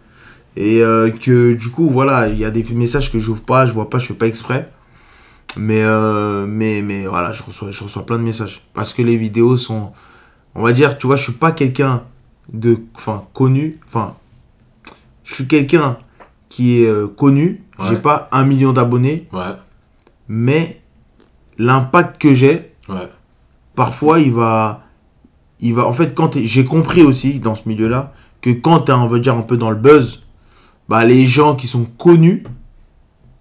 [0.57, 3.73] Et euh, que du coup, voilà, il y a des messages que j'ouvre pas, je
[3.73, 4.65] vois pas, je fais pas exprès.
[5.57, 8.61] Mais, euh, mais, mais voilà, je reçois, je reçois plein de messages.
[8.73, 9.91] Parce que les vidéos sont.
[10.55, 12.03] On va dire, tu vois, je suis pas quelqu'un
[12.53, 12.77] de.
[12.95, 13.79] Enfin, connu.
[13.87, 14.15] Enfin,
[15.23, 15.97] je suis quelqu'un
[16.49, 17.63] qui est euh, connu.
[17.83, 17.95] J'ai Ouais.
[18.01, 19.27] pas un million d'abonnés.
[19.31, 19.53] Ouais,
[20.27, 20.81] Mais
[21.57, 23.09] l'impact que j'ai, ouais.
[23.75, 24.83] parfois il va
[25.61, 28.91] il va en fait quand j'ai compris aussi dans ce milieu là que quand tu
[28.91, 30.23] es on va dire un peu dans le buzz
[30.87, 32.43] bah les gens qui sont connus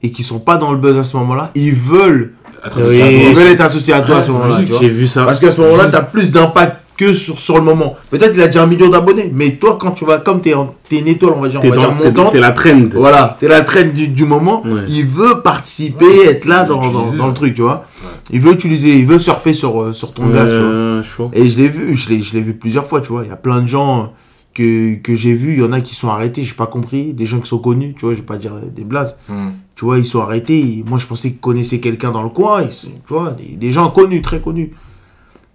[0.03, 2.32] et qui sont pas dans le buzz à ce moment-là ils veulent
[2.76, 3.01] Oui.
[3.30, 4.61] ils veulent être associés à toi à ce moment-là.
[4.80, 5.24] J'ai vu ça.
[5.24, 8.42] parce qu'à ce moment-là tu as plus d'impact que sur, sur le moment peut-être il
[8.42, 11.34] a déjà un million d'abonnés mais toi quand tu vas comme tu es, une étoile
[11.36, 12.88] on va dire, on T'es va dire dans- t'es- montante t'es la trend.
[12.94, 14.62] voilà, t'es la traîne du, du moment.
[14.66, 14.80] Ouais.
[14.88, 17.84] Il veut participer, Ouais, être là dans, dans, utiliser, dans le truc, tu vois.
[18.03, 18.09] Ouais.
[18.30, 20.66] Il veut utiliser, il veut surfer sur, euh, sur ton gaz, tu vois.
[20.66, 21.03] Euh.
[21.34, 23.22] Et je l'ai vu, je l'ai, je l'ai vu plusieurs fois, tu vois.
[23.24, 24.12] Il y a plein de gens
[24.59, 27.12] que, que j'ai vus, il y en a qui sont arrêtés, j'ai pas compris.
[27.14, 29.18] Des gens qui sont connus, tu vois, je vais pas dire des blases.
[29.28, 29.50] Hmm.
[29.76, 30.59] Tu vois, ils sont arrêtés.
[30.59, 33.56] ils- Moi, je pensais qu'ils connaissaient quelqu'un dans le coin, ils sont- tu vois, des,
[33.56, 34.72] des gens connus, très connus.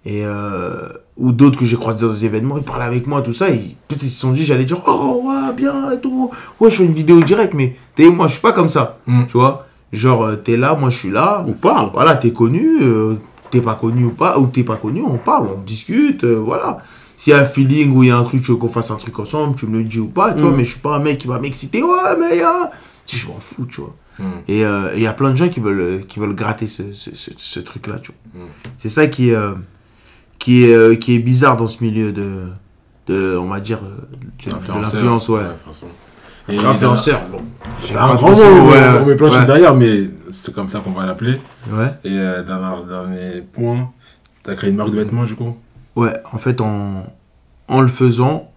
[0.06, 3.32] Et, euh, ou d'autres que j'ai croisés dans des événements, ils parlaient avec moi, tout
[3.32, 3.48] ça.
[3.50, 6.30] Ils, peut-être ils se sont dit, j'allais dire, oh, ouais, bien, et tout.
[6.60, 8.98] Ouais, je fais une vidéo directe, mais t'es, moi, je suis pas comme ça.
[9.06, 9.24] Mm.
[9.26, 11.44] Tu vois, genre, euh, t'es là, moi, je suis là.
[11.46, 11.90] On parle.
[11.92, 13.14] Voilà, t'es connu, euh,
[13.50, 16.78] t'es pas connu ou pas, ou t'es pas connu, on parle, on discute, euh, voilà.
[17.24, 18.90] S'il y a un feeling ou il y a un truc, tu veux qu'on fasse
[18.90, 20.56] un truc ensemble, tu me le dis ou pas, tu vois, Mm.
[20.56, 22.68] mais je suis pas un mec qui va m'exciter, ouais, mais hein.
[23.06, 23.94] Si, je m'en fous, tu vois.
[24.18, 24.22] Mm.
[24.48, 26.66] Et euh, et il y a plein de gens qui veulent, euh, qui veulent gratter
[26.66, 28.44] ce, ce, ce, ce truc-là, tu vois.
[28.44, 28.48] Mm.
[28.76, 29.54] C'est ça qui est, euh,
[30.38, 32.48] qui, est, euh, qui est bizarre dans ce milieu de,
[33.06, 35.40] de on va dire, de, de l'influence, ouais.
[36.50, 37.40] Et Influenceur, bon.
[37.82, 39.00] C'est un grand mot, ouais, ouais.
[39.02, 39.46] on met plein de Ouais.
[39.46, 41.40] derrière, mais c'est comme ça qu'on va l'appeler.
[41.72, 41.86] Ouais.
[42.04, 43.90] Et euh, dernier, dernier point,
[44.42, 45.56] t'as créé une marque de vêtements du coup?
[45.96, 47.06] Ouais, en fait, en,
[47.68, 48.50] en le faisant,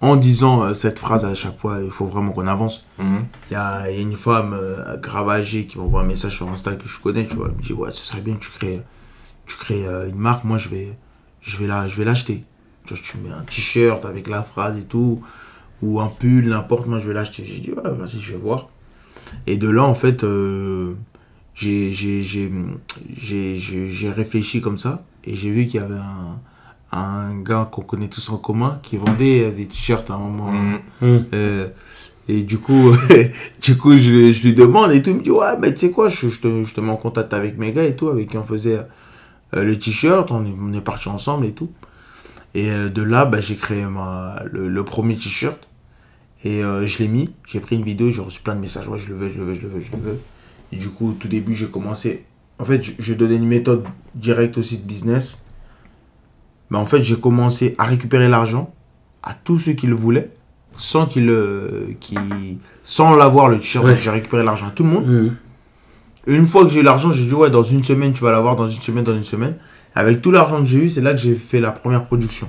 [0.00, 2.84] en disant euh, cette phrase à chaque fois, il faut vraiment qu'on avance.
[2.98, 3.24] Mhm.
[3.50, 6.36] Il y a, il y a une femme euh, grave âgée qui m'envoie un message
[6.36, 7.48] sur Insta que je connais, tu vois.
[7.50, 8.82] Elle me dit, ouais, ce serait bien que tu crées,
[9.46, 10.96] tu crées euh, une marque, moi je vais,
[11.40, 12.44] je vais la- je vais l'acheter.
[12.84, 15.22] Tu vois, tu mets un t-shirt avec la phrase et tout,
[15.82, 17.44] ou un pull, n'importe, moi je vais l'acheter.
[17.44, 18.68] J'ai dit, ouais, vas-y, je vais voir.
[19.46, 20.24] Et de là, en fait,
[23.14, 26.40] j'ai réfléchi comme ça, et j'ai vu qu'il y avait un,
[26.92, 30.50] un gars qu'on connaît tous en commun qui vendait euh, des t-shirts à un moment.
[30.52, 30.80] Mhm.
[31.00, 31.24] Mm.
[31.34, 31.66] Euh,
[32.28, 32.92] et du coup,
[33.62, 35.10] du coup je, je lui demande et tout.
[35.10, 36.96] Il me dit Ouais, mais tu sais quoi, je, je te, je te mets en
[36.96, 38.80] contact avec mes gars et tout, avec qui on faisait
[39.56, 40.30] euh, le t-shirt.
[40.30, 41.70] On est, on est partis ensemble et tout.
[42.54, 45.68] Et euh, de là, bah, j'ai créé ma, le, le premier t-shirt.
[46.44, 47.30] Et euh, je l'ai mis.
[47.46, 48.10] J'ai pris une vidéo.
[48.10, 49.80] J'ai reçu plein de messages Ouais, je le veux, je le veux, je le veux,
[49.80, 50.18] je le veux.
[50.72, 52.24] Et du coup, au tout début, j'ai commencé.
[52.58, 53.84] En fait, je, je donnais une méthode
[54.14, 55.46] directe aussi de business.
[56.72, 58.72] Mais en fait, j'ai commencé à récupérer l'argent
[59.22, 60.30] à tous ceux qui le voulaient
[60.74, 61.30] sans qu'il
[62.00, 62.16] qui
[62.82, 63.84] sans l'avoir le t-shirt.
[63.84, 63.94] Ouais.
[64.00, 65.06] j'ai récupéré l'argent à tout le monde.
[65.06, 65.30] Mm.
[66.28, 68.56] une fois que j'ai eu l'argent j'ai dit ouais dans une semaine tu vas l'avoir
[68.56, 69.54] dans une semaine dans une semaine.
[69.94, 72.46] Avec tout l'argent que j'ai eu c'est là que j'ai fait la première production.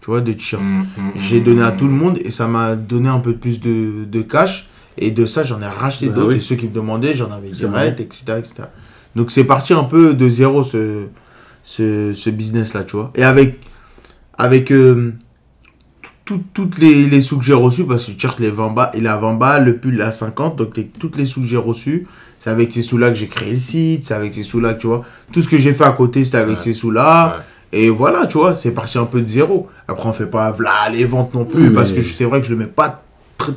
[0.00, 0.62] Tu vois de t-shirts.
[0.62, 1.12] Mhm.
[1.16, 4.22] j'ai donné à tout le monde et ça m'a donné un peu plus de, de
[4.22, 4.68] cash.
[4.98, 6.28] Et de ça j'en ai racheté Bah d'autres.
[6.28, 6.36] oui.
[6.36, 8.50] et ceux qui me demandaient j'en avais direct etc etc
[9.16, 11.06] donc c'est parti un peu de zéro ce
[11.62, 13.58] ce, ce business là tu vois et avec
[14.38, 15.12] avec euh,
[16.24, 18.70] tout- toutes les, les sous que j'ai reçus parce que le t-shirt il est 20
[18.70, 21.26] balles il est à 20 balles le pull il est à 50 donc toutes les
[21.26, 22.06] sous que j'ai reçus
[22.38, 24.74] c'est avec ces sous là que j'ai créé le site c'est avec ces sous là
[24.74, 25.02] tu vois
[25.32, 26.62] tout ce que j'ai fait à côté c'était avec Ouais.
[26.62, 27.36] ces sous là
[27.72, 27.78] Ouais.
[27.84, 29.66] et voilà, tu vois, c'est parti un peu de zéro.
[29.88, 32.46] Après, on fait pas voilà, les ventes non plus, Oui, parce que c'est vrai que
[32.46, 33.02] je le mets pas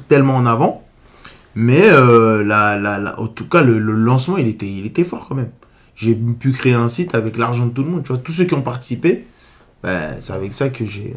[0.08, 0.86] tellement en avant.
[1.56, 5.04] Mais euh, la, la, la- en tout cas, le, le lancement, il était, il était
[5.04, 5.50] fort quand même.
[5.96, 8.04] J'ai pu créer un site avec l'argent de tout le monde.
[8.04, 9.26] Tu vois, tous ceux qui ont participé,
[9.84, 11.16] ben, c'est avec ça que j'ai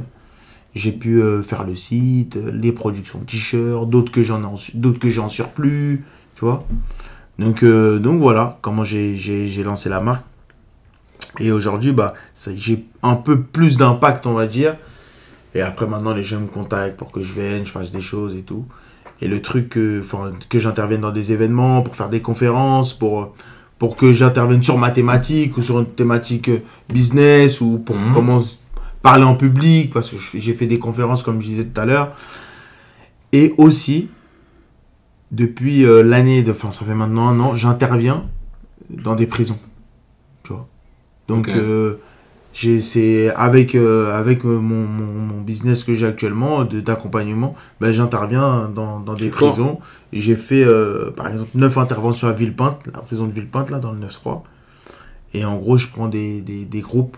[0.75, 4.41] j'ai pu euh, faire le site, les productions t-shirts, d'autres que j'en
[4.75, 6.05] d'autres que surplus,
[6.35, 6.65] tu vois.
[7.39, 10.25] Donc, euh, donc voilà comment j'ai lancé la marque.
[11.41, 12.15] Et aujourd'hui, bah,
[12.55, 14.77] j'ai un peu plus d'impact, on va dire.
[15.55, 18.37] Et après, maintenant, les gens me contactent pour que je vienne, je fasse des choses
[18.37, 18.67] et tout.
[19.21, 20.03] Et le truc que,
[20.49, 23.35] que j'intervienne dans des événements, pour faire des conférences, pour,
[23.79, 26.59] pour que j'intervienne sur ma thématique ou sur une thématique euh,
[26.93, 28.13] business ou pour Mhm.
[28.15, 28.39] comment
[29.03, 32.13] parler en public, parce que j'ai fait des conférences, comme je disais tout à l'heure.
[33.33, 34.09] Et aussi,
[35.31, 38.25] depuis euh, l'année, de, enfin, ça fait maintenant un an, j'interviens
[38.91, 39.59] dans des prisons.
[40.43, 40.67] Tu vois?
[41.29, 41.97] Donc, euh,
[42.61, 48.69] j'ai c'est avec euh, avec mon, mon, mon business que j'ai actuellement d'accompagnement ben j'interviens
[48.75, 49.79] dans, dans des prisons
[50.13, 53.93] j'ai fait euh, par exemple 9 interventions à Villepinte la prison de Villepinte là dans
[53.93, 54.43] le 9-3
[55.35, 57.17] et en gros je prends des, des, des groupes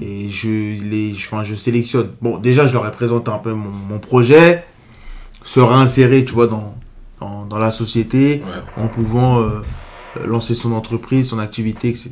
[0.00, 0.48] et je
[0.82, 3.98] les je, enfin, je sélectionne bon déjà je leur ai présenté un peu mon, mon
[3.98, 4.64] projet
[5.42, 6.76] se réinsérer tu vois dans
[7.20, 8.84] dans, dans la société Ouais.
[8.84, 9.62] en pouvant euh,
[10.26, 12.10] lancer son entreprise, son activité, etc.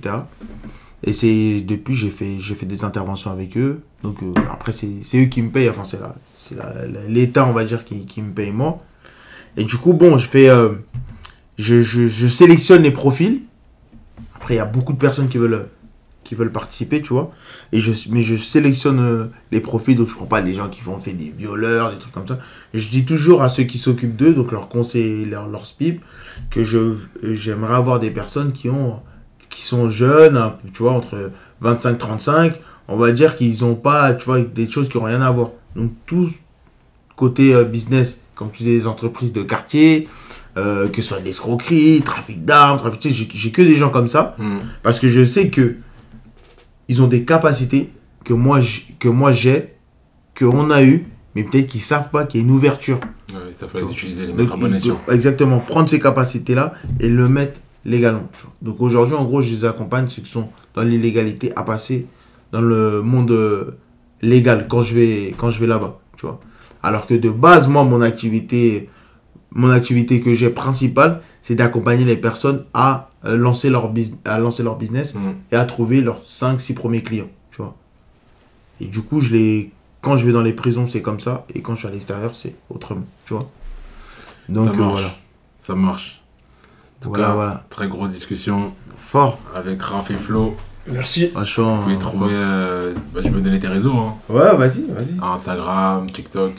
[1.07, 3.83] Et c'est depuis j'ai fait j'ai fait des interventions avec eux.
[4.03, 6.01] Donc euh, après c'est eux qui me payent, enfin c'est
[7.09, 8.83] l'État on va dire qui, qui me paye moi.
[9.59, 10.71] Et du coup bon je fais euh,
[11.59, 13.43] je, je, sélectionne les profils.
[14.35, 15.69] Après il y a beaucoup de personnes qui veulent
[16.25, 17.33] qui veulent participer, tu vois.
[17.73, 20.81] Et je, mais je sélectionne euh, les profils, donc je prends pas les gens qui
[20.81, 22.39] font fait des violeurs, des trucs comme ça.
[22.73, 26.03] Je dis toujours à ceux qui s'occupent d'eux, donc leurs conseillers, leurs, leurs SPIP,
[26.49, 29.03] que je j'aimerais avoir des personnes qui ont
[29.55, 31.31] qui sont jeunes, un peu, tu vois, entre
[31.61, 35.23] 25 35, on va dire qu'ils ont pas, tu vois, des choses qui ont rien
[35.23, 35.51] à voir.
[35.77, 36.29] Donc tout
[37.17, 40.09] côté euh, business, comme tu disais, des entreprises de quartier,
[40.57, 44.09] euh, que ce soit l'escroquerie, trafic d'armes, trafic, tu sais, j'ai- que des gens comme
[44.09, 44.59] ça Mm.
[44.83, 45.77] parce que je sais que
[46.89, 47.91] ils ont des capacités
[48.25, 48.61] que moi
[48.99, 49.75] que moi j'ai,
[50.35, 52.99] que on a eu, mais peut-être qu'ils savent pas qu'il y a une ouverture.
[53.33, 55.01] Ouais, ça faut les utiliser, les mettre à bon il- escient.
[55.11, 58.29] exactement, prendre ces capacités-là et le mettre légalement.
[58.37, 58.53] tu vois.
[58.63, 62.07] Donc aujourd'hui, en gros, je les accompagne, ceux qui sont dans l'illégalité, à passer
[62.53, 63.79] dans le monde euh,
[64.23, 65.99] légal quand je vais, quand je vais là-bas.
[66.17, 66.41] Tu vois.
[66.83, 68.89] Alors que de base, moi, mon activité,
[69.51, 73.91] mon activité que j'ai principale, c'est d'accompagner les personnes à, euh, lancer leur
[74.25, 75.19] à lancer leur business Mm.
[75.53, 77.31] et à trouver leurs 5-6 premiers clients.
[77.51, 77.77] Tu vois.
[78.81, 81.47] Et du coup, je les, quand je vais dans les prisons, c'est comme ça.
[81.55, 83.05] Et quand je suis à l'extérieur, c'est autrement.
[83.25, 83.49] Tu vois.
[84.49, 85.17] Donc ça euh, voilà.
[85.61, 86.24] Ça marche.
[87.05, 87.65] En tout Voilà, cas, voilà.
[87.71, 89.39] très grosse discussion Fort.
[89.55, 90.57] avec Raph et Flo.
[90.87, 91.29] Merci.
[91.29, 91.77] Franchement.
[91.77, 92.33] Vous pouvez trouver.
[92.33, 93.93] euh, bah, je vais donner tes réseaux.
[93.97, 94.15] Hein.
[94.29, 95.17] Ouais, vas-y, vas-y.
[95.23, 96.53] Instagram, TikTok.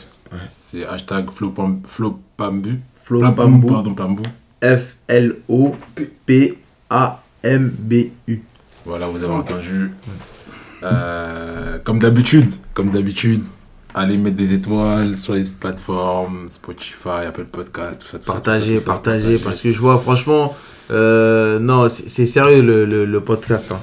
[0.56, 2.80] C'est hashtag Flopam- Flopambu.
[2.96, 3.68] Flo Pambou.
[3.68, 4.24] Pardon, Plambu.
[7.36, 8.41] F-L-O-P-A-M-B-U.
[8.86, 9.91] Voilà, vous avez entendu.
[10.84, 13.43] Euh, comme d'habitude, comme d'habitude,
[13.96, 18.76] allez mettre des étoiles sur les plateformes, Spotify, Apple Podcast, tout ça, tout ça, Partagez,
[18.76, 20.56] tout ça, tout ça, partagez, parce que je vois, franchement,
[20.91, 23.72] euh, non, c'est sérieux le, le, le podcast.
[23.74, 23.78] hein.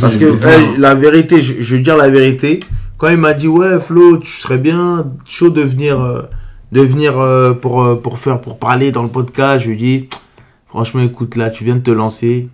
[0.00, 2.60] Parce c'est que la vérité, je, je veux dire la vérité,
[2.98, 6.22] quand il m'a dit, ouais, Flo, tu serais bien chaud de venir, euh,
[6.72, 10.08] de venir euh, pour, pour, faire, pour parler dans le podcast, je lui dis,
[10.68, 12.48] franchement, écoute, là, tu viens de te lancer,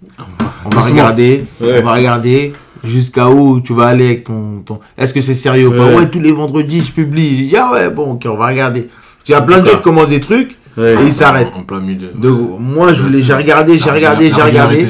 [0.65, 1.81] on va regarder, Ouais.
[1.81, 2.53] on va regarder
[2.85, 4.63] jusqu'à où tu vas aller avec ton...
[4.65, 4.81] ton...
[4.99, 5.87] Est-ce que c'est sérieux ou pas?
[5.87, 6.09] Ouais.
[6.11, 7.37] Tous les vendredis, je publie.
[7.39, 8.89] J'ai dit, ah ouais, bon, ok, on va regarder.
[9.29, 10.95] Il y a plein de gens qui commencent des trucs, Ouais.
[10.95, 11.53] et ils s'arrêtent.
[11.55, 12.09] En, plein milieu.
[12.15, 14.89] Donc, moi, je voulais, j'ai regardé, j'ai regardé, j'ai regardé.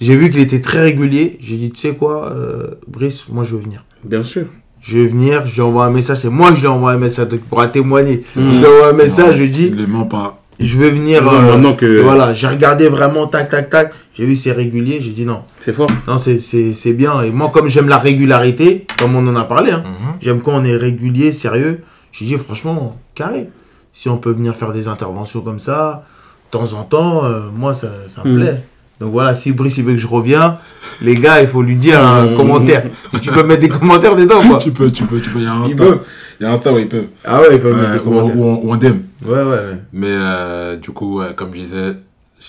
[0.00, 1.38] J'ai vu qu'il était très régulier.
[1.42, 3.84] J'ai dit, tu sais quoi, euh, Brice, moi, je veux venir.
[4.04, 4.44] Bien sûr.
[4.80, 6.18] Je vais venir, je lui envoie un message.
[6.18, 8.22] C'est moi que je lui envoie un message donc, pour témoigner.
[8.32, 9.36] Je lui envoie un message, vrai.
[9.36, 10.40] je lui dis, Il ne ment pas.
[10.60, 11.28] je veux venir.
[11.28, 13.92] Euh, maintenant que- Voilà, j'ai regardé vraiment, tac, tac, tac.
[14.18, 14.98] J'ai vu c'est régulier.
[15.00, 15.42] J'ai dit non.
[15.60, 15.88] C'est fort.
[16.08, 17.22] Non, c'est- c'est c'est bien.
[17.22, 20.14] Et moi, comme j'aime la régularité, comme on en a parlé, hein, Mhm.
[20.20, 21.82] j'aime quand on est régulier, sérieux.
[22.10, 23.48] J'ai dit, franchement, carré.
[23.92, 26.04] Si on peut venir faire des interventions comme ça,
[26.52, 28.36] de temps en temps, euh, moi, ça, ça me Mhm.
[28.40, 28.60] plaît.
[29.00, 30.54] Donc voilà, si Brice il veut que je revienne,
[31.00, 32.36] les gars, il faut lui dire un Mhm.
[32.36, 32.84] commentaire.
[33.14, 34.58] Et tu peux mettre des commentaires dedans, quoi.
[34.58, 35.38] Tu peux, tu peux, tu peux.
[35.38, 35.76] Il y a un Insta.
[35.76, 35.98] peut.
[36.40, 37.06] Il y a un Insta où ils peuvent.
[37.24, 38.36] Ah ouais, il peut mettre des ou, en- commentaires.
[38.36, 38.98] ou, en- ou en DM.
[39.24, 39.78] Ouais, ouais, ouais.
[39.92, 41.94] Mais euh, du coup, comme je disais,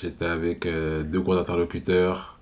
[0.01, 2.39] j'étais avec euh, deux gros interlocuteurs.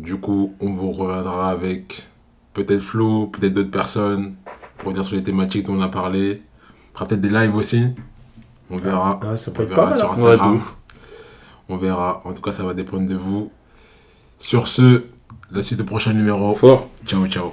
[0.00, 2.08] Du coup, on vous reviendra avec
[2.52, 4.34] peut-être Flo, peut-être d'autres personnes
[4.78, 6.42] pour revenir sur les thématiques dont on a parlé.
[6.92, 7.84] On fera peut-être des lives aussi.
[8.70, 9.20] On verra.
[9.22, 9.98] Ah, ça peut on être verra pas mal.
[9.98, 10.12] sur hein.
[10.12, 10.54] Instagram.
[10.54, 10.60] Ouais,
[11.68, 12.22] on verra.
[12.24, 13.50] En tout cas, ça va dépendre de vous.
[14.38, 15.04] Sur ce,
[15.50, 16.54] la suite au prochain numéro.
[16.54, 16.88] Fort.
[17.06, 17.52] Ciao, ciao.